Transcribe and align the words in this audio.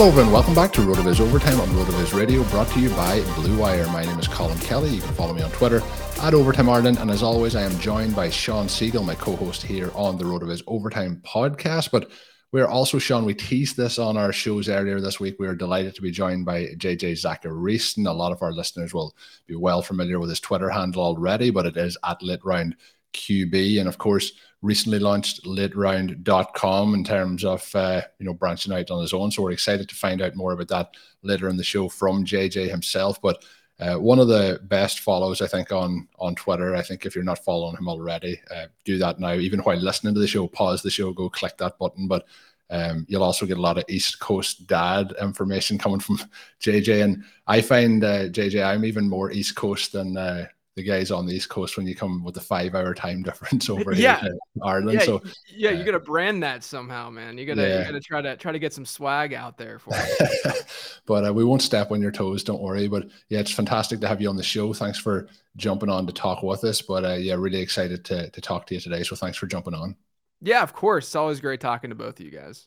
Hello, 0.00 0.08
everyone. 0.08 0.32
Welcome 0.32 0.54
back 0.54 0.72
to 0.72 0.80
RotoViz 0.80 1.20
Overtime 1.20 1.60
on 1.60 1.68
RotoViz 1.68 2.18
Radio, 2.18 2.42
brought 2.44 2.68
to 2.68 2.80
you 2.80 2.88
by 2.88 3.20
Blue 3.34 3.58
Wire. 3.58 3.86
My 3.88 4.02
name 4.02 4.18
is 4.18 4.26
Colm 4.26 4.58
Kelly. 4.62 4.88
You 4.88 5.02
can 5.02 5.12
follow 5.12 5.34
me 5.34 5.42
on 5.42 5.50
Twitter 5.50 5.82
at 6.22 6.32
Overtime 6.32 6.70
Ireland. 6.70 6.96
And 6.96 7.10
as 7.10 7.22
always, 7.22 7.54
I 7.54 7.64
am 7.64 7.78
joined 7.80 8.16
by 8.16 8.30
Shawn 8.30 8.66
Siegele, 8.66 9.04
my 9.04 9.14
co 9.14 9.36
host 9.36 9.62
here 9.62 9.90
on 9.94 10.16
the 10.16 10.24
RotoViz 10.24 10.62
Overtime 10.66 11.20
podcast. 11.22 11.90
But 11.90 12.10
we're 12.50 12.66
also, 12.66 12.98
Shawn, 12.98 13.26
we 13.26 13.34
teased 13.34 13.76
this 13.76 13.98
on 13.98 14.16
our 14.16 14.32
shows 14.32 14.70
earlier 14.70 15.02
this 15.02 15.20
week. 15.20 15.36
We 15.38 15.46
are 15.46 15.54
delighted 15.54 15.94
to 15.96 16.00
be 16.00 16.10
joined 16.10 16.46
by 16.46 16.68
JJ 16.78 17.22
Zachariason. 17.22 18.08
A 18.08 18.10
lot 18.10 18.32
of 18.32 18.40
our 18.40 18.52
listeners 18.52 18.94
will 18.94 19.14
be 19.46 19.54
well 19.54 19.82
familiar 19.82 20.18
with 20.18 20.30
his 20.30 20.40
Twitter 20.40 20.70
handle 20.70 21.02
already, 21.02 21.50
but 21.50 21.66
it 21.66 21.76
is 21.76 21.98
at 22.06 22.22
LateRound 22.22 22.72
QB. 23.12 23.78
And 23.78 23.86
of 23.86 23.98
course, 23.98 24.32
recently 24.62 24.98
launched 24.98 25.44
lateround.com 25.44 26.94
in 26.94 27.04
terms 27.04 27.44
of 27.44 27.74
uh, 27.74 28.02
you 28.18 28.26
know 28.26 28.34
branching 28.34 28.72
out 28.72 28.90
on 28.90 29.00
his 29.00 29.12
own. 29.12 29.30
So 29.30 29.42
we're 29.42 29.52
excited 29.52 29.88
to 29.88 29.94
find 29.94 30.20
out 30.20 30.36
more 30.36 30.52
about 30.52 30.68
that 30.68 30.94
later 31.22 31.48
in 31.48 31.56
the 31.56 31.64
show 31.64 31.88
from 31.88 32.24
JJ 32.24 32.68
himself. 32.68 33.20
But 33.20 33.44
uh, 33.78 33.94
one 33.96 34.18
of 34.18 34.28
the 34.28 34.60
best 34.64 35.00
follows, 35.00 35.40
I 35.40 35.46
think, 35.46 35.72
on 35.72 36.06
on 36.18 36.34
Twitter. 36.34 36.76
I 36.76 36.82
think 36.82 37.06
if 37.06 37.14
you're 37.14 37.24
not 37.24 37.44
following 37.44 37.76
him 37.76 37.88
already, 37.88 38.40
uh, 38.54 38.66
do 38.84 38.98
that 38.98 39.18
now. 39.18 39.32
Even 39.32 39.60
while 39.60 39.78
listening 39.78 40.14
to 40.14 40.20
the 40.20 40.26
show, 40.26 40.46
pause 40.46 40.82
the 40.82 40.90
show, 40.90 41.12
go 41.12 41.30
click 41.30 41.56
that 41.58 41.78
button. 41.78 42.06
But 42.06 42.26
um, 42.68 43.06
you'll 43.08 43.24
also 43.24 43.46
get 43.46 43.58
a 43.58 43.62
lot 43.62 43.78
of 43.78 43.84
East 43.88 44.20
Coast 44.20 44.66
dad 44.66 45.14
information 45.20 45.78
coming 45.78 46.00
from 46.00 46.20
JJ. 46.60 47.02
And 47.02 47.24
I 47.46 47.60
find 47.62 48.04
uh, 48.04 48.28
JJ, 48.28 48.64
I'm 48.64 48.84
even 48.84 49.08
more 49.08 49.32
East 49.32 49.56
Coast 49.56 49.92
than 49.92 50.16
uh, 50.16 50.46
the 50.80 50.88
guys 50.88 51.10
on 51.10 51.26
the 51.26 51.34
East 51.34 51.48
Coast 51.48 51.76
when 51.76 51.86
you 51.86 51.94
come 51.94 52.24
with 52.24 52.34
the 52.34 52.40
five 52.40 52.74
hour 52.74 52.94
time 52.94 53.22
difference 53.28 53.68
over 53.68 53.92
yeah. 53.92 54.20
here 54.20 54.30
in 54.30 54.62
Ireland. 54.62 55.00
Yeah, 55.00 55.04
so 55.04 55.22
yeah, 55.54 55.70
uh, 55.70 55.72
you 55.72 55.84
gotta 55.84 56.00
brand 56.00 56.42
that 56.42 56.64
somehow, 56.64 57.10
man. 57.10 57.38
You 57.38 57.46
gotta 57.46 57.62
Yeah. 57.62 57.78
you 57.80 57.84
gotta 57.84 58.00
try 58.00 58.22
to 58.22 58.36
try 58.36 58.52
to 58.52 58.58
get 58.58 58.72
some 58.72 58.86
swag 58.86 59.34
out 59.34 59.58
there 59.58 59.78
for 59.78 59.92
it. 59.94 60.66
but 61.06 61.26
uh, 61.26 61.32
we 61.32 61.44
won't 61.44 61.62
step 61.62 61.90
on 61.90 62.00
your 62.00 62.10
toes, 62.10 62.42
don't 62.44 62.62
worry. 62.62 62.88
But 62.88 63.08
yeah, 63.28 63.40
it's 63.40 63.50
fantastic 63.52 64.00
to 64.00 64.08
have 64.08 64.20
you 64.20 64.28
on 64.28 64.36
the 64.36 64.42
show. 64.42 64.72
Thanks 64.72 64.98
for 64.98 65.28
jumping 65.56 65.88
on 65.90 66.06
to 66.06 66.12
talk 66.12 66.42
with 66.42 66.64
us. 66.64 66.80
But 66.82 67.04
uh, 67.04 67.14
yeah, 67.14 67.34
really 67.34 67.60
excited 67.60 68.04
to 68.06 68.30
to 68.30 68.40
talk 68.40 68.66
to 68.66 68.74
you 68.74 68.80
today. 68.80 69.02
So 69.02 69.16
thanks 69.16 69.38
for 69.38 69.46
jumping 69.46 69.74
on. 69.74 69.96
yeah, 70.40 70.62
of 70.62 70.72
course. 70.72 71.06
It's 71.06 71.16
always 71.16 71.40
great 71.40 71.60
talking 71.60 71.90
to 71.90 71.96
both 71.96 72.18
of 72.20 72.24
you 72.24 72.30
guys. 72.32 72.66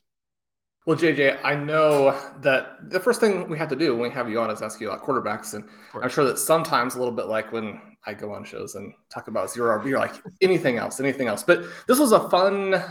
Well, 0.85 0.97
JJ, 0.97 1.39
I 1.45 1.55
know 1.55 2.19
that 2.41 2.89
the 2.89 2.99
first 2.99 3.21
thing 3.21 3.47
we 3.47 3.57
have 3.57 3.69
to 3.69 3.75
do 3.75 3.95
when 3.95 4.09
we 4.09 4.13
have 4.13 4.29
you 4.29 4.41
on 4.41 4.49
is 4.49 4.61
ask 4.61 4.81
you 4.81 4.91
about 4.91 5.05
quarterbacks. 5.05 5.53
And 5.53 5.63
I'm 6.01 6.09
sure 6.09 6.25
that 6.25 6.37
sometimes 6.37 6.95
a 6.95 6.99
little 6.99 7.13
bit 7.13 7.27
like 7.27 7.53
when 7.53 7.79
I 8.05 8.13
go 8.13 8.33
on 8.33 8.43
shows 8.43 8.75
and 8.75 8.93
talk 9.09 9.29
about 9.29 9.49
zero 9.49 9.79
RB, 9.79 9.87
you're 9.87 9.99
like 9.99 10.15
anything 10.41 10.77
else, 10.77 10.99
anything 10.99 11.27
else. 11.27 11.41
But 11.41 11.63
this 11.87 11.99
was 11.99 12.11
a 12.11 12.29
fun 12.29 12.83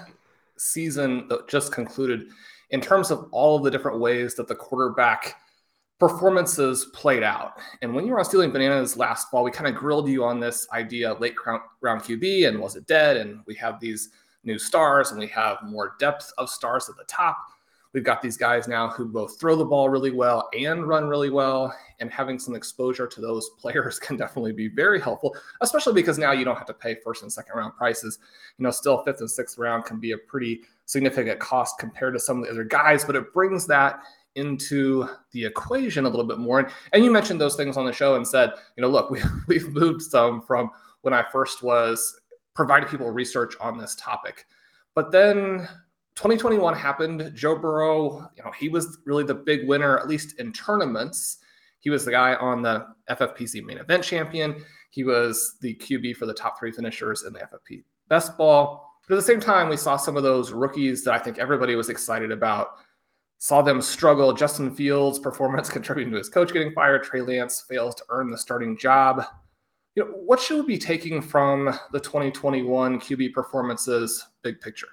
season 0.57 1.29
that 1.29 1.49
just 1.49 1.71
concluded 1.71 2.29
in 2.71 2.81
terms 2.81 3.11
of 3.11 3.29
all 3.31 3.57
of 3.57 3.63
the 3.63 3.71
different 3.71 4.01
ways 4.01 4.37
that 4.37 4.49
the 4.49 4.55
quarterback 4.55 5.37
performances 6.01 6.87
played 6.95 7.23
out. 7.23 7.59
And 7.83 7.95
when 7.95 8.07
you 8.07 8.13
were 8.13 8.19
on 8.19 8.25
Stealing 8.25 8.53
Bananas 8.53 8.97
last 8.97 9.31
fall, 9.31 9.45
we 9.45 9.51
kind 9.51 9.69
of 9.69 9.79
grilled 9.79 10.09
you 10.09 10.25
on 10.25 10.41
this 10.41 10.67
idea 10.73 11.13
of 11.13 11.21
late 11.21 11.35
round, 11.47 11.61
round 11.83 12.01
QB 12.01 12.49
and 12.49 12.59
was 12.59 12.75
it 12.75 12.87
dead? 12.87 13.19
And 13.19 13.41
we 13.47 13.55
have 13.57 13.79
these 13.81 14.09
new 14.45 14.59
stars 14.59 15.11
and 15.11 15.21
we 15.21 15.27
have 15.29 15.59
more 15.63 15.95
depth 16.01 16.33
of 16.39 16.49
stars 16.49 16.89
at 16.89 16.97
the 16.97 17.05
top. 17.05 17.37
We've 17.93 18.05
got 18.05 18.23
these 18.23 18.39
guys 18.39 18.69
now 18.69 18.89
who 18.89 19.05
both 19.05 19.39
throw 19.39 19.55
the 19.55 19.65
ball 19.65 19.91
really 19.91 20.11
well 20.11 20.49
and 20.59 20.87
run 20.87 21.09
really 21.09 21.29
well. 21.29 21.75
And 22.01 22.11
having 22.11 22.39
some 22.39 22.55
exposure 22.55 23.07
to 23.07 23.21
those 23.21 23.51
players 23.59 23.99
can 23.99 24.17
definitely 24.17 24.53
be 24.53 24.69
very 24.69 25.01
helpful, 25.01 25.37
especially 25.61 25.93
because 25.93 26.19
now 26.19 26.33
you 26.33 26.45
don't 26.45 26.57
have 26.57 26.67
to 26.67 26.75
pay 26.75 26.97
first 27.05 27.23
and 27.23 27.33
second 27.33 27.57
round 27.57 27.75
prices. 27.77 28.19
You 28.59 28.63
know, 28.63 28.71
still 28.71 29.03
fifth 29.05 29.21
and 29.21 29.31
sixth 29.31 29.59
round 29.59 29.85
can 29.85 30.01
be 30.01 30.13
a 30.13 30.19
pretty 30.19 30.63
significant 30.87 31.39
cost 31.39 31.79
compared 31.79 32.15
to 32.15 32.21
some 32.21 32.39
of 32.39 32.45
the 32.45 32.51
other 32.51 32.65
guys, 32.65 33.05
but 33.05 33.17
it 33.17 33.33
brings 33.33 33.67
that 33.67 34.01
into 34.35 35.07
the 35.33 35.45
equation 35.45 36.07
a 36.07 36.09
little 36.09 36.27
bit 36.27 36.39
more. 36.39 36.61
And, 36.61 36.69
and 36.93 37.05
you 37.05 37.11
mentioned 37.11 37.41
those 37.41 37.57
things 37.57 37.77
on 37.77 37.85
the 37.85 37.93
show 37.93 38.15
and 38.15 38.27
said, 38.27 38.53
you 38.77 38.83
know, 38.83 38.89
look, 38.89 39.11
we, 39.11 39.21
we've 39.49 39.69
moved 39.69 40.03
some 40.03 40.41
from 40.41 40.71
when 41.03 41.13
I 41.13 41.25
first 41.31 41.63
was 41.63 42.21
providing 42.55 42.89
people 42.89 43.11
research 43.11 43.55
on 43.61 43.79
this 43.79 43.95
topic. 43.97 44.47
But 44.95 45.11
then 45.11 45.69
2021 46.15 46.75
happened. 46.75 47.33
Joe 47.35 47.57
Burrow, 47.57 48.29
you 48.37 48.45
know, 48.45 48.53
he 48.53 48.69
was 48.69 48.99
really 49.07 49.25
the 49.25 49.35
big 49.35 49.67
winner, 49.67 49.99
at 49.99 50.09
least 50.09 50.39
in 50.39 50.53
tournaments. 50.53 51.39
He 51.81 51.91
was 51.91 52.05
the 52.05 52.11
guy 52.11 52.35
on 52.35 52.63
the 52.63 52.87
FFPC 53.11 53.65
main 53.65 53.79
event 53.79 54.05
champion. 54.05 54.63
He 54.91 55.05
was 55.05 55.57
the 55.61 55.75
QB 55.77 56.17
for 56.17 56.27
the 56.27 56.35
top 56.35 56.59
three 56.59 56.71
finishers 56.71 57.25
in 57.25 57.33
the 57.33 57.41
FFP 57.41 57.83
best 58.09 58.37
ball. 58.37 58.99
But 59.09 59.15
at 59.15 59.17
the 59.17 59.23
same 59.23 59.41
time, 59.41 59.69
we 59.69 59.77
saw 59.77 59.97
some 59.97 60.17
of 60.17 60.23
those 60.23 60.53
rookies 60.53 61.03
that 61.05 61.15
I 61.15 61.19
think 61.19 61.39
everybody 61.39 61.75
was 61.75 61.89
excited 61.89 62.31
about. 62.31 62.77
Saw 63.39 63.63
them 63.63 63.83
struggle. 63.83 64.33
Justin 64.33 64.73
Fields' 64.73 65.19
performance 65.19 65.69
contributing 65.71 66.13
to 66.13 66.19
his 66.19 66.29
coach 66.29 66.53
getting 66.53 66.73
fired. 66.73 67.03
Trey 67.03 67.23
Lance 67.23 67.65
fails 67.69 67.95
to 67.97 68.05
earn 68.11 68.31
the 68.31 68.39
starting 68.39 68.77
job. 68.77 69.25
You 69.95 70.05
know, 70.05 70.11
what 70.11 70.41
should 70.41 70.61
we 70.61 70.75
be 70.75 70.79
taking 70.79 71.21
from 71.21 71.67
the 71.93 72.01
2021 72.01 73.01
QB 73.01 73.33
performances, 73.33 74.25
big 74.43 74.61
picture? 74.61 74.89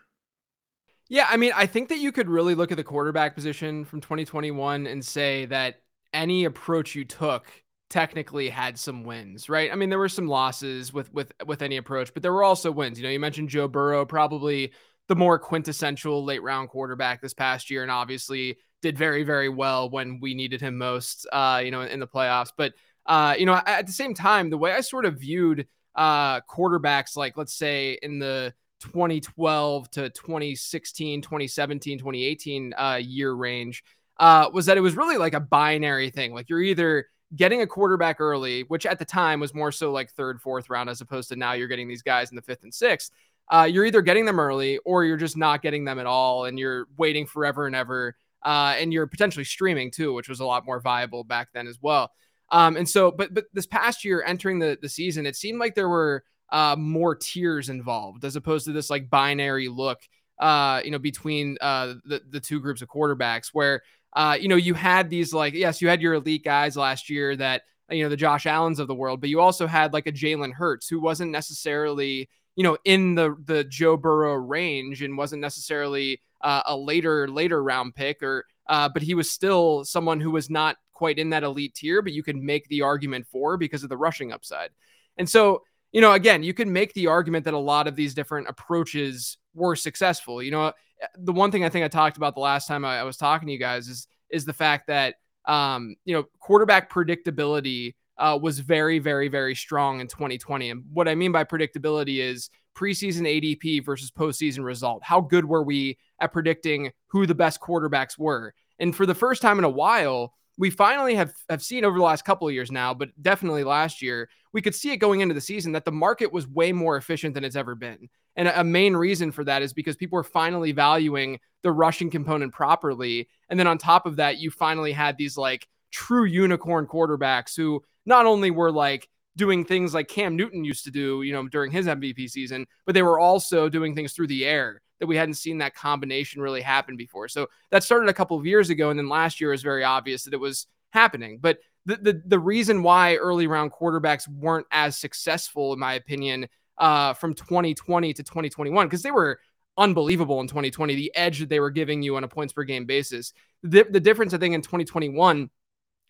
Yeah, 1.09 1.25
I 1.27 1.37
mean, 1.37 1.51
I 1.55 1.65
think 1.65 1.89
that 1.89 1.97
you 1.97 2.11
could 2.11 2.29
really 2.29 2.53
look 2.53 2.71
at 2.71 2.77
the 2.77 2.83
quarterback 2.83 3.33
position 3.33 3.83
from 3.83 3.99
2021 3.99 4.85
and 4.85 5.03
say 5.03 5.45
that 5.45 5.81
any 6.13 6.45
approach 6.45 6.93
you 6.95 7.03
took 7.03 7.45
technically 7.89 8.49
had 8.49 8.77
some 8.77 9.03
wins, 9.03 9.49
right? 9.49 9.71
I 9.71 9.75
mean, 9.75 9.89
there 9.89 9.97
were 9.97 10.07
some 10.09 10.27
losses 10.27 10.93
with 10.93 11.11
with 11.11 11.33
with 11.47 11.63
any 11.63 11.77
approach, 11.77 12.13
but 12.13 12.21
there 12.21 12.31
were 12.33 12.43
also 12.43 12.71
wins. 12.71 12.99
You 12.99 13.05
know, 13.05 13.09
you 13.09 13.19
mentioned 13.19 13.49
Joe 13.49 13.67
Burrow, 13.67 14.05
probably 14.05 14.71
the 15.07 15.15
more 15.15 15.39
quintessential 15.39 16.23
late 16.23 16.43
round 16.43 16.69
quarterback 16.69 17.21
this 17.21 17.33
past 17.33 17.71
year, 17.71 17.81
and 17.81 17.91
obviously 17.91 18.57
did 18.83 18.95
very 18.97 19.23
very 19.23 19.49
well 19.49 19.89
when 19.89 20.19
we 20.19 20.35
needed 20.35 20.61
him 20.61 20.77
most. 20.77 21.27
Uh, 21.31 21.61
you 21.65 21.71
know, 21.71 21.81
in 21.81 21.99
the 21.99 22.07
playoffs, 22.07 22.51
but 22.55 22.73
uh, 23.07 23.35
you 23.37 23.47
know, 23.47 23.59
at 23.65 23.87
the 23.87 23.93
same 23.93 24.13
time, 24.13 24.51
the 24.51 24.57
way 24.59 24.73
I 24.73 24.81
sort 24.81 25.05
of 25.05 25.19
viewed 25.19 25.67
uh 25.95 26.41
quarterbacks, 26.41 27.17
like 27.17 27.35
let's 27.35 27.53
say 27.53 27.97
in 28.03 28.19
the 28.19 28.53
2012 28.79 29.91
to 29.91 30.09
2016, 30.09 31.21
2017, 31.21 31.97
2018 31.97 32.73
uh, 32.77 32.99
year 33.01 33.33
range 33.33 33.83
uh, 34.19 34.49
was 34.53 34.65
that 34.65 34.77
it 34.77 34.81
was 34.81 34.95
really 34.95 35.17
like 35.17 35.33
a 35.33 35.39
binary 35.39 36.09
thing. 36.09 36.33
Like 36.33 36.49
you're 36.49 36.61
either 36.61 37.07
getting 37.35 37.61
a 37.61 37.67
quarterback 37.67 38.19
early, 38.19 38.63
which 38.63 38.85
at 38.85 38.99
the 38.99 39.05
time 39.05 39.39
was 39.39 39.53
more 39.53 39.71
so 39.71 39.91
like 39.91 40.11
third, 40.11 40.41
fourth 40.41 40.69
round, 40.69 40.89
as 40.89 41.01
opposed 41.01 41.29
to 41.29 41.35
now 41.35 41.53
you're 41.53 41.67
getting 41.67 41.87
these 41.87 42.01
guys 42.01 42.29
in 42.29 42.35
the 42.35 42.41
fifth 42.41 42.63
and 42.63 42.73
sixth. 42.73 43.11
Uh, 43.51 43.67
you're 43.69 43.85
either 43.85 44.01
getting 44.01 44.25
them 44.25 44.39
early 44.39 44.77
or 44.79 45.05
you're 45.05 45.17
just 45.17 45.37
not 45.37 45.61
getting 45.61 45.83
them 45.85 45.99
at 45.99 46.05
all, 46.05 46.45
and 46.45 46.59
you're 46.59 46.85
waiting 46.97 47.25
forever 47.25 47.65
and 47.65 47.75
ever. 47.75 48.15
Uh, 48.43 48.75
and 48.77 48.93
you're 48.93 49.07
potentially 49.07 49.43
streaming 49.43 49.91
too, 49.91 50.13
which 50.13 50.29
was 50.29 50.39
a 50.39 50.45
lot 50.45 50.65
more 50.65 50.79
viable 50.79 51.23
back 51.23 51.49
then 51.53 51.67
as 51.67 51.77
well. 51.81 52.11
Um, 52.51 52.77
and 52.77 52.87
so, 52.87 53.11
but 53.11 53.33
but 53.33 53.45
this 53.53 53.67
past 53.67 54.03
year, 54.03 54.23
entering 54.25 54.59
the 54.59 54.77
the 54.81 54.89
season, 54.89 55.25
it 55.25 55.35
seemed 55.35 55.59
like 55.59 55.75
there 55.75 55.89
were 55.89 56.23
uh, 56.51 56.75
more 56.77 57.15
tiers 57.15 57.69
involved 57.69 58.25
as 58.25 58.35
opposed 58.35 58.65
to 58.65 58.71
this 58.71 58.89
like 58.89 59.09
binary 59.09 59.67
look, 59.67 59.99
uh, 60.39 60.81
you 60.83 60.91
know, 60.91 60.99
between 60.99 61.57
uh, 61.61 61.95
the 62.05 62.21
the 62.29 62.39
two 62.39 62.59
groups 62.59 62.81
of 62.81 62.89
quarterbacks 62.89 63.49
where 63.53 63.81
uh, 64.13 64.37
you 64.39 64.47
know 64.47 64.55
you 64.55 64.73
had 64.73 65.09
these 65.09 65.33
like 65.33 65.53
yes, 65.53 65.81
you 65.81 65.87
had 65.87 66.01
your 66.01 66.15
elite 66.15 66.43
guys 66.43 66.75
last 66.75 67.09
year 67.09 67.35
that 67.35 67.63
you 67.89 68.03
know 68.03 68.09
the 68.09 68.17
Josh 68.17 68.45
Allen's 68.45 68.79
of 68.79 68.87
the 68.87 68.95
world, 68.95 69.21
but 69.21 69.29
you 69.29 69.39
also 69.39 69.67
had 69.67 69.93
like 69.93 70.07
a 70.07 70.11
Jalen 70.11 70.53
Hurts 70.53 70.87
who 70.87 70.99
wasn't 70.99 71.31
necessarily 71.31 72.29
you 72.55 72.63
know 72.63 72.77
in 72.85 73.15
the 73.15 73.35
the 73.45 73.63
Joe 73.63 73.97
Burrow 73.97 74.35
range 74.35 75.01
and 75.01 75.17
wasn't 75.17 75.41
necessarily 75.41 76.21
uh, 76.41 76.63
a 76.65 76.75
later 76.75 77.27
later 77.27 77.61
round 77.63 77.95
pick 77.95 78.23
or 78.23 78.45
uh, 78.69 78.87
but 78.87 79.01
he 79.01 79.15
was 79.15 79.29
still 79.29 79.83
someone 79.83 80.21
who 80.21 80.29
was 80.29 80.49
not 80.49 80.77
quite 80.93 81.17
in 81.17 81.31
that 81.31 81.43
elite 81.43 81.73
tier, 81.73 82.01
but 82.01 82.13
you 82.13 82.21
could 82.21 82.35
make 82.35 82.67
the 82.67 82.83
argument 82.83 83.25
for 83.25 83.57
because 83.57 83.83
of 83.83 83.89
the 83.89 83.97
rushing 83.97 84.31
upside. 84.31 84.69
And 85.17 85.27
so, 85.27 85.63
you 85.91 86.01
know, 86.01 86.13
again, 86.13 86.43
you 86.43 86.53
can 86.53 86.71
make 86.71 86.93
the 86.93 87.07
argument 87.07 87.45
that 87.45 87.53
a 87.53 87.59
lot 87.59 87.87
of 87.87 87.95
these 87.95 88.13
different 88.13 88.47
approaches 88.47 89.37
were 89.53 89.75
successful. 89.75 90.41
You 90.41 90.51
know, 90.51 90.73
the 91.17 91.33
one 91.33 91.51
thing 91.51 91.63
I 91.63 91.69
think 91.69 91.85
I 91.85 91.87
talked 91.87 92.17
about 92.17 92.35
the 92.35 92.41
last 92.41 92.67
time 92.67 92.85
I, 92.85 92.99
I 92.99 93.03
was 93.03 93.17
talking 93.17 93.47
to 93.47 93.53
you 93.53 93.59
guys 93.59 93.87
is 93.87 94.07
is 94.29 94.45
the 94.45 94.53
fact 94.53 94.87
that 94.87 95.15
um, 95.45 95.95
you 96.05 96.13
know, 96.13 96.25
quarterback 96.39 96.91
predictability 96.91 97.95
uh, 98.19 98.37
was 98.39 98.59
very, 98.59 98.99
very, 98.99 99.29
very 99.29 99.55
strong 99.55 100.01
in 100.01 100.07
2020. 100.07 100.69
And 100.69 100.83
what 100.93 101.07
I 101.07 101.15
mean 101.15 101.31
by 101.31 101.43
predictability 101.43 102.19
is 102.19 102.49
preseason 102.77 103.21
ADP 103.21 103.83
versus 103.83 104.11
postseason 104.11 104.63
result. 104.63 105.01
How 105.03 105.21
good 105.21 105.45
were 105.45 105.63
we 105.63 105.97
at 106.19 106.33
predicting 106.33 106.91
who 107.07 107.25
the 107.25 107.35
best 107.35 107.59
quarterbacks 107.61 108.17
were? 108.17 108.53
And 108.77 108.95
for 108.95 109.05
the 109.05 109.15
first 109.15 109.41
time 109.41 109.57
in 109.57 109.63
a 109.63 109.69
while, 109.69 110.33
we 110.59 110.69
finally 110.69 111.15
have, 111.15 111.33
have 111.49 111.63
seen 111.63 111.85
over 111.85 111.97
the 111.97 112.03
last 112.03 112.25
couple 112.25 112.45
of 112.45 112.53
years 112.53 112.69
now, 112.69 112.93
but 112.93 113.09
definitely 113.21 113.63
last 113.63 114.01
year, 114.01 114.29
we 114.51 114.61
could 114.61 114.75
see 114.75 114.91
it 114.91 114.97
going 114.97 115.21
into 115.21 115.33
the 115.33 115.39
season 115.39 115.71
that 115.71 115.85
the 115.85 115.91
market 115.91 116.33
was 116.33 116.49
way 116.49 116.73
more 116.73 116.97
efficient 116.97 117.33
than 117.33 117.45
it's 117.45 117.55
ever 117.55 117.75
been. 117.75 118.09
And 118.35 118.49
a, 118.49 118.63
main 118.63 118.93
reason 118.93 119.31
for 119.31 119.45
that 119.45 119.61
is 119.61 119.71
because 119.71 119.95
people 119.95 120.19
are 120.19 120.23
finally 120.23 120.73
valuing 120.73 121.39
the 121.63 121.71
rushing 121.71 122.09
component 122.09 122.51
properly. 122.53 123.29
And 123.47 123.57
then 123.57 123.67
on 123.67 123.77
top 123.77 124.05
of 124.05 124.17
that, 124.17 124.39
you 124.39 124.51
finally 124.51 124.91
had 124.91 125.17
these 125.17 125.37
like 125.37 125.65
true 125.91 126.25
unicorn 126.25 126.87
quarterbacks 126.87 127.55
who 127.55 127.81
not 128.05 128.25
only 128.25 128.51
were 128.51 128.71
like 128.71 129.07
doing 129.37 129.63
things 129.63 129.93
like 129.93 130.09
Cam 130.09 130.35
Newton 130.35 130.65
used 130.65 130.83
to 130.83 130.91
do, 130.91 131.21
you 131.21 131.31
know, 131.31 131.47
during 131.47 131.71
his 131.71 131.85
MVP 131.85 132.29
season, 132.29 132.67
but 132.85 132.95
they 132.95 133.03
were 133.03 133.17
also 133.19 133.69
doing 133.69 133.95
things 133.95 134.11
through 134.11 134.27
the 134.27 134.45
air 134.45 134.81
that 134.99 135.07
we 135.07 135.15
hadn't 135.15 135.35
seen 135.35 135.59
that 135.59 135.75
combination 135.75 136.41
really 136.41 136.61
happen 136.61 136.97
before. 136.97 137.27
So 137.27 137.47
that 137.71 137.83
started 137.83 138.09
a 138.09 138.13
couple 138.13 138.37
of 138.37 138.45
years 138.45 138.69
ago, 138.69 138.89
and 138.89 138.99
then 138.99 139.09
last 139.09 139.39
year 139.39 139.51
was 139.51 139.63
very 139.63 139.83
obvious 139.83 140.23
that 140.23 140.33
it 140.33 140.39
was 140.39 140.67
happening. 140.91 141.39
But 141.41 141.59
the 141.85 141.97
the, 141.97 142.21
the 142.25 142.39
reason 142.39 142.83
why 142.83 143.15
early 143.15 143.47
round 143.47 143.71
quarterbacks 143.71 144.27
weren't 144.27 144.67
as 144.71 144.97
successful, 144.97 145.73
in 145.73 145.79
my 145.79 145.93
opinion, 145.93 146.47
uh, 146.77 147.13
from 147.13 147.33
2020 147.33 148.13
to 148.13 148.23
2021, 148.23 148.87
because 148.87 149.03
they 149.03 149.11
were 149.11 149.39
unbelievable 149.77 150.41
in 150.41 150.47
2020, 150.47 150.95
the 150.95 151.11
edge 151.15 151.39
that 151.39 151.49
they 151.49 151.59
were 151.59 151.71
giving 151.71 152.01
you 152.03 152.17
on 152.17 152.23
a 152.23 152.27
points 152.27 152.53
per 152.53 152.63
game 152.63 152.85
basis. 152.85 153.33
The, 153.63 153.85
the 153.89 153.99
difference, 153.99 154.33
I 154.33 154.37
think, 154.37 154.53
in 154.53 154.61
2021 154.61 155.49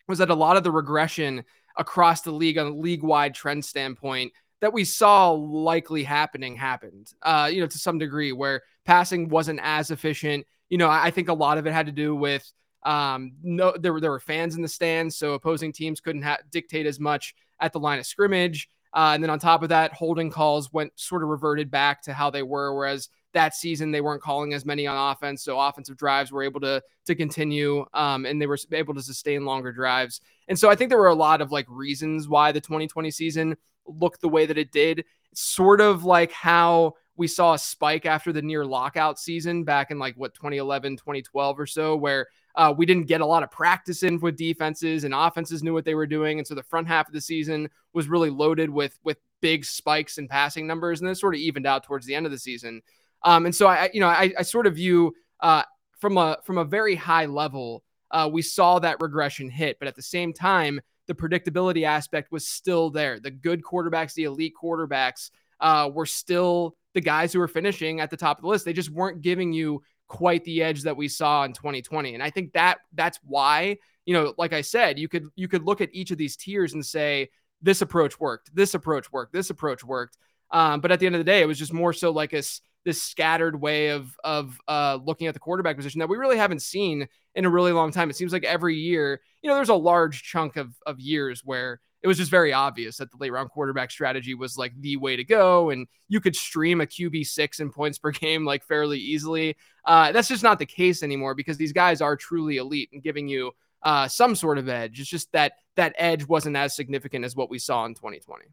was 0.08 0.18
that 0.18 0.30
a 0.30 0.34
lot 0.34 0.56
of 0.56 0.64
the 0.64 0.72
regression 0.72 1.44
across 1.78 2.22
the 2.22 2.32
league 2.32 2.58
on 2.58 2.66
a 2.66 2.74
league 2.74 3.02
wide 3.02 3.34
trend 3.34 3.64
standpoint 3.64 4.32
that 4.60 4.72
we 4.72 4.84
saw 4.84 5.30
likely 5.30 6.02
happening 6.02 6.54
happened, 6.56 7.12
uh, 7.22 7.50
you 7.52 7.60
know, 7.60 7.66
to 7.66 7.78
some 7.78 7.98
degree 7.98 8.32
where 8.32 8.62
passing 8.84 9.28
wasn't 9.28 9.60
as 9.62 9.90
efficient. 9.90 10.46
You 10.68 10.78
know, 10.78 10.88
I 10.88 11.10
think 11.10 11.28
a 11.28 11.34
lot 11.34 11.58
of 11.58 11.66
it 11.66 11.72
had 11.72 11.86
to 11.86 11.92
do 11.92 12.14
with 12.14 12.50
um, 12.82 13.32
no, 13.42 13.74
there 13.78 13.92
were 13.92 14.00
there 14.00 14.10
were 14.10 14.20
fans 14.20 14.56
in 14.56 14.62
the 14.62 14.68
stands, 14.68 15.16
so 15.16 15.32
opposing 15.34 15.72
teams 15.72 16.00
couldn't 16.00 16.22
ha- 16.22 16.38
dictate 16.50 16.86
as 16.86 16.98
much 16.98 17.34
at 17.60 17.72
the 17.72 17.80
line 17.80 17.98
of 17.98 18.06
scrimmage. 18.06 18.68
Uh, 18.92 19.12
and 19.14 19.22
then 19.22 19.30
on 19.30 19.38
top 19.38 19.62
of 19.62 19.68
that, 19.68 19.92
holding 19.92 20.30
calls 20.30 20.72
went 20.72 20.92
sort 20.98 21.22
of 21.22 21.28
reverted 21.28 21.70
back 21.70 22.02
to 22.02 22.12
how 22.12 22.28
they 22.30 22.42
were, 22.42 22.74
whereas 22.74 23.08
that 23.32 23.54
season 23.54 23.92
they 23.92 24.00
weren't 24.00 24.22
calling 24.22 24.52
as 24.54 24.64
many 24.64 24.86
on 24.86 25.12
offense, 25.12 25.44
so 25.44 25.60
offensive 25.60 25.96
drives 25.96 26.32
were 26.32 26.42
able 26.42 26.60
to 26.60 26.82
to 27.06 27.14
continue, 27.14 27.84
um, 27.94 28.26
and 28.26 28.40
they 28.40 28.46
were 28.46 28.58
able 28.72 28.94
to 28.94 29.02
sustain 29.02 29.44
longer 29.44 29.72
drives. 29.72 30.20
And 30.48 30.58
so 30.58 30.68
I 30.68 30.74
think 30.74 30.88
there 30.88 30.98
were 30.98 31.08
a 31.08 31.14
lot 31.14 31.40
of 31.40 31.52
like 31.52 31.66
reasons 31.68 32.28
why 32.28 32.50
the 32.52 32.60
2020 32.60 33.10
season 33.10 33.56
looked 33.98 34.20
the 34.20 34.28
way 34.28 34.46
that 34.46 34.58
it 34.58 34.72
did. 34.72 35.04
Sort 35.34 35.80
of 35.80 36.04
like 36.04 36.32
how 36.32 36.94
we 37.16 37.26
saw 37.26 37.54
a 37.54 37.58
spike 37.58 38.06
after 38.06 38.32
the 38.32 38.42
near 38.42 38.64
lockout 38.64 39.18
season 39.18 39.62
back 39.64 39.90
in 39.90 39.98
like 39.98 40.16
what 40.16 40.34
2011, 40.34 40.96
2012 40.96 41.60
or 41.60 41.66
so, 41.66 41.96
where 41.96 42.26
uh, 42.56 42.74
we 42.76 42.86
didn't 42.86 43.04
get 43.04 43.20
a 43.20 43.26
lot 43.26 43.42
of 43.42 43.50
practice 43.50 44.02
in 44.02 44.18
with 44.20 44.36
defenses 44.36 45.04
and 45.04 45.14
offenses 45.14 45.62
knew 45.62 45.72
what 45.72 45.84
they 45.84 45.94
were 45.94 46.06
doing, 46.06 46.38
and 46.38 46.46
so 46.46 46.54
the 46.54 46.62
front 46.62 46.88
half 46.88 47.06
of 47.06 47.14
the 47.14 47.20
season 47.20 47.68
was 47.92 48.08
really 48.08 48.30
loaded 48.30 48.70
with 48.70 48.98
with 49.04 49.18
big 49.40 49.64
spikes 49.64 50.18
in 50.18 50.28
passing 50.28 50.66
numbers, 50.66 51.00
and 51.00 51.08
then 51.08 51.14
sort 51.14 51.34
of 51.34 51.40
evened 51.40 51.66
out 51.66 51.84
towards 51.84 52.06
the 52.06 52.14
end 52.14 52.26
of 52.26 52.32
the 52.32 52.38
season. 52.38 52.82
Um, 53.22 53.44
and 53.44 53.54
so 53.54 53.66
I, 53.66 53.90
you 53.92 54.00
know, 54.00 54.08
I, 54.08 54.32
I 54.38 54.42
sort 54.42 54.66
of 54.66 54.74
view 54.74 55.14
uh, 55.40 55.62
from 55.98 56.16
a 56.16 56.38
from 56.42 56.58
a 56.58 56.64
very 56.64 56.94
high 56.94 57.26
level, 57.26 57.84
uh, 58.10 58.28
we 58.32 58.42
saw 58.42 58.78
that 58.78 59.00
regression 59.00 59.48
hit, 59.48 59.78
but 59.78 59.88
at 59.88 59.94
the 59.94 60.02
same 60.02 60.32
time, 60.32 60.80
the 61.10 61.14
predictability 61.14 61.82
aspect 61.82 62.30
was 62.30 62.46
still 62.46 62.88
there. 62.88 63.18
The 63.18 63.32
good 63.32 63.62
quarterbacks, 63.62 64.14
the 64.14 64.24
elite 64.24 64.54
quarterbacks, 64.60 65.30
uh, 65.58 65.90
were 65.92 66.06
still 66.06 66.76
the 66.94 67.00
guys 67.00 67.32
who 67.32 67.40
were 67.40 67.48
finishing 67.48 68.00
at 68.00 68.10
the 68.10 68.16
top 68.16 68.38
of 68.38 68.42
the 68.42 68.48
list. 68.48 68.64
They 68.64 68.72
just 68.72 68.90
weren't 68.90 69.20
giving 69.20 69.52
you 69.52 69.82
quite 70.06 70.44
the 70.44 70.62
edge 70.62 70.82
that 70.82 70.96
we 70.96 71.08
saw 71.08 71.42
in 71.42 71.52
2020, 71.52 72.14
and 72.14 72.22
I 72.22 72.30
think 72.30 72.52
that 72.52 72.78
that's 72.94 73.18
why 73.24 73.78
you 74.06 74.14
know, 74.14 74.34
like 74.38 74.52
I 74.52 74.60
said, 74.60 74.98
you 74.98 75.08
could 75.08 75.26
you 75.36 75.48
could 75.48 75.64
look 75.64 75.80
at 75.80 75.90
each 75.92 76.10
of 76.10 76.18
these 76.18 76.36
tiers 76.36 76.74
and 76.74 76.84
say 76.84 77.30
this 77.62 77.82
approach 77.82 78.18
worked, 78.18 78.54
this 78.54 78.74
approach 78.74 79.12
worked, 79.12 79.32
this 79.32 79.50
approach 79.50 79.84
worked. 79.84 80.16
Um, 80.50 80.80
but 80.80 80.90
at 80.90 80.98
the 80.98 81.06
end 81.06 81.14
of 81.14 81.20
the 81.20 81.24
day, 81.24 81.42
it 81.42 81.46
was 81.46 81.58
just 81.58 81.72
more 81.72 81.92
so 81.92 82.10
like 82.10 82.32
a 82.32 82.42
this 82.84 83.02
scattered 83.02 83.60
way 83.60 83.88
of 83.88 84.16
of 84.24 84.58
uh, 84.68 84.98
looking 85.04 85.26
at 85.26 85.34
the 85.34 85.40
quarterback 85.40 85.76
position 85.76 85.98
that 85.98 86.08
we 86.08 86.16
really 86.16 86.38
haven't 86.38 86.62
seen 86.62 87.06
in 87.34 87.44
a 87.44 87.50
really 87.50 87.72
long 87.72 87.92
time. 87.92 88.10
It 88.10 88.16
seems 88.16 88.32
like 88.32 88.44
every 88.44 88.76
year, 88.76 89.20
you 89.42 89.48
know, 89.48 89.54
there's 89.54 89.68
a 89.68 89.74
large 89.74 90.22
chunk 90.22 90.56
of 90.56 90.74
of 90.86 91.00
years 91.00 91.42
where 91.44 91.80
it 92.02 92.08
was 92.08 92.16
just 92.16 92.30
very 92.30 92.52
obvious 92.52 92.96
that 92.96 93.10
the 93.10 93.18
late 93.18 93.30
round 93.30 93.50
quarterback 93.50 93.90
strategy 93.90 94.34
was 94.34 94.56
like 94.56 94.72
the 94.80 94.96
way 94.96 95.16
to 95.16 95.24
go, 95.24 95.70
and 95.70 95.86
you 96.08 96.20
could 96.20 96.34
stream 96.34 96.80
a 96.80 96.86
QB 96.86 97.26
six 97.26 97.60
in 97.60 97.70
points 97.70 97.98
per 97.98 98.10
game 98.12 98.44
like 98.44 98.64
fairly 98.64 98.98
easily. 98.98 99.56
Uh, 99.84 100.12
that's 100.12 100.28
just 100.28 100.42
not 100.42 100.58
the 100.58 100.66
case 100.66 101.02
anymore 101.02 101.34
because 101.34 101.56
these 101.56 101.72
guys 101.72 102.00
are 102.00 102.16
truly 102.16 102.56
elite 102.56 102.90
and 102.92 103.02
giving 103.02 103.28
you 103.28 103.52
uh, 103.82 104.08
some 104.08 104.34
sort 104.34 104.58
of 104.58 104.68
edge. 104.68 105.00
It's 105.00 105.08
just 105.08 105.30
that 105.32 105.52
that 105.76 105.94
edge 105.98 106.26
wasn't 106.26 106.56
as 106.56 106.74
significant 106.74 107.24
as 107.24 107.36
what 107.36 107.50
we 107.50 107.58
saw 107.58 107.84
in 107.84 107.94
2020 107.94 108.46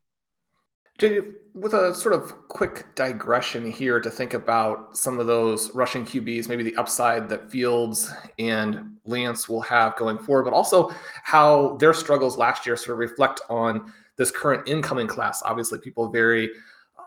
with 1.54 1.73
a 1.73 1.94
sort 1.94 2.13
of 2.13 2.47
quick 2.47 2.85
digression 2.95 3.71
here 3.71 3.99
to 3.99 4.09
think 4.09 4.33
about 4.33 4.95
some 4.95 5.19
of 5.19 5.27
those 5.27 5.73
rushing 5.73 6.06
QBs, 6.06 6.49
maybe 6.49 6.63
the 6.63 6.75
upside 6.75 7.27
that 7.30 7.49
Fields 7.49 8.11
and 8.37 8.97
Lance 9.06 9.49
will 9.49 9.61
have 9.61 9.95
going 9.95 10.18
forward, 10.18 10.44
but 10.44 10.54
also 10.54 10.92
how 11.23 11.77
their 11.77 11.94
struggles 11.94 12.37
last 12.37 12.66
year 12.66 12.75
sort 12.75 12.94
of 12.94 12.99
reflect 12.99 13.42
on 13.49 13.92
this 14.18 14.31
current 14.31 14.68
incoming 14.68 15.07
class. 15.07 15.42
Obviously, 15.44 15.80
people 15.80 16.09
very 16.09 16.49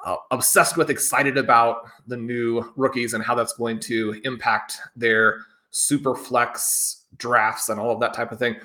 uh, 0.05 0.17
obsessed 0.31 0.77
with, 0.77 0.91
excited 0.91 1.37
about 1.37 1.83
the 2.07 2.17
new 2.17 2.73
rookies 2.77 3.15
and 3.15 3.23
how 3.23 3.35
that's 3.35 3.53
going 3.53 3.79
to 3.79 4.21
impact 4.25 4.79
their 4.97 5.43
super 5.71 6.15
flex 6.15 7.05
drafts 7.17 7.69
and 7.69 7.79
all 7.79 7.93
of 7.93 8.01
that 8.01 8.15
type 8.15 8.33
of 8.33 8.39
thing. 8.39 8.57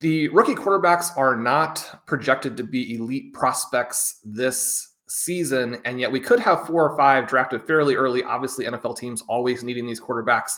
The 0.00 0.28
rookie 0.28 0.54
quarterbacks 0.54 1.16
are 1.16 1.36
not 1.36 2.02
projected 2.06 2.56
to 2.56 2.64
be 2.64 2.96
elite 2.96 3.34
prospects 3.34 4.20
this 4.24 4.94
season, 5.08 5.80
and 5.84 6.00
yet 6.00 6.10
we 6.10 6.20
could 6.20 6.40
have 6.40 6.66
four 6.66 6.88
or 6.88 6.96
five 6.96 7.26
drafted 7.26 7.66
fairly 7.66 7.96
early. 7.96 8.22
Obviously, 8.22 8.64
NFL 8.64 8.96
teams 8.96 9.22
always 9.28 9.62
needing 9.62 9.86
these 9.86 10.00
quarterbacks. 10.00 10.52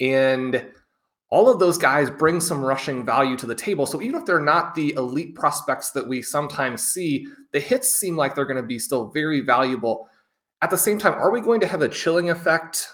And 0.00 0.66
all 1.30 1.48
of 1.48 1.58
those 1.58 1.78
guys 1.78 2.10
bring 2.10 2.40
some 2.40 2.62
rushing 2.62 3.06
value 3.06 3.36
to 3.36 3.46
the 3.46 3.54
table. 3.54 3.86
So 3.86 4.02
even 4.02 4.20
if 4.20 4.26
they're 4.26 4.38
not 4.38 4.74
the 4.74 4.92
elite 4.92 5.34
prospects 5.34 5.90
that 5.92 6.06
we 6.06 6.20
sometimes 6.20 6.86
see, 6.86 7.26
the 7.52 7.60
hits 7.60 7.88
seem 7.88 8.16
like 8.16 8.34
they're 8.34 8.44
going 8.44 8.60
to 8.60 8.62
be 8.62 8.78
still 8.78 9.08
very 9.08 9.40
valuable. 9.40 10.08
At 10.60 10.70
the 10.70 10.76
same 10.76 10.98
time, 10.98 11.14
are 11.14 11.30
we 11.30 11.40
going 11.40 11.60
to 11.60 11.66
have 11.66 11.82
a 11.82 11.88
chilling 11.88 12.28
effect 12.28 12.88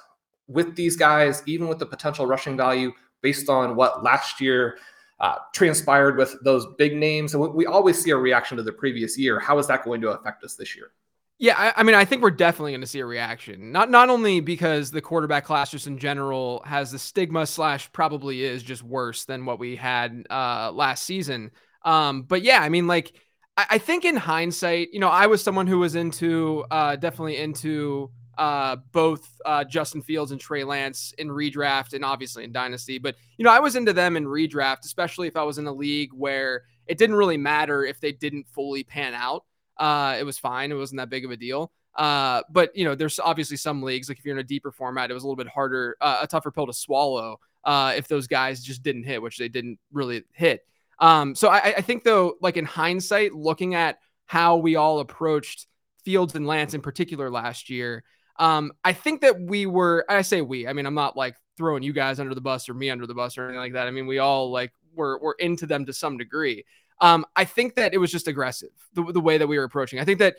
with 0.47 0.77
these 0.77 0.97
guys, 0.97 1.43
even 1.47 1.67
with 1.67 1.79
the 1.79 1.87
potential 1.87 2.27
rushing 2.27 2.57
value 2.57 2.93
based 3.23 3.49
on 3.49 3.77
what 3.77 4.03
last 4.03 4.41
year 4.41 4.79
uh, 5.21 5.37
transpired 5.53 6.17
with 6.17 6.35
those 6.43 6.67
big 6.79 6.97
names. 6.97 7.35
And 7.35 7.55
we 7.55 7.67
always 7.67 8.03
see 8.03 8.11
a 8.11 8.17
reaction 8.17 8.57
to 8.57 8.63
the 8.63 8.73
previous 8.73 9.19
year. 9.19 9.39
How 9.39 9.59
is 9.59 9.67
that 9.67 9.85
going 9.85 10.01
to 10.01 10.11
affect 10.11 10.43
us 10.45 10.55
this 10.55 10.75
year? 10.75 10.93
Yeah, 11.39 11.55
I, 11.57 11.81
I 11.81 11.83
mean, 11.85 11.95
I 11.95 12.05
think 12.05 12.23
we're 12.23 12.31
definitely 12.31 12.73
going 12.73 12.83
to 12.83 12.87
see 12.87 13.01
a 13.01 13.07
reaction. 13.07 13.73
Not 13.73 13.91
not 13.91 14.11
only 14.11 14.41
because 14.41 14.91
the 14.91 15.01
quarterback 15.01 15.45
class 15.45 15.71
just 15.71 15.87
in 15.87 15.97
general 15.97 16.63
has 16.67 16.91
the 16.91 16.99
stigma 16.99 17.47
slash 17.47 17.91
probably 17.93 18.45
is 18.45 18.63
just 18.63 18.83
worse 18.83 19.25
than 19.25 19.47
what 19.47 19.59
we 19.59 19.77
had 19.77 20.27
uh, 20.29 20.71
last 20.73 21.05
season. 21.05 21.51
Um, 21.83 22.23
but 22.23 22.43
yeah, 22.43 22.61
I 22.61 22.69
mean, 22.69 22.87
like 22.87 23.15
I, 23.57 23.67
I 23.71 23.79
think 23.79 24.05
in 24.05 24.17
hindsight, 24.17 24.89
you 24.93 25.01
know, 25.01 25.09
I 25.09 25.29
was 25.29 25.43
someone 25.43 25.67
who 25.67 25.79
was 25.79 25.95
into 25.95 26.65
uh, 26.71 26.97
definitely 26.97 27.39
into 27.39 28.11
uh, 28.41 28.77
both 28.91 29.29
uh, 29.45 29.63
Justin 29.65 30.01
Fields 30.01 30.33
and 30.33 30.41
Trey 30.41 30.65
Lance 30.65 31.13
in 31.19 31.29
redraft 31.29 31.93
and 31.93 32.03
obviously 32.03 32.43
in 32.43 32.53
Dynasty. 32.53 32.99
But, 32.99 33.17
you 33.37 33.45
know, 33.45 33.51
I 33.51 33.61
was 33.61 33.77
into 33.77 33.93
them 33.93 34.17
in 34.17 34.25
redraft, 34.25 34.87
especially 34.87 35.29
if 35.29 35.37
I 35.37 35.43
was 35.43 35.59
in 35.59 35.67
a 35.67 35.73
league 35.73 36.13
where 36.15 36.63
it 36.87 36.97
didn't 36.97 37.17
really 37.17 37.37
matter 37.37 37.85
if 37.85 38.01
they 38.01 38.13
didn't 38.13 38.47
fully 38.49 38.83
pan 38.83 39.13
out. 39.13 39.45
Uh, 39.77 40.17
it 40.19 40.25
was 40.25 40.39
fine. 40.39 40.73
It 40.73 40.77
wasn't 40.77 41.01
that 41.01 41.11
big 41.11 41.27
of 41.27 41.31
a 41.31 41.37
deal. 41.37 41.71
Uh, 41.95 42.41
but 42.51 42.75
you 42.75 42.87
know, 42.87 42.95
there's 42.95 43.21
obviously 43.21 43.59
some 43.59 43.83
leagues 43.83 44.09
like 44.09 44.19
if 44.19 44.25
you're 44.25 44.35
in 44.35 44.41
a 44.41 44.45
deeper 44.45 44.73
format, 44.73 45.11
it 45.11 45.15
was 45.15 45.23
a 45.23 45.27
little 45.27 45.37
bit 45.37 45.49
harder, 45.49 45.99
uh, 46.01 46.21
a 46.23 46.27
tougher 46.27 46.51
pill 46.51 46.67
to 46.67 46.73
swallow 46.73 47.39
uh, 47.65 47.93
if 47.95 48.09
those 48.09 48.27
guys 48.27 48.65
just 48.65 48.83
didn't 48.83 49.03
hit, 49.03 49.21
which 49.21 49.37
they 49.37 49.51
didn't 49.51 49.79
really 49.93 50.23
hit. 50.33 50.67
Um, 50.99 51.35
so 51.35 51.49
I, 51.49 51.75
I 51.77 51.81
think 51.83 52.05
though, 52.05 52.37
like 52.41 52.57
in 52.57 52.65
hindsight, 52.65 53.35
looking 53.35 53.75
at 53.75 53.99
how 54.25 54.57
we 54.57 54.77
all 54.77 55.01
approached 55.01 55.67
Fields 56.07 56.35
and 56.35 56.47
Lance 56.47 56.73
in 56.73 56.81
particular 56.81 57.31
last 57.31 57.69
year, 57.69 58.03
um, 58.41 58.73
I 58.85 58.95
think 58.95 59.21
that 59.21 59.39
we 59.39 59.67
were. 59.67 60.05
I 60.09 60.23
say 60.23 60.41
we. 60.41 60.67
I 60.67 60.73
mean, 60.73 60.87
I'm 60.87 60.95
not 60.95 61.17
like 61.17 61.37
throwing 61.59 61.83
you 61.83 61.93
guys 61.93 62.19
under 62.19 62.35
the 62.35 62.41
bus 62.41 62.69
or 62.69 62.75
me 62.75 62.91
under 62.91 63.07
the 63.07 63.15
bus 63.15 63.37
or 63.37 63.45
anything 63.45 63.61
like 63.61 63.75
that. 63.75 63.87
I 63.87 63.91
mean, 63.91 64.07
we 64.07 64.19
all 64.19 64.51
like 64.51 64.73
were 64.95 65.19
were 65.19 65.37
into 65.39 65.67
them 65.67 65.85
to 65.87 65.93
some 65.93 66.17
degree. 66.17 66.65
Um, 67.03 67.25
I 67.37 67.45
think 67.45 67.77
that 67.77 67.95
it 67.95 67.99
was 67.99 68.11
just 68.11 68.29
aggressive 68.29 68.71
the, 68.95 69.05
the 69.05 69.21
way 69.21 69.39
that 69.39 69.47
we 69.47 69.59
were 69.59 69.65
approaching. 69.65 70.01
I 70.01 70.05
think 70.05 70.19
that 70.19 70.37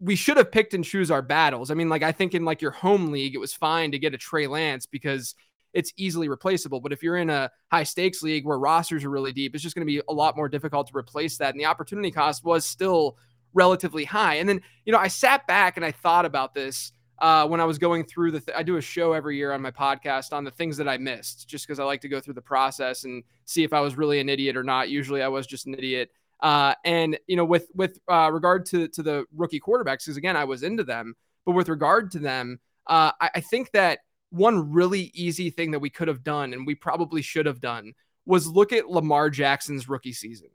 we 0.00 0.16
should 0.16 0.36
have 0.36 0.50
picked 0.50 0.74
and 0.74 0.84
choose 0.84 1.10
our 1.10 1.22
battles. 1.22 1.70
I 1.70 1.74
mean, 1.74 1.88
like 1.88 2.02
I 2.02 2.12
think 2.12 2.34
in 2.34 2.44
like 2.44 2.60
your 2.60 2.72
home 2.72 3.12
league, 3.12 3.34
it 3.34 3.38
was 3.38 3.54
fine 3.54 3.92
to 3.92 3.98
get 3.98 4.14
a 4.14 4.18
Trey 4.18 4.48
Lance 4.48 4.86
because 4.86 5.36
it's 5.72 5.92
easily 5.96 6.28
replaceable. 6.28 6.80
But 6.80 6.92
if 6.92 7.02
you're 7.04 7.16
in 7.16 7.30
a 7.30 7.50
high 7.70 7.82
stakes 7.84 8.22
league 8.22 8.44
where 8.44 8.58
rosters 8.58 9.04
are 9.04 9.10
really 9.10 9.32
deep, 9.32 9.54
it's 9.54 9.62
just 9.62 9.76
going 9.76 9.86
to 9.86 9.92
be 9.92 10.02
a 10.08 10.12
lot 10.12 10.36
more 10.36 10.48
difficult 10.48 10.88
to 10.88 10.96
replace 10.96 11.38
that. 11.38 11.52
And 11.54 11.60
the 11.60 11.66
opportunity 11.66 12.10
cost 12.10 12.44
was 12.44 12.64
still 12.64 13.16
relatively 13.52 14.04
high. 14.04 14.36
And 14.36 14.48
then, 14.48 14.60
you 14.84 14.92
know, 14.92 14.98
I 14.98 15.08
sat 15.08 15.46
back 15.46 15.76
and 15.76 15.84
I 15.84 15.92
thought 15.92 16.24
about 16.24 16.54
this 16.54 16.92
uh, 17.18 17.46
when 17.46 17.60
I 17.60 17.64
was 17.64 17.78
going 17.78 18.04
through 18.04 18.32
the, 18.32 18.40
th- 18.40 18.56
I 18.56 18.62
do 18.62 18.76
a 18.76 18.80
show 18.80 19.12
every 19.12 19.36
year 19.36 19.52
on 19.52 19.62
my 19.62 19.70
podcast 19.70 20.32
on 20.32 20.44
the 20.44 20.50
things 20.50 20.76
that 20.78 20.88
I 20.88 20.98
missed, 20.98 21.48
just 21.48 21.66
because 21.66 21.78
I 21.78 21.84
like 21.84 22.00
to 22.02 22.08
go 22.08 22.20
through 22.20 22.34
the 22.34 22.42
process 22.42 23.04
and 23.04 23.22
see 23.44 23.62
if 23.62 23.72
I 23.72 23.80
was 23.80 23.96
really 23.96 24.20
an 24.20 24.28
idiot 24.28 24.56
or 24.56 24.64
not. 24.64 24.88
Usually, 24.88 25.22
I 25.22 25.28
was 25.28 25.46
just 25.46 25.66
an 25.66 25.74
idiot. 25.74 26.10
Uh, 26.40 26.74
and 26.84 27.18
you 27.26 27.36
know, 27.36 27.44
with 27.44 27.68
with 27.74 27.98
uh, 28.10 28.30
regard 28.32 28.66
to 28.66 28.88
to 28.88 29.02
the 29.02 29.24
rookie 29.34 29.60
quarterbacks, 29.60 30.04
because 30.04 30.16
again, 30.16 30.36
I 30.36 30.44
was 30.44 30.62
into 30.62 30.84
them, 30.84 31.14
but 31.46 31.52
with 31.52 31.68
regard 31.68 32.10
to 32.12 32.18
them, 32.18 32.58
uh, 32.86 33.12
I, 33.20 33.30
I 33.36 33.40
think 33.40 33.70
that 33.72 34.00
one 34.30 34.72
really 34.72 35.12
easy 35.14 35.50
thing 35.50 35.70
that 35.70 35.78
we 35.78 35.90
could 35.90 36.08
have 36.08 36.24
done, 36.24 36.52
and 36.52 36.66
we 36.66 36.74
probably 36.74 37.22
should 37.22 37.46
have 37.46 37.60
done, 37.60 37.94
was 38.26 38.46
look 38.46 38.72
at 38.72 38.88
Lamar 38.88 39.30
Jackson's 39.30 39.88
rookie 39.88 40.12
season 40.12 40.48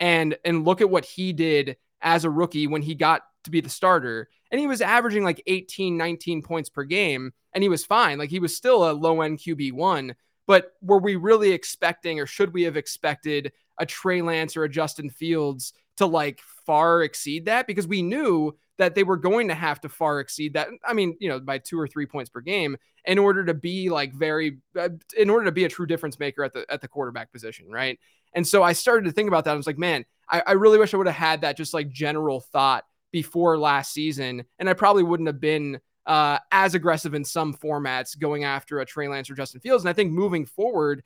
and 0.00 0.36
and 0.44 0.64
look 0.64 0.80
at 0.80 0.90
what 0.90 1.04
he 1.04 1.32
did 1.32 1.76
as 2.00 2.24
a 2.24 2.30
rookie 2.30 2.66
when 2.66 2.82
he 2.82 2.94
got 2.94 3.22
to 3.46 3.50
be 3.50 3.60
the 3.60 3.68
starter 3.68 4.28
and 4.50 4.60
he 4.60 4.66
was 4.66 4.80
averaging 4.80 5.24
like 5.24 5.42
18 5.46 5.96
19 5.96 6.42
points 6.42 6.68
per 6.68 6.84
game 6.84 7.32
and 7.54 7.62
he 7.62 7.68
was 7.68 7.84
fine 7.84 8.18
like 8.18 8.30
he 8.30 8.38
was 8.38 8.54
still 8.54 8.88
a 8.88 8.92
low 8.92 9.22
end 9.22 9.38
qb1 9.38 10.14
but 10.46 10.72
were 10.82 10.98
we 10.98 11.16
really 11.16 11.52
expecting 11.52 12.20
or 12.20 12.26
should 12.26 12.52
we 12.52 12.62
have 12.62 12.76
expected 12.76 13.52
a 13.78 13.86
Trey 13.86 14.22
Lance 14.22 14.56
or 14.56 14.64
a 14.64 14.68
Justin 14.68 15.10
Fields 15.10 15.72
to 15.96 16.06
like 16.06 16.40
far 16.66 17.02
exceed 17.02 17.46
that 17.46 17.66
because 17.66 17.86
we 17.86 18.02
knew 18.02 18.56
that 18.78 18.94
they 18.94 19.04
were 19.04 19.16
going 19.16 19.48
to 19.48 19.54
have 19.54 19.80
to 19.80 19.88
far 19.88 20.20
exceed 20.20 20.54
that. 20.54 20.68
I 20.84 20.92
mean, 20.92 21.16
you 21.20 21.28
know, 21.28 21.40
by 21.40 21.58
two 21.58 21.80
or 21.80 21.88
three 21.88 22.06
points 22.06 22.28
per 22.28 22.40
game 22.40 22.76
in 23.04 23.18
order 23.18 23.44
to 23.44 23.54
be 23.54 23.88
like 23.88 24.12
very, 24.12 24.58
uh, 24.78 24.90
in 25.16 25.30
order 25.30 25.46
to 25.46 25.52
be 25.52 25.64
a 25.64 25.68
true 25.68 25.86
difference 25.86 26.18
maker 26.18 26.44
at 26.44 26.52
the 26.52 26.66
at 26.68 26.80
the 26.80 26.88
quarterback 26.88 27.32
position, 27.32 27.70
right? 27.70 27.98
And 28.34 28.46
so 28.46 28.62
I 28.62 28.74
started 28.74 29.06
to 29.06 29.12
think 29.12 29.28
about 29.28 29.44
that. 29.44 29.52
I 29.52 29.56
was 29.56 29.66
like, 29.66 29.78
man, 29.78 30.04
I, 30.28 30.42
I 30.46 30.52
really 30.52 30.78
wish 30.78 30.92
I 30.92 30.98
would 30.98 31.06
have 31.06 31.16
had 31.16 31.40
that 31.40 31.56
just 31.56 31.72
like 31.72 31.88
general 31.88 32.40
thought 32.40 32.84
before 33.12 33.58
last 33.58 33.92
season, 33.92 34.44
and 34.58 34.68
I 34.68 34.74
probably 34.74 35.02
wouldn't 35.02 35.28
have 35.28 35.40
been 35.40 35.80
uh, 36.06 36.38
as 36.52 36.74
aggressive 36.74 37.14
in 37.14 37.24
some 37.24 37.54
formats 37.54 38.18
going 38.18 38.44
after 38.44 38.80
a 38.80 38.86
Trey 38.86 39.08
Lance 39.08 39.28
or 39.28 39.34
Justin 39.34 39.60
Fields. 39.60 39.84
And 39.84 39.90
I 39.90 39.92
think 39.92 40.12
moving 40.12 40.46
forward, 40.46 41.02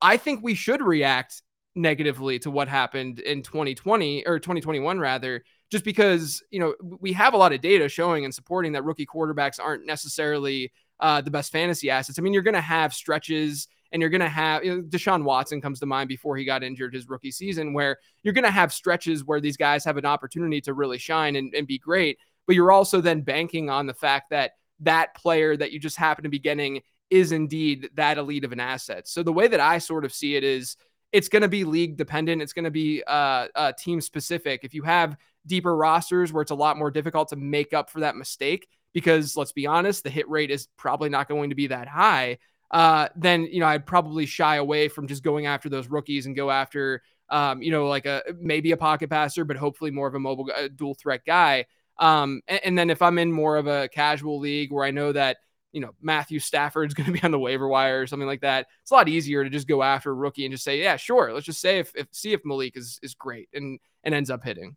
I 0.00 0.16
think 0.16 0.42
we 0.42 0.54
should 0.54 0.82
react 0.82 1.42
negatively 1.74 2.38
to 2.40 2.50
what 2.50 2.68
happened 2.68 3.18
in 3.20 3.42
2020 3.42 4.26
or 4.26 4.38
2021 4.38 4.98
rather 4.98 5.42
just 5.70 5.84
because 5.84 6.42
you 6.50 6.60
know 6.60 6.74
we 7.00 7.14
have 7.14 7.32
a 7.32 7.36
lot 7.38 7.54
of 7.54 7.62
data 7.62 7.88
showing 7.88 8.26
and 8.26 8.34
supporting 8.34 8.72
that 8.72 8.84
rookie 8.84 9.06
quarterbacks 9.06 9.58
aren't 9.58 9.86
necessarily 9.86 10.70
uh, 11.00 11.20
the 11.20 11.30
best 11.30 11.50
fantasy 11.50 11.90
assets. 11.90 12.18
I 12.18 12.22
mean, 12.22 12.32
you're 12.32 12.42
going 12.42 12.54
to 12.54 12.60
have 12.60 12.94
stretches 12.94 13.68
and 13.92 14.00
you're 14.00 14.10
going 14.10 14.20
to 14.20 14.28
have 14.28 14.64
you 14.64 14.76
know, 14.76 14.82
Deshaun 14.82 15.22
Watson 15.22 15.60
comes 15.60 15.78
to 15.80 15.86
mind 15.86 16.08
before 16.08 16.36
he 16.36 16.44
got 16.44 16.62
injured 16.62 16.94
his 16.94 17.08
rookie 17.08 17.30
season, 17.30 17.72
where 17.74 17.98
you're 18.22 18.34
going 18.34 18.44
to 18.44 18.50
have 18.50 18.72
stretches 18.72 19.24
where 19.24 19.40
these 19.40 19.56
guys 19.56 19.84
have 19.84 19.96
an 19.96 20.06
opportunity 20.06 20.60
to 20.62 20.74
really 20.74 20.98
shine 20.98 21.36
and, 21.36 21.54
and 21.54 21.66
be 21.66 21.78
great. 21.78 22.18
But 22.46 22.56
you're 22.56 22.72
also 22.72 23.00
then 23.00 23.20
banking 23.20 23.70
on 23.70 23.86
the 23.86 23.94
fact 23.94 24.30
that 24.30 24.52
that 24.80 25.14
player 25.14 25.56
that 25.56 25.72
you 25.72 25.78
just 25.78 25.96
happen 25.96 26.24
to 26.24 26.30
be 26.30 26.38
getting 26.38 26.82
is 27.10 27.30
indeed 27.30 27.90
that 27.94 28.18
elite 28.18 28.44
of 28.44 28.52
an 28.52 28.60
asset. 28.60 29.06
So 29.06 29.22
the 29.22 29.32
way 29.32 29.46
that 29.46 29.60
I 29.60 29.78
sort 29.78 30.04
of 30.04 30.12
see 30.12 30.34
it 30.34 30.42
is 30.42 30.76
it's 31.12 31.28
going 31.28 31.42
to 31.42 31.48
be 31.48 31.64
league 31.64 31.96
dependent. 31.96 32.40
It's 32.40 32.54
going 32.54 32.64
to 32.64 32.70
be 32.70 33.02
uh, 33.06 33.48
uh, 33.54 33.72
team 33.78 34.00
specific. 34.00 34.60
If 34.64 34.72
you 34.72 34.82
have 34.82 35.16
deeper 35.46 35.76
rosters 35.76 36.32
where 36.32 36.42
it's 36.42 36.50
a 36.50 36.56
lot 36.56 36.78
more 36.78 36.90
difficult 36.90 37.28
to 37.28 37.36
make 37.36 37.74
up 37.74 37.90
for 37.90 38.00
that 38.00 38.16
mistake, 38.16 38.66
because 38.94 39.36
let's 39.36 39.52
be 39.52 39.66
honest, 39.66 40.04
the 40.04 40.10
hit 40.10 40.28
rate 40.28 40.50
is 40.50 40.68
probably 40.76 41.10
not 41.10 41.28
going 41.28 41.50
to 41.50 41.56
be 41.56 41.66
that 41.68 41.86
high. 41.86 42.38
Uh, 42.72 43.08
then 43.16 43.44
you 43.44 43.60
know 43.60 43.66
I'd 43.66 43.86
probably 43.86 44.26
shy 44.26 44.56
away 44.56 44.88
from 44.88 45.06
just 45.06 45.22
going 45.22 45.46
after 45.46 45.68
those 45.68 45.88
rookies 45.88 46.26
and 46.26 46.34
go 46.34 46.50
after 46.50 47.02
um, 47.28 47.62
you 47.62 47.70
know 47.70 47.86
like 47.86 48.06
a 48.06 48.22
maybe 48.38 48.72
a 48.72 48.76
pocket 48.76 49.10
passer, 49.10 49.44
but 49.44 49.56
hopefully 49.56 49.90
more 49.90 50.06
of 50.06 50.14
a 50.14 50.20
mobile 50.20 50.50
uh, 50.54 50.68
dual 50.74 50.94
threat 50.94 51.24
guy. 51.26 51.66
Um, 51.98 52.40
and, 52.48 52.60
and 52.64 52.78
then 52.78 52.90
if 52.90 53.02
I'm 53.02 53.18
in 53.18 53.30
more 53.30 53.56
of 53.56 53.66
a 53.66 53.88
casual 53.88 54.38
league 54.38 54.72
where 54.72 54.84
I 54.84 54.90
know 54.90 55.12
that 55.12 55.38
you 55.72 55.80
know, 55.80 55.94
Matthew 56.00 56.38
Stafford's 56.38 56.94
going 56.94 57.06
to 57.06 57.12
be 57.12 57.22
on 57.22 57.30
the 57.30 57.38
waiver 57.38 57.66
wire 57.66 58.02
or 58.02 58.06
something 58.06 58.26
like 58.26 58.42
that. 58.42 58.66
It's 58.82 58.90
a 58.90 58.94
lot 58.94 59.08
easier 59.08 59.42
to 59.42 59.50
just 59.50 59.66
go 59.66 59.82
after 59.82 60.10
a 60.10 60.14
rookie 60.14 60.44
and 60.44 60.52
just 60.52 60.64
say, 60.64 60.80
yeah, 60.80 60.96
sure. 60.96 61.32
Let's 61.32 61.46
just 61.46 61.60
say 61.60 61.78
if, 61.78 61.92
if 61.96 62.06
see 62.12 62.32
if 62.32 62.44
Malik 62.44 62.76
is 62.76 63.00
is 63.02 63.14
great 63.14 63.48
and 63.52 63.80
and 64.04 64.14
ends 64.14 64.30
up 64.30 64.44
hitting. 64.44 64.76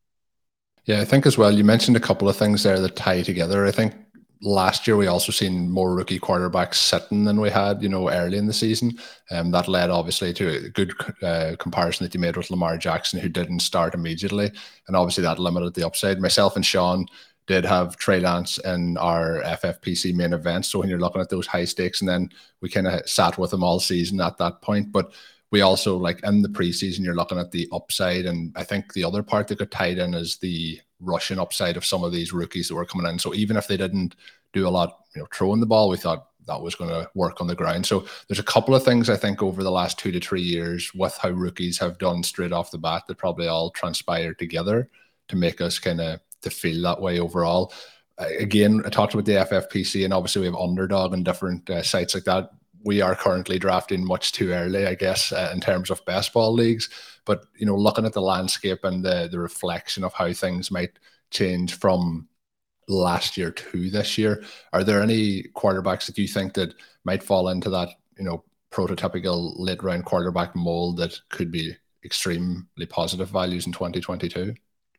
Yeah, 0.85 1.01
I 1.01 1.05
think 1.05 1.25
as 1.25 1.37
well. 1.37 1.51
You 1.51 1.63
mentioned 1.63 1.97
a 1.97 2.01
couple 2.01 2.29
of 2.29 2.37
things 2.37 2.63
there 2.63 2.79
that 2.79 2.95
tie 2.95 3.23
together. 3.23 3.65
I 3.65 3.71
think 3.71 3.93
last 4.41 4.87
year 4.87 4.97
we 4.97 5.07
also 5.07 5.31
seen 5.31 5.69
more 5.69 5.95
rookie 5.95 6.19
quarterbacks 6.19 6.75
sitting 6.75 7.23
than 7.23 7.39
we 7.39 7.49
had, 7.49 7.81
you 7.81 7.89
know, 7.89 8.09
early 8.09 8.37
in 8.37 8.45
the 8.45 8.53
season. 8.53 8.97
Um, 9.31 9.51
that 9.51 9.67
led 9.67 9.89
obviously 9.89 10.33
to 10.33 10.65
a 10.65 10.69
good 10.69 10.93
uh, 11.21 11.55
comparison 11.59 12.05
that 12.05 12.13
you 12.13 12.19
made 12.19 12.37
with 12.37 12.51
Lamar 12.51 12.77
Jackson, 12.77 13.19
who 13.19 13.29
didn't 13.29 13.59
start 13.59 13.93
immediately, 13.93 14.51
and 14.87 14.95
obviously 14.95 15.23
that 15.23 15.39
limited 15.39 15.73
the 15.73 15.85
upside. 15.85 16.19
Myself 16.19 16.55
and 16.55 16.65
Shawn 16.65 17.05
did 17.47 17.65
have 17.65 17.97
Trey 17.97 18.19
Lance 18.19 18.57
in 18.59 18.97
our 18.97 19.41
FFPC 19.43 20.13
main 20.13 20.33
event. 20.33 20.65
So 20.65 20.79
when 20.79 20.89
you're 20.89 20.99
looking 20.99 21.21
at 21.21 21.29
those 21.29 21.47
high 21.47 21.65
stakes, 21.65 22.01
and 22.01 22.09
then 22.09 22.29
we 22.61 22.69
kind 22.69 22.87
of 22.87 23.07
sat 23.07 23.37
with 23.37 23.51
them 23.51 23.63
all 23.63 23.79
season 23.79 24.19
at 24.19 24.37
that 24.37 24.61
point. 24.61 24.91
But 24.91 25.11
we 25.51 25.61
also 25.61 25.95
like 25.95 26.23
in 26.23 26.41
the 26.41 26.49
preseason, 26.49 27.03
you're 27.03 27.15
looking 27.15 27.37
at 27.37 27.51
the 27.51 27.67
upside, 27.71 28.25
and 28.25 28.51
I 28.55 28.63
think 28.63 28.93
the 28.93 29.03
other 29.03 29.23
part 29.23 29.47
that 29.47 29.59
got 29.59 29.71
tied 29.71 29.99
in 29.99 30.13
is 30.13 30.37
the 30.37 30.79
rushing 30.99 31.39
upside 31.39 31.77
of 31.77 31.85
some 31.85 32.03
of 32.03 32.11
these 32.11 32.33
rookies 32.33 32.67
that 32.67 32.75
were 32.75 32.85
coming 32.85 33.09
in. 33.11 33.19
So 33.19 33.33
even 33.33 33.57
if 33.57 33.67
they 33.67 33.77
didn't 33.77 34.15
do 34.53 34.67
a 34.67 34.69
lot, 34.69 34.99
you 35.15 35.21
know, 35.21 35.27
throwing 35.33 35.59
the 35.59 35.65
ball, 35.65 35.89
we 35.89 35.97
thought 35.97 36.27
that 36.47 36.61
was 36.61 36.75
going 36.75 36.89
to 36.89 37.09
work 37.15 37.41
on 37.41 37.47
the 37.47 37.55
ground. 37.55 37.85
So 37.85 38.05
there's 38.27 38.39
a 38.39 38.43
couple 38.43 38.75
of 38.75 38.83
things 38.83 39.09
I 39.09 39.17
think 39.17 39.41
over 39.41 39.63
the 39.63 39.71
last 39.71 39.97
two 39.97 40.11
to 40.11 40.19
three 40.19 40.41
years 40.41 40.93
with 40.93 41.17
how 41.17 41.29
rookies 41.29 41.77
have 41.79 41.97
done 41.97 42.23
straight 42.23 42.51
off 42.51 42.71
the 42.71 42.77
bat 42.77 43.03
that 43.07 43.17
probably 43.17 43.47
all 43.47 43.71
transpired 43.71 44.39
together 44.39 44.89
to 45.27 45.35
make 45.35 45.59
us 45.61 45.79
kind 45.79 45.99
of 45.99 46.19
to 46.41 46.49
feel 46.49 46.81
that 46.83 47.01
way 47.01 47.19
overall. 47.19 47.73
Again, 48.17 48.81
I 48.85 48.89
talked 48.89 49.13
about 49.13 49.25
the 49.25 49.33
FFPC, 49.33 50.05
and 50.05 50.13
obviously 50.13 50.41
we 50.41 50.45
have 50.45 50.55
underdog 50.55 51.13
and 51.13 51.25
different 51.25 51.69
uh, 51.69 51.83
sites 51.83 52.13
like 52.13 52.23
that. 52.25 52.51
We 52.83 53.01
are 53.01 53.15
currently 53.15 53.59
drafting 53.59 54.05
much 54.05 54.31
too 54.31 54.51
early, 54.51 54.85
I 54.85 54.95
guess, 54.95 55.31
uh, 55.31 55.51
in 55.53 55.59
terms 55.59 55.89
of 55.89 56.05
baseball 56.05 56.53
leagues. 56.53 56.89
But 57.25 57.45
you 57.57 57.65
know, 57.65 57.75
looking 57.75 58.05
at 58.05 58.13
the 58.13 58.21
landscape 58.21 58.83
and 58.83 59.03
the 59.03 59.27
the 59.31 59.39
reflection 59.39 60.03
of 60.03 60.13
how 60.13 60.31
things 60.33 60.71
might 60.71 60.99
change 61.31 61.77
from 61.77 62.27
last 62.87 63.35
year 63.35 63.51
to 63.51 63.89
this 63.89 64.17
year, 64.17 64.43
are 64.73 64.83
there 64.83 65.01
any 65.01 65.43
quarterbacks 65.55 66.05
that 66.05 66.17
you 66.17 66.27
think 66.27 66.53
that 66.53 66.73
might 67.03 67.23
fall 67.23 67.49
into 67.49 67.69
that 67.71 67.89
you 68.17 68.23
know 68.23 68.43
prototypical 68.71 69.53
late 69.57 69.81
round 69.83 70.05
quarterback 70.05 70.55
mold 70.55 70.97
that 70.97 71.19
could 71.29 71.51
be 71.51 71.75
extremely 72.03 72.85
positive 72.89 73.29
values 73.29 73.65
in 73.65 73.71
2022? 73.71 74.53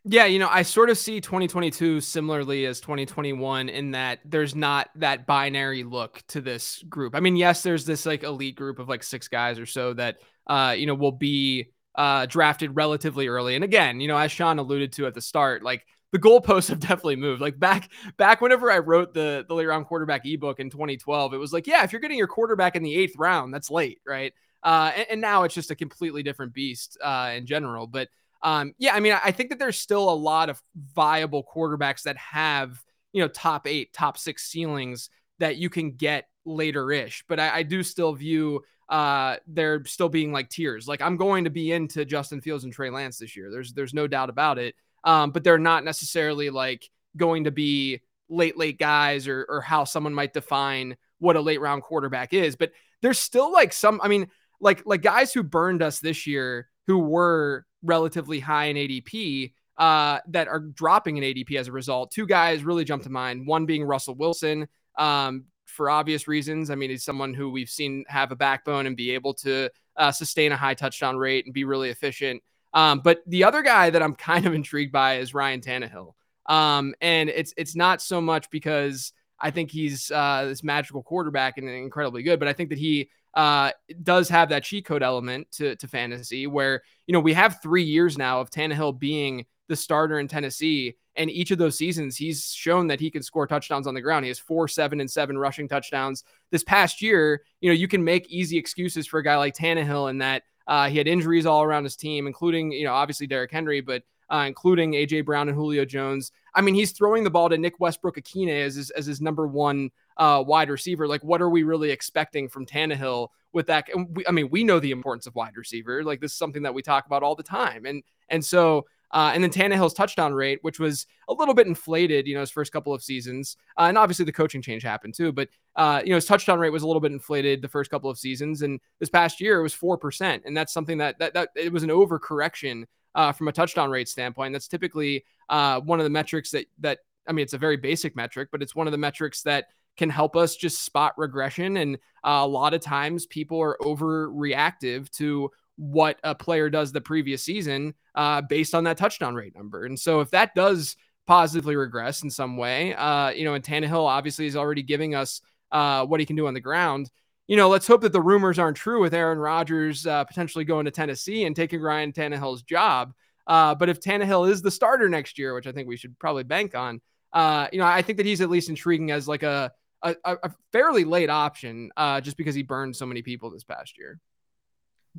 Yeah, 0.09 0.27
you 0.27 0.39
know, 0.39 0.49
I 0.49 0.63
sort 0.63 0.89
of 0.89 0.99
see 0.99 1.21
2022 1.21 2.01
similarly 2.01 2.65
as 2.67 2.81
2021 2.81 3.69
in 3.69 3.91
that 3.91 4.21
there's 4.25 4.55
not 4.55 4.89
that 4.95 5.27
binary 5.27 5.83
look 5.83 6.23
to 6.29 6.41
this 6.41 6.81
group. 6.89 7.17
I 7.17 7.21
mean, 7.21 7.35
yes, 7.35 7.65
there's 7.65 7.85
this 7.85 8.07
like 8.07 8.23
elite 8.23 8.55
group 8.55 8.79
of 8.79 8.89
like 8.89 9.03
six 9.03 9.27
guys 9.27 9.59
or 9.59 9.67
so 9.67 9.95
that 9.95 10.19
uh, 10.47 10.75
you 10.79 10.87
know, 10.87 10.95
will 10.95 11.13
be 11.13 11.73
uh 11.97 12.27
drafted 12.27 12.77
relatively 12.77 13.29
early. 13.29 13.55
And 13.55 13.65
again, 13.65 14.01
you 14.01 14.09
know, 14.09 14.17
as 14.17 14.31
Shawn 14.31 14.59
alluded 14.59 14.93
to 14.95 15.07
at 15.07 15.15
the 15.15 15.21
start, 15.21 15.63
like 15.63 15.87
the 16.13 16.19
goalposts 16.19 16.69
have 16.71 16.81
definitely 16.81 17.17
moved. 17.17 17.41
Like 17.41 17.59
back 17.59 17.91
back 18.17 18.41
whenever 18.41 18.71
I 18.71 18.79
wrote 18.79 19.15
the 19.15 19.45
the 19.47 19.55
late 19.55 19.67
round 19.67 19.87
quarterback 19.87 20.25
ebook 20.25 20.61
in 20.61 20.71
2012, 20.71 21.35
it 21.35 21.39
was 21.39 21.53
like, 21.53 21.67
yeah, 21.67 21.85
if 21.85 21.93
you're 21.93 22.01
getting 22.01 22.19
your 22.19 22.29
quarterback 22.29 22.77
in 22.77 22.83
the 22.83 22.95
eighth 22.95 23.17
round, 23.17 23.53
that's 23.53 23.71
late, 23.71 24.01
right? 24.07 24.33
Uh, 24.63 24.93
and, 24.97 25.07
and 25.11 25.21
now 25.21 25.45
it's 25.45 25.55
just 25.55 25.71
a 25.71 25.77
completely 25.77 26.23
different 26.23 26.53
beast 26.53 26.99
uh, 27.03 27.33
in 27.35 27.47
general. 27.47 27.87
But 27.87 28.09
um, 28.43 28.75
yeah, 28.79 28.95
I 28.95 29.01
mean, 29.01 29.17
I 29.25 29.31
think 29.33 29.51
that 29.51 29.59
there's 29.59 29.79
still 29.79 30.09
a 30.09 30.15
lot 30.15 30.51
of 30.51 30.63
viable 30.77 31.45
quarterbacks 31.45 32.03
that 32.03 32.17
have, 32.17 32.81
you 33.13 33.23
know, 33.23 33.29
top 33.29 33.67
eight, 33.67 33.93
top 33.93 34.19
six 34.19 34.45
ceilings 34.45 35.11
that 35.39 35.57
you 35.57 35.71
can 35.71 35.93
get 35.93 36.29
later 36.45 36.91
ish. 36.93 37.25
But 37.29 37.41
I, 37.41 37.57
I 37.57 37.63
do 37.63 37.83
still 37.83 38.13
view 38.13 38.63
uh, 38.89 39.37
there 39.47 39.85
still 39.85 40.09
being 40.09 40.33
like 40.33 40.49
tiers. 40.49 40.87
Like 40.87 41.03
I'm 41.03 41.17
going 41.17 41.45
to 41.45 41.51
be 41.51 41.73
into 41.73 42.05
Justin 42.05 42.41
Fields 42.41 42.65
and 42.65 42.73
Trey 42.73 42.91
Lance 42.91 43.19
this 43.19 43.37
year. 43.37 43.51
There's 43.51 43.73
there's 43.73 43.95
no 43.95 44.07
doubt 44.07 44.31
about 44.31 44.59
it. 44.59 44.75
Um, 45.05 45.31
but 45.31 45.45
they're 45.45 45.59
not 45.59 45.85
necessarily 45.85 46.51
like 46.51 46.89
going 47.17 47.45
to 47.45 47.51
be 47.51 48.01
late 48.29 48.57
late 48.57 48.79
guys 48.79 49.29
or 49.29 49.47
or 49.49 49.61
how 49.61 49.85
someone 49.85 50.15
might 50.15 50.33
define 50.33 50.97
what 51.19 51.37
a 51.37 51.41
late 51.41 51.61
round 51.61 51.83
quarterback 51.83 52.33
is. 52.33 52.57
But 52.57 52.73
there's 53.03 53.19
still 53.19 53.53
like 53.53 53.73
some. 53.73 54.01
I 54.03 54.09
mean, 54.09 54.29
like 54.61 54.83
like 54.87 55.03
guys 55.03 55.33
who 55.33 55.43
burned 55.43 55.83
us 55.83 56.01
this 56.01 56.27
year 56.27 56.69
who 56.87 56.99
were 56.99 57.67
relatively 57.83 58.41
high 58.41 58.67
in 58.67 58.77
ADP 58.77 59.53
uh, 59.79 60.21
that 60.29 60.49
are 60.49 60.61
dropping 60.61 61.17
in 61.17 61.25
ADP 61.25 61.57
as 61.57 61.69
a 61.69 61.73
result. 61.73 62.11
Two 62.11 62.27
guys 62.27 62.65
really 62.65 62.85
jump 62.85 63.03
to 63.03 63.11
mind. 63.11 63.47
One 63.47 63.67
being 63.67 63.85
Russell 63.85 64.15
Wilson. 64.15 64.69
Um, 64.97 65.45
for 65.77 65.91
obvious 65.91 66.27
reasons. 66.27 66.71
I 66.71 66.75
mean, 66.75 66.91
he's 66.91 67.05
someone 67.05 67.35
who 67.35 67.51
we've 67.51 67.71
seen 67.71 68.05
have 68.09 68.33
a 68.33 68.37
backbone 68.37 68.87
and 68.87 68.97
be 68.97 69.13
able 69.13 69.35
to 69.35 69.71
uh, 69.97 70.11
sustain 70.11 70.53
a 70.53 70.57
high 70.57 70.75
touchdown 70.75 71.17
rate 71.17 71.45
and 71.45 71.55
be 71.55 71.65
really 71.65 71.91
efficient. 71.91 72.43
Um, 72.73 73.01
but 73.01 73.21
the 73.27 73.45
other 73.45 73.63
guy 73.63 73.91
that 73.91 74.03
I'm 74.03 74.15
kind 74.31 74.47
of 74.47 74.55
intrigued 74.55 74.93
by 74.93 75.19
is 75.19 75.35
Ryan 75.35 75.61
Tannehill. 75.61 76.15
Um, 76.47 76.95
and 77.01 77.29
it's 77.29 77.53
it's 77.57 77.75
not 77.75 78.01
so 78.01 78.21
much 78.21 78.51
because 78.51 79.13
I 79.39 79.51
think 79.51 79.71
he's 79.71 80.11
uh, 80.11 80.47
this 80.49 80.63
magical 80.63 81.03
quarterback 81.03 81.59
and 81.59 81.69
incredibly 81.69 82.23
good, 82.23 82.39
but 82.39 82.49
I 82.49 82.53
think 82.53 82.71
that 82.71 82.79
he 82.79 83.11
uh, 83.35 83.71
does 84.03 84.29
have 84.31 84.49
that 84.49 84.65
cheat 84.65 84.87
code 84.87 85.03
element 85.03 85.51
to, 85.53 85.77
to 85.77 85.87
fantasy 85.87 86.47
where, 86.47 86.83
you 87.07 87.13
know, 87.13 87.21
we 87.21 87.35
have 87.35 87.61
three 87.63 87.83
years 87.83 88.17
now 88.17 88.41
of 88.41 88.51
Tannehill 88.51 88.99
being 88.99 89.45
the 89.69 89.77
starter 89.77 90.19
in 90.19 90.29
Tennessee. 90.29 90.97
And 91.17 91.31
each 91.31 91.51
of 91.51 91.59
those 91.59 91.79
seasons, 91.79 92.17
he's 92.17 92.53
shown 92.53 92.87
that 92.89 93.01
he 93.01 93.11
can 93.11 93.23
score 93.23 93.47
touchdowns 93.47 93.87
on 93.87 93.95
the 93.95 94.01
ground. 94.01 94.25
He 94.25 94.29
has 94.29 94.39
four, 94.39 94.69
seven, 94.69 95.01
and 95.01 95.11
seven 95.11 95.39
rushing 95.39 95.69
touchdowns. 95.69 96.25
This 96.51 96.63
past 96.63 97.01
year, 97.01 97.43
you 97.61 97.71
know, 97.71 97.75
you 97.75 97.89
can 97.89 98.05
make 98.05 98.31
easy 98.31 98.59
excuses 98.59 99.07
for 99.07 99.19
a 99.19 99.25
guy 99.25 99.37
like 99.37 99.55
Tannehill 99.55 100.11
in 100.11 100.19
that 100.19 100.43
uh, 100.67 100.89
he 100.89 100.99
had 100.99 101.09
injuries 101.09 101.47
all 101.47 101.63
around 101.63 101.85
his 101.85 101.97
team, 101.97 102.27
including, 102.27 102.73
you 102.73 102.85
know, 102.85 102.93
obviously 102.93 103.27
Derrick 103.27 103.53
Henry, 103.53 103.81
but 103.81 104.03
uh, 104.31 104.45
including 104.47 104.93
AJ 104.93 105.25
Brown 105.25 105.49
and 105.49 105.57
Julio 105.57 105.85
Jones. 105.85 106.33
I 106.55 106.61
mean, 106.61 106.75
he's 106.75 106.93
throwing 106.93 107.25
the 107.25 107.31
ball 107.31 107.49
to 107.49 107.59
Nick 107.59 107.79
Westbrook-Ikhine 107.79 108.65
as 108.65 108.75
his, 108.75 108.91
as 108.91 109.07
his 109.07 109.21
number 109.21 109.47
one 109.47 109.91
uh, 110.17 110.43
wide 110.45 110.69
receiver. 110.69 111.07
Like, 111.07 111.23
what 111.23 111.41
are 111.41 111.51
we 111.51 111.63
really 111.63 111.91
expecting 111.91 112.49
from 112.49 112.67
Tannehill 112.67 113.29
with 113.53 113.67
that? 113.69 113.89
We, 113.95 114.27
I 114.27 114.33
mean, 114.33 114.51
we 114.51 114.65
know 114.65 114.81
the 114.81 114.91
importance 114.91 115.27
of 115.27 115.35
wide 115.35 115.57
receiver. 115.57 116.03
Like, 116.03 116.21
this 116.21 116.33
is 116.33 116.39
something 116.39 116.63
that 116.63 116.75
we 116.75 116.83
talk 116.83 117.07
about 117.07 117.23
all 117.23 117.37
the 117.37 117.43
time, 117.43 117.87
and 117.87 118.03
and 118.29 118.45
so 118.45 118.87
uh, 119.13 119.31
and 119.33 119.43
then 119.43 119.51
Tannehill's 119.51 119.95
touchdown 119.95 120.35
rate, 120.35 120.59
which 120.63 120.81
was 120.81 121.07
a 121.29 121.33
little 121.33 121.55
bit 121.55 121.67
inflated, 121.67 122.27
you 122.27 122.35
know, 122.35 122.41
his 122.41 122.51
first 122.51 122.73
couple 122.73 122.93
of 122.93 123.03
seasons. 123.03 123.57
Uh, 123.79 123.83
and 123.83 123.99
obviously 123.99 124.25
the 124.25 124.33
coaching 124.33 124.63
change 124.63 124.83
happened 124.83 125.15
too. 125.15 125.33
But, 125.33 125.49
uh, 125.77 126.01
you 126.05 126.11
know, 126.11 126.17
his 126.17 126.27
touchdown 126.27 126.59
rate 126.59 126.71
was 126.71 126.83
a 126.83 126.87
little 126.87 127.01
bit 127.01 127.13
inflated 127.13 127.63
the 127.63 127.69
first 127.69 127.91
couple 127.91 128.11
of 128.11 128.19
seasons. 128.19 128.63
And 128.63 128.81
this 128.99 129.09
past 129.09 129.41
year 129.41 129.61
it 129.61 129.63
was 129.63 129.75
4%. 129.75 130.43
And 130.45 130.57
that's 130.57 130.73
something 130.73 130.99
that, 130.99 131.19
that, 131.19 131.35
that 131.35 131.51
it 131.55 131.73
was 131.73 131.83
an 131.83 131.91
overcorrection 131.91 132.85
uh, 133.15 133.33
from 133.33 133.49
a 133.49 133.53
touchdown 133.53 133.91
rate 133.91 134.09
standpoint. 134.09 134.53
That's 134.53 134.69
typically 134.69 135.25
uh, 135.49 135.81
one 135.81 136.01
of 136.01 136.05
the 136.05 136.11
metrics 136.11 136.51
that, 136.51 136.67
that, 136.81 136.99
I 137.29 137.33
mean, 137.33 137.45
it's 137.45 137.55
a 137.55 137.59
very 137.59 137.77
basic 137.77 138.17
metric, 138.17 138.49
but 138.53 138.63
it's 138.63 138.75
one 138.75 138.87
of 138.87 138.93
the 138.93 138.99
metrics 138.99 139.43
that 139.43 139.67
can 139.97 140.11
help 140.11 140.37
us 140.37 140.57
just 140.57 140.85
spot 140.85 141.15
regression. 141.17 141.79
And 141.79 141.97
uh, 142.25 142.43
a 142.43 142.47
lot 142.47 142.75
of 142.75 142.81
times 142.81 143.27
people 143.27 143.61
are 143.61 143.79
overreactive 143.81 145.11
to 145.13 145.51
what 145.77 146.19
a 146.25 146.35
player 146.35 146.71
does 146.71 146.93
the 146.93 147.01
previous 147.01 147.43
season 147.43 147.95
uh, 148.15 148.41
based 148.41 148.75
on 148.75 148.85
that 148.85 148.97
touchdown 148.97 149.35
rate 149.35 149.55
number. 149.55 149.85
And 149.85 149.99
so 149.99 150.21
if 150.21 150.31
that 150.31 150.55
does 150.55 150.97
positively 151.27 151.77
regress 151.77 152.23
in 152.23 152.31
some 152.31 152.57
way, 152.57 152.95
uh, 152.95 153.31
you 153.31 153.45
know, 153.45 153.55
and 153.55 153.65
Tannehill 153.65 154.07
obviously 154.07 154.47
is 154.47 154.57
already 154.57 154.83
giving 154.83 155.15
us 155.15 155.41
uh, 155.73 156.07
what 156.07 156.21
he 156.21 156.27
can 156.27 156.37
do 156.37 156.47
on 156.47 156.55
the 156.55 156.61
ground. 156.61 157.11
You 157.47 157.57
know, 157.57 157.69
let's 157.69 157.87
hope 157.87 158.01
that 158.01 158.13
the 158.13 158.21
rumors 158.21 158.59
aren't 158.59 158.77
true 158.77 159.01
with 159.01 159.15
Aaron 159.15 159.39
Rodgers 159.39 160.07
uh, 160.07 160.25
potentially 160.25 160.65
going 160.65 160.87
to 160.87 160.91
Tennessee 160.91 161.45
and 161.45 161.55
taking 161.55 161.81
Ryan 161.81 162.13
Tannehill's 162.13 162.63
job. 162.63 163.13
Uh, 163.47 163.75
but 163.75 163.89
if 163.89 164.01
Tannehill 164.01 164.51
is 164.51 164.63
the 164.63 164.71
starter 164.71 165.09
next 165.09 165.39
year, 165.39 165.55
which 165.55 165.67
I 165.67 165.73
think 165.73 165.87
we 165.87 165.97
should 165.97 166.19
probably 166.19 166.43
bank 166.43 166.75
on, 166.75 167.01
uh, 167.33 167.69
you 167.71 167.79
know, 167.79 167.85
I 167.85 168.03
think 168.03 168.17
that 168.17 168.27
he's 168.27 168.41
at 168.41 168.51
least 168.51 168.69
intriguing 168.69 169.11
as 169.11 169.29
like 169.29 169.43
a 169.43 169.71
a, 170.03 170.15
a 170.25 170.51
fairly 170.73 171.05
late 171.05 171.31
option, 171.31 171.91
just 172.23 172.37
because 172.37 172.55
he 172.55 172.63
burned 172.63 172.95
so 172.95 173.07
many 173.07 173.23
people 173.23 173.51
this 173.51 173.65
past 173.65 173.99
year. 173.99 174.21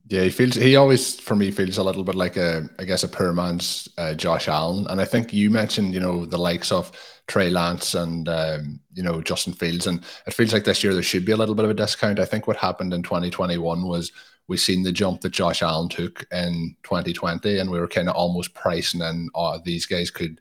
Yeah, 0.05 0.23
he 0.23 0.29
feels 0.29 0.55
he 0.55 0.75
always 0.75 1.19
for 1.19 1.35
me 1.35 1.51
feels 1.51 1.77
a 1.77 1.83
little 1.83 2.03
bit 2.03 2.15
like 2.15 2.37
a 2.37 2.69
I 2.79 2.85
guess 2.85 3.03
a 3.03 3.07
poor 3.07 3.33
man's 3.33 3.89
uh, 3.97 4.13
Josh 4.13 4.47
Allen, 4.47 4.85
and 4.87 5.01
I 5.01 5.05
think 5.05 5.33
you 5.33 5.49
mentioned 5.49 5.93
you 5.93 5.99
know 5.99 6.25
the 6.25 6.37
likes 6.37 6.71
of 6.71 6.91
Trey 7.27 7.49
Lance 7.49 7.95
and 7.95 8.27
um, 8.29 8.79
you 8.93 9.03
know 9.03 9.21
Justin 9.21 9.53
Fields, 9.53 9.87
and 9.87 10.03
it 10.25 10.33
feels 10.33 10.53
like 10.53 10.63
this 10.63 10.83
year 10.83 10.93
there 10.93 11.03
should 11.03 11.25
be 11.25 11.31
a 11.31 11.37
little 11.37 11.55
bit 11.55 11.65
of 11.65 11.71
a 11.71 11.75
discount. 11.75 12.19
I 12.19 12.25
think 12.25 12.47
what 12.47 12.57
happened 12.57 12.93
in 12.93 13.03
2021 13.03 13.83
was 13.83 14.11
we 14.47 14.55
seen 14.57 14.83
the 14.83 14.91
jump 14.91 15.21
that 15.21 15.31
Josh 15.31 15.61
Allen 15.61 15.89
took 15.89 16.25
in 16.31 16.75
2020, 16.83 17.59
and 17.59 17.69
we 17.69 17.79
were 17.79 17.87
kind 17.87 18.07
of 18.07 18.15
almost 18.15 18.53
pricing 18.53 19.01
in 19.01 19.29
oh, 19.35 19.59
these 19.63 19.85
guys 19.85 20.11
could 20.11 20.39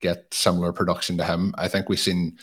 get 0.00 0.32
similar 0.32 0.72
production 0.72 1.16
to 1.18 1.24
him. 1.24 1.54
I 1.56 1.68
think 1.68 1.88
we've 1.88 1.98
seen 1.98 2.38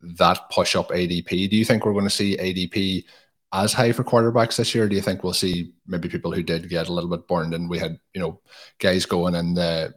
that 0.00 0.50
push 0.50 0.74
up 0.74 0.88
ADP. 0.90 1.50
Do 1.50 1.56
you 1.56 1.64
think 1.64 1.84
we're 1.84 1.92
going 1.92 2.04
to 2.04 2.10
see 2.10 2.36
ADP? 2.36 3.04
As 3.52 3.72
high 3.72 3.92
for 3.92 4.04
quarterbacks 4.04 4.56
this 4.56 4.74
year? 4.74 4.88
Do 4.88 4.96
you 4.96 5.02
think 5.02 5.22
we'll 5.22 5.32
see 5.32 5.72
maybe 5.86 6.08
people 6.08 6.32
who 6.32 6.42
did 6.42 6.68
get 6.68 6.88
a 6.88 6.92
little 6.92 7.10
bit 7.10 7.28
burned 7.28 7.54
and 7.54 7.68
we 7.68 7.78
had, 7.78 7.98
you 8.14 8.20
know, 8.20 8.40
guys 8.78 9.06
going 9.06 9.34
in 9.34 9.54
the 9.54 9.94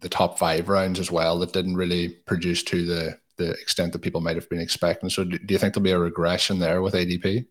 the 0.00 0.08
top 0.08 0.38
five 0.38 0.68
rounds 0.68 0.98
as 0.98 1.10
well 1.10 1.38
that 1.38 1.52
didn't 1.52 1.76
really 1.76 2.08
produce 2.08 2.62
to 2.64 2.86
the 2.86 3.18
the 3.36 3.50
extent 3.52 3.92
that 3.92 4.02
people 4.02 4.20
might 4.20 4.36
have 4.36 4.48
been 4.50 4.60
expecting. 4.60 5.08
So 5.08 5.24
do, 5.24 5.38
do 5.38 5.54
you 5.54 5.58
think 5.58 5.72
there'll 5.72 5.84
be 5.84 5.92
a 5.92 5.98
regression 5.98 6.58
there 6.58 6.82
with 6.82 6.94
ADP? 6.94 7.46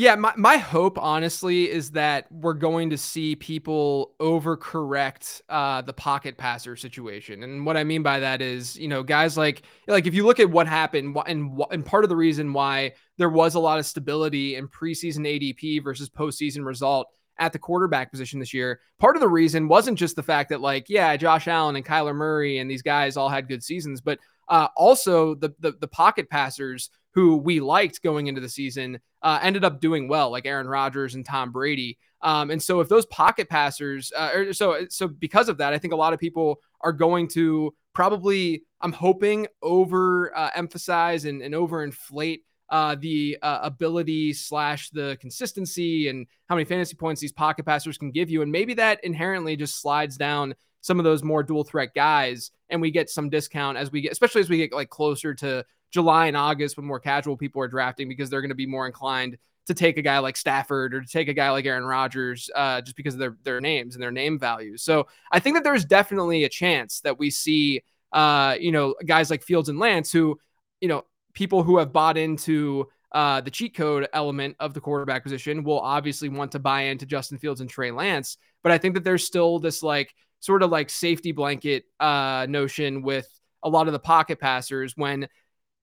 Yeah, 0.00 0.14
my, 0.14 0.32
my 0.34 0.56
hope, 0.56 0.96
honestly, 0.96 1.70
is 1.70 1.90
that 1.90 2.24
we're 2.32 2.54
going 2.54 2.88
to 2.88 2.96
see 2.96 3.36
people 3.36 4.14
overcorrect 4.18 5.42
uh, 5.50 5.82
the 5.82 5.92
pocket 5.92 6.38
passer 6.38 6.74
situation. 6.74 7.42
And 7.42 7.66
what 7.66 7.76
I 7.76 7.84
mean 7.84 8.02
by 8.02 8.20
that 8.20 8.40
is, 8.40 8.78
you 8.78 8.88
know, 8.88 9.02
guys 9.02 9.36
like 9.36 9.60
like 9.86 10.06
if 10.06 10.14
you 10.14 10.24
look 10.24 10.40
at 10.40 10.48
what 10.48 10.66
happened, 10.66 11.18
and 11.26 11.60
and 11.70 11.84
part 11.84 12.04
of 12.04 12.08
the 12.08 12.16
reason 12.16 12.54
why 12.54 12.94
there 13.18 13.28
was 13.28 13.56
a 13.56 13.60
lot 13.60 13.78
of 13.78 13.84
stability 13.84 14.56
in 14.56 14.68
preseason 14.68 15.26
ADP 15.26 15.84
versus 15.84 16.08
postseason 16.08 16.64
result 16.64 17.06
at 17.38 17.52
the 17.52 17.58
quarterback 17.58 18.10
position 18.10 18.40
this 18.40 18.54
year. 18.54 18.80
Part 19.00 19.16
of 19.16 19.20
the 19.20 19.28
reason 19.28 19.68
wasn't 19.68 19.98
just 19.98 20.16
the 20.16 20.22
fact 20.22 20.48
that 20.48 20.62
like, 20.62 20.86
yeah, 20.88 21.14
Josh 21.18 21.46
Allen 21.46 21.76
and 21.76 21.84
Kyler 21.84 22.14
Murray 22.14 22.56
and 22.56 22.70
these 22.70 22.80
guys 22.80 23.18
all 23.18 23.28
had 23.28 23.48
good 23.48 23.62
seasons, 23.62 24.00
but 24.00 24.18
uh, 24.48 24.68
also 24.76 25.34
the, 25.34 25.54
the 25.60 25.72
the 25.72 25.88
pocket 25.88 26.30
passers 26.30 26.88
who 27.12 27.36
we 27.36 27.60
liked 27.60 28.02
going 28.02 28.26
into 28.26 28.40
the 28.40 28.48
season, 28.48 29.00
uh, 29.22 29.38
ended 29.42 29.64
up 29.64 29.80
doing 29.80 30.08
well, 30.08 30.30
like 30.30 30.46
Aaron 30.46 30.68
Rodgers 30.68 31.14
and 31.14 31.24
Tom 31.24 31.50
Brady. 31.50 31.98
Um, 32.22 32.50
and 32.50 32.62
so 32.62 32.80
if 32.80 32.88
those 32.88 33.06
pocket 33.06 33.48
passers, 33.48 34.12
uh, 34.12 34.52
so 34.52 34.86
so 34.88 35.08
because 35.08 35.48
of 35.48 35.58
that, 35.58 35.72
I 35.72 35.78
think 35.78 35.92
a 35.92 35.96
lot 35.96 36.12
of 36.12 36.20
people 36.20 36.60
are 36.82 36.92
going 36.92 37.28
to 37.28 37.74
probably, 37.94 38.64
I'm 38.80 38.92
hoping, 38.92 39.46
over 39.62 40.36
uh, 40.36 40.50
emphasize 40.54 41.24
and, 41.24 41.42
and 41.42 41.54
overinflate 41.54 42.40
uh, 42.70 42.94
the 43.00 43.36
uh, 43.42 43.60
ability 43.62 44.32
slash 44.32 44.90
the 44.90 45.18
consistency 45.20 46.08
and 46.08 46.26
how 46.48 46.54
many 46.54 46.64
fantasy 46.64 46.94
points 46.94 47.20
these 47.20 47.32
pocket 47.32 47.66
passers 47.66 47.98
can 47.98 48.12
give 48.12 48.30
you. 48.30 48.42
And 48.42 48.52
maybe 48.52 48.74
that 48.74 49.02
inherently 49.02 49.56
just 49.56 49.80
slides 49.80 50.16
down 50.16 50.54
some 50.80 50.98
of 50.98 51.04
those 51.04 51.22
more 51.22 51.42
dual 51.42 51.64
threat 51.64 51.90
guys 51.94 52.52
and 52.70 52.80
we 52.80 52.90
get 52.90 53.10
some 53.10 53.28
discount 53.28 53.76
as 53.76 53.90
we 53.90 54.00
get, 54.00 54.12
especially 54.12 54.40
as 54.40 54.48
we 54.48 54.56
get 54.56 54.72
like 54.72 54.88
closer 54.88 55.34
to 55.34 55.64
July 55.90 56.26
and 56.26 56.36
August 56.36 56.76
when 56.76 56.86
more 56.86 57.00
casual 57.00 57.36
people 57.36 57.62
are 57.62 57.68
drafting 57.68 58.08
because 58.08 58.30
they're 58.30 58.40
going 58.40 58.50
to 58.50 58.54
be 58.54 58.66
more 58.66 58.86
inclined 58.86 59.36
to 59.66 59.74
take 59.74 59.98
a 59.98 60.02
guy 60.02 60.18
like 60.18 60.36
Stafford 60.36 60.94
or 60.94 61.00
to 61.00 61.06
take 61.06 61.28
a 61.28 61.34
guy 61.34 61.50
like 61.50 61.66
Aaron 61.66 61.84
Rodgers 61.84 62.50
uh, 62.54 62.80
just 62.80 62.96
because 62.96 63.14
of 63.14 63.20
their, 63.20 63.36
their 63.44 63.60
names 63.60 63.94
and 63.94 64.02
their 64.02 64.10
name 64.10 64.38
values. 64.38 64.82
So 64.82 65.06
I 65.30 65.38
think 65.38 65.56
that 65.56 65.64
there's 65.64 65.84
definitely 65.84 66.44
a 66.44 66.48
chance 66.48 67.00
that 67.00 67.18
we 67.18 67.30
see, 67.30 67.82
uh, 68.12 68.56
you 68.58 68.72
know, 68.72 68.94
guys 69.04 69.30
like 69.30 69.42
Fields 69.42 69.68
and 69.68 69.78
Lance 69.78 70.10
who, 70.10 70.38
you 70.80 70.88
know, 70.88 71.04
people 71.34 71.62
who 71.62 71.78
have 71.78 71.92
bought 71.92 72.16
into 72.16 72.88
uh, 73.12 73.40
the 73.40 73.50
cheat 73.50 73.74
code 73.74 74.08
element 74.12 74.56
of 74.60 74.74
the 74.74 74.80
quarterback 74.80 75.22
position 75.22 75.64
will 75.64 75.80
obviously 75.80 76.28
want 76.28 76.52
to 76.52 76.58
buy 76.58 76.82
into 76.82 77.06
Justin 77.06 77.38
Fields 77.38 77.60
and 77.60 77.68
Trey 77.68 77.90
Lance. 77.90 78.38
But 78.62 78.72
I 78.72 78.78
think 78.78 78.94
that 78.94 79.04
there's 79.04 79.24
still 79.24 79.58
this 79.58 79.82
like 79.82 80.14
sort 80.40 80.62
of 80.62 80.70
like 80.70 80.90
safety 80.90 81.32
blanket 81.32 81.84
uh, 81.98 82.46
notion 82.48 83.02
with 83.02 83.28
a 83.62 83.68
lot 83.68 83.86
of 83.86 83.92
the 83.92 83.98
pocket 83.98 84.40
passers 84.40 84.96
when 84.96 85.28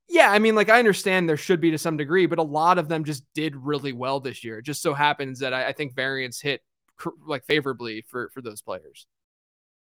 yeah, 0.10 0.32
I 0.32 0.40
mean, 0.40 0.56
like 0.56 0.70
I 0.70 0.80
understand 0.80 1.28
there 1.28 1.38
should 1.38 1.60
be 1.60 1.72
to 1.72 1.78
some 1.78 1.98
degree, 1.98 2.26
but 2.26 2.40
a 2.40 2.44
lot 2.44 2.78
of 2.78 2.88
them 2.88 3.04
just 3.04 3.24
did 3.34 3.56
really 3.56 3.94
well 3.94 4.20
this 4.20 4.44
year. 4.44 4.60
It 4.60 4.66
just 4.66 4.82
so 4.82 4.94
happens 4.94 5.40
that 5.40 5.54
I, 5.54 5.68
I 5.68 5.74
think 5.74 5.96
variance 5.96 6.40
hit 6.40 6.62
like 7.26 7.46
favorably 7.46 8.04
for 8.08 8.30
for 8.34 8.42
those 8.42 8.62
players. 8.62 9.06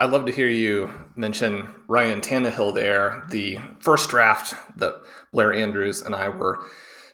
I'd 0.00 0.10
love 0.10 0.26
to 0.26 0.32
hear 0.32 0.48
you 0.48 0.88
mention 1.16 1.68
Ryan 1.88 2.20
Tannehill 2.20 2.72
there, 2.72 3.24
the 3.30 3.58
first 3.80 4.08
draft 4.10 4.54
that 4.78 4.94
Blair 5.32 5.52
Andrews 5.52 6.02
and 6.02 6.14
I 6.14 6.28
were 6.28 6.66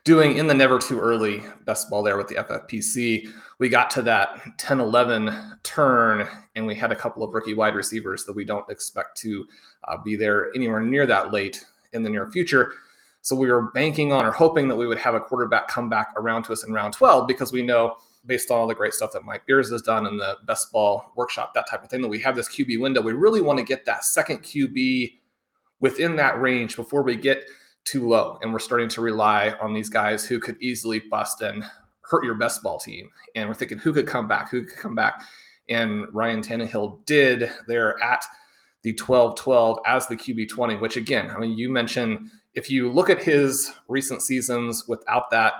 doing 0.05 0.37
in 0.37 0.47
the 0.47 0.53
never 0.53 0.79
too 0.79 1.01
early 1.01 1.42
best 1.64 1.88
ball 1.88 2.03
there 2.03 2.18
with 2.18 2.29
the 2.29 2.35
FFPC. 2.35 3.31
We 3.59 3.70
got 3.70 3.88
to 3.92 4.03
that 4.03 4.38
10 4.59 4.81
11 4.81 5.61
turn, 5.62 6.29
and 6.57 6.66
we 6.66 6.75
had 6.75 6.92
a 6.92 6.97
couple 6.97 7.23
of 7.23 7.33
rookie 7.33 7.55
wide 7.55 7.75
receivers 7.75 8.27
that 8.27 8.37
we 8.37 8.44
don't 8.44 8.68
expect 8.68 9.16
to 9.23 9.47
uh, 9.85 9.97
be 10.05 10.14
there 10.14 10.55
anywhere 10.55 10.83
near 10.83 11.07
that 11.07 11.33
late 11.33 11.64
in 11.94 12.03
the 12.03 12.11
near 12.11 12.31
future. 12.31 12.75
So 13.23 13.35
we 13.35 13.51
were 13.51 13.70
banking 13.70 14.12
on 14.12 14.27
or 14.27 14.31
hoping 14.31 14.68
that 14.68 14.77
we 14.77 14.87
would 14.87 14.99
have 14.99 15.14
a 15.14 15.20
quarterback 15.20 15.68
come 15.68 15.88
back 15.88 16.12
around 16.18 16.42
to 16.42 16.53
us 16.53 16.64
in 16.64 16.73
round 16.75 16.92
12 16.92 17.27
because 17.27 17.51
we 17.51 17.62
know 17.62 17.97
based 18.27 18.51
on 18.51 18.59
all 18.59 18.67
the 18.67 18.75
great 18.75 18.95
stuff 18.95 19.13
that 19.13 19.25
Mike 19.25 19.47
Beers 19.47 19.71
has 19.71 19.83
done 19.83 20.07
in 20.07 20.17
the 20.17 20.37
best 20.47 20.73
ball 20.73 21.13
workshop, 21.17 21.55
that 21.55 21.69
type 21.69 21.83
of 21.83 21.91
thing, 21.91 22.03
that 22.03 22.09
we 22.09 22.21
have 22.21 22.37
this 22.37 22.49
QB 22.49 22.81
window. 22.81 23.01
We 23.01 23.13
really 23.13 23.41
want 23.41 23.59
to 23.59 23.65
get 23.65 23.85
that 23.87 24.05
second 24.05 24.39
QB 24.39 25.15
within 25.81 26.17
that 26.17 26.41
range 26.41 26.77
before 26.77 27.03
we 27.03 27.17
get 27.17 27.45
too 27.85 28.09
low. 28.09 28.39
And 28.43 28.53
we're 28.53 28.59
starting 28.59 28.89
to 28.91 29.01
rely 29.01 29.51
on 29.61 29.75
these 29.75 29.91
guys 29.91 30.25
who 30.25 30.41
could 30.41 30.57
easily 30.61 31.01
bust 31.01 31.43
and 31.43 31.65
hurt 32.01 32.25
your 32.25 32.35
best 32.35 32.63
ball 32.63 32.79
team. 32.79 33.11
And 33.35 33.49
we're 33.49 33.55
thinking 33.55 33.79
who 33.79 33.93
could 33.93 34.07
come 34.07 34.27
back, 34.27 34.51
who 34.51 34.65
could 34.65 34.79
come 34.79 34.95
back. 34.95 35.23
And 35.69 36.07
Ryan 36.13 36.43
Tannehill 36.43 37.05
did 37.07 37.51
there 37.67 38.03
at 38.03 38.25
the 38.83 38.93
12 38.93 39.37
12 39.37 39.79
as 39.87 40.07
the 40.07 40.17
QB 40.17 40.49
20, 40.51 40.77
which 40.77 40.97
again, 40.97 41.31
I 41.31 41.39
mean, 41.39 41.57
you 41.57 41.71
mentioned 41.71 42.31
if 42.55 42.71
you 42.71 42.91
look 42.91 43.11
at 43.11 43.23
his 43.23 43.73
recent 43.89 44.23
seasons 44.23 44.87
without 44.87 45.31
that 45.31 45.55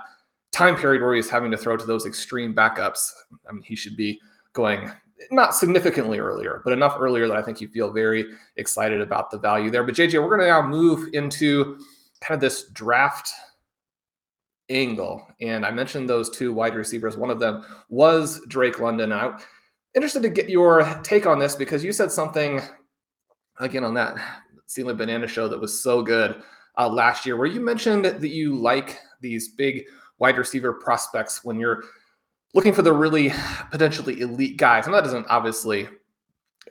time 0.55 0.75
period 0.77 1.01
where 1.01 1.13
he's 1.13 1.29
having 1.29 1.51
to 1.51 1.57
throw 1.57 1.75
to 1.75 1.85
those 1.85 2.05
extreme 2.05 2.55
backups, 2.55 3.11
I 3.47 3.51
mean, 3.51 3.63
he 3.63 3.75
should 3.75 3.97
be 3.97 4.19
going 4.53 4.89
not 5.31 5.53
significantly 5.53 6.19
earlier, 6.19 6.61
but 6.63 6.71
enough 6.71 6.95
earlier 6.99 7.27
that 7.27 7.37
I 7.37 7.41
think 7.41 7.59
you 7.59 7.67
feel 7.67 7.91
very 7.91 8.25
excited 8.55 9.01
about 9.01 9.31
the 9.31 9.37
value 9.37 9.69
there. 9.69 9.83
But 9.83 9.95
JJ, 9.95 10.21
we're 10.21 10.29
going 10.29 10.41
to 10.41 10.47
now 10.47 10.65
move 10.65 11.09
into 11.13 11.77
kind 12.21 12.35
of 12.35 12.39
this 12.39 12.69
draft 12.69 13.29
angle. 14.69 15.27
And 15.41 15.65
I 15.65 15.71
mentioned 15.71 16.09
those 16.09 16.29
two 16.29 16.53
wide 16.53 16.75
receivers. 16.75 17.17
One 17.17 17.29
of 17.29 17.39
them 17.39 17.65
was 17.89 18.41
Drake 18.47 18.79
London. 18.79 19.11
I'm 19.11 19.37
interested 19.93 20.23
to 20.23 20.29
get 20.29 20.49
your 20.49 20.83
take 21.03 21.25
on 21.25 21.37
this 21.37 21.55
because 21.55 21.83
you 21.83 21.91
said 21.91 22.11
something 22.11 22.61
again 23.59 23.83
on 23.83 23.93
that 23.95 24.17
Stealing 24.67 24.97
Banana 24.97 25.27
show 25.27 25.47
that 25.47 25.59
was 25.59 25.81
so 25.81 26.01
good 26.01 26.41
uh, 26.77 26.89
last 26.89 27.25
year, 27.25 27.37
where 27.37 27.47
you 27.47 27.61
mentioned 27.61 28.05
that 28.05 28.21
you 28.21 28.55
like 28.55 28.99
these 29.21 29.49
big 29.49 29.83
wide 30.19 30.37
receiver 30.37 30.73
prospects 30.73 31.43
when 31.43 31.59
you're 31.59 31.83
looking 32.53 32.73
for 32.73 32.81
the 32.81 32.93
really 32.93 33.33
potentially 33.71 34.21
elite 34.21 34.57
guys. 34.57 34.85
And 34.85 34.93
that 34.93 35.03
doesn't 35.03 35.27
obviously 35.29 35.89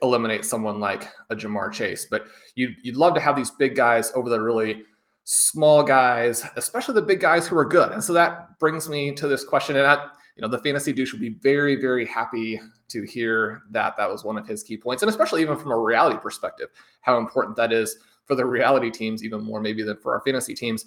eliminate 0.01 0.43
someone 0.43 0.79
like 0.79 1.07
a 1.29 1.35
Ja'Marr 1.35 1.71
Chase, 1.71 2.05
but 2.09 2.25
you'd, 2.55 2.75
you'd 2.83 2.97
love 2.97 3.13
to 3.13 3.21
have 3.21 3.35
these 3.35 3.51
big 3.51 3.75
guys 3.75 4.11
over 4.15 4.29
the 4.29 4.41
really 4.41 4.83
small 5.23 5.83
guys, 5.83 6.45
especially 6.55 6.95
the 6.95 7.01
big 7.01 7.19
guys 7.19 7.47
who 7.47 7.57
are 7.57 7.65
good. 7.65 7.91
And 7.91 8.03
so 8.03 8.13
that 8.13 8.59
brings 8.59 8.89
me 8.89 9.13
to 9.13 9.27
this 9.27 9.43
question. 9.43 9.75
And 9.75 9.87
I, 9.87 10.07
you 10.35 10.41
know, 10.41 10.47
the 10.47 10.59
fantasy 10.59 10.91
douche 10.91 11.13
would 11.13 11.21
be 11.21 11.35
very, 11.41 11.75
very 11.75 12.05
happy 12.05 12.59
to 12.89 13.03
hear 13.03 13.63
that 13.71 13.95
that 13.97 14.09
was 14.09 14.23
one 14.23 14.37
of 14.37 14.47
his 14.47 14.63
key 14.63 14.77
points. 14.77 15.01
And 15.01 15.09
especially 15.09 15.41
even 15.41 15.57
from 15.57 15.71
a 15.71 15.77
reality 15.77 16.17
perspective, 16.19 16.69
how 17.01 17.17
important 17.17 17.55
that 17.57 17.71
is 17.71 17.97
for 18.25 18.35
the 18.35 18.45
reality 18.45 18.91
teams, 18.91 19.23
even 19.23 19.43
more 19.43 19.61
maybe 19.61 19.81
than 19.81 19.97
for 19.97 20.13
our 20.13 20.21
fantasy 20.21 20.53
teams. 20.53 20.85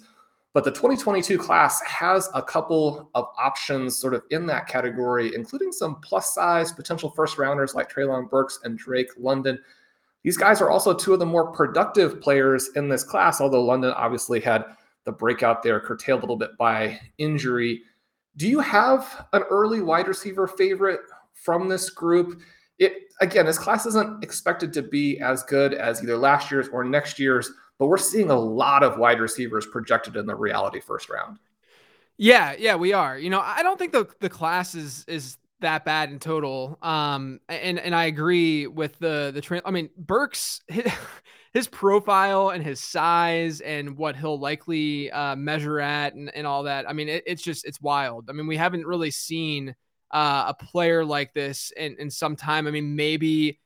But 0.53 0.63
the 0.63 0.71
2022 0.71 1.37
class 1.37 1.79
has 1.83 2.27
a 2.33 2.41
couple 2.41 3.09
of 3.13 3.27
options 3.37 3.95
sort 3.95 4.15
of 4.15 4.23
in 4.31 4.47
that 4.47 4.67
category, 4.67 5.33
including 5.35 5.71
some 5.71 6.01
plus 6.01 6.33
size 6.33 6.71
potential 6.71 7.11
first 7.11 7.37
rounders 7.37 7.75
like 7.75 7.91
Treylon 7.91 8.29
Burks 8.29 8.59
and 8.63 8.77
Drake 8.77 9.11
London. 9.17 9.59
These 10.23 10.37
guys 10.37 10.59
are 10.59 10.71
also 10.71 10.93
two 10.93 11.13
of 11.13 11.19
the 11.19 11.25
more 11.25 11.51
productive 11.51 12.19
players 12.19 12.71
in 12.75 12.89
this 12.89 13.03
class, 13.03 13.39
although 13.39 13.63
London 13.63 13.91
obviously 13.91 14.39
had 14.39 14.65
the 15.05 15.11
breakout 15.11 15.61
there 15.61 15.79
curtailed 15.79 16.19
a 16.19 16.23
little 16.23 16.35
bit 16.35 16.57
by 16.57 16.99
injury. 17.19 17.83
Do 18.35 18.47
you 18.47 18.59
have 18.59 19.27
an 19.33 19.43
early 19.49 19.81
wide 19.81 20.07
receiver 20.07 20.47
favorite 20.47 21.01
from 21.33 21.69
this 21.69 21.91
group? 21.91 22.41
It 22.79 22.93
again, 23.21 23.45
this 23.45 23.59
class 23.59 23.85
isn't 23.85 24.23
expected 24.23 24.73
to 24.73 24.81
be 24.81 25.19
as 25.19 25.43
good 25.43 25.73
as 25.73 26.01
either 26.01 26.17
last 26.17 26.49
year's 26.49 26.69
or 26.69 26.83
next 26.83 27.19
year's 27.19 27.51
but 27.79 27.87
we're 27.87 27.97
seeing 27.97 28.29
a 28.29 28.37
lot 28.37 28.83
of 28.83 28.99
wide 28.99 29.19
receivers 29.19 29.65
projected 29.65 30.17
in 30.17 30.27
the 30.27 30.35
reality 30.35 30.81
first 30.81 31.09
round. 31.09 31.39
Yeah, 32.17 32.53
yeah, 32.59 32.75
we 32.75 32.91
are. 32.93 33.17
You 33.17 33.29
know, 33.29 33.39
I 33.39 33.63
don't 33.63 33.79
think 33.79 33.93
the 33.93 34.07
the 34.19 34.29
class 34.29 34.75
is 34.75 35.05
is 35.07 35.37
that 35.61 35.85
bad 35.85 36.11
in 36.11 36.19
total. 36.19 36.77
Um, 36.81 37.39
and 37.47 37.79
and 37.79 37.95
I 37.95 38.05
agree 38.05 38.67
with 38.67 38.99
the 38.99 39.31
the 39.33 39.41
train. 39.41 39.61
I 39.65 39.71
mean, 39.71 39.89
Burks 39.97 40.61
his, 40.67 40.91
his, 41.53 41.67
profile 41.67 42.49
and 42.49 42.63
his 42.63 42.81
size 42.81 43.61
and 43.61 43.97
what 43.97 44.17
he'll 44.17 44.39
likely 44.39 45.09
uh, 45.11 45.35
measure 45.37 45.79
at 45.79 46.13
and, 46.13 46.29
and 46.35 46.45
all 46.45 46.63
that. 46.63 46.89
I 46.89 46.93
mean, 46.93 47.07
it, 47.07 47.23
it's 47.25 47.41
just 47.41 47.65
it's 47.65 47.81
wild. 47.81 48.29
I 48.29 48.33
mean, 48.33 48.47
we 48.47 48.57
haven't 48.57 48.85
really 48.85 49.11
seen 49.11 49.75
uh, 50.11 50.45
a 50.47 50.65
player 50.65 51.05
like 51.05 51.33
this 51.33 51.71
in 51.77 51.95
in 51.99 52.09
some 52.09 52.35
time. 52.35 52.67
I 52.67 52.71
mean, 52.71 52.95
maybe 52.97 53.59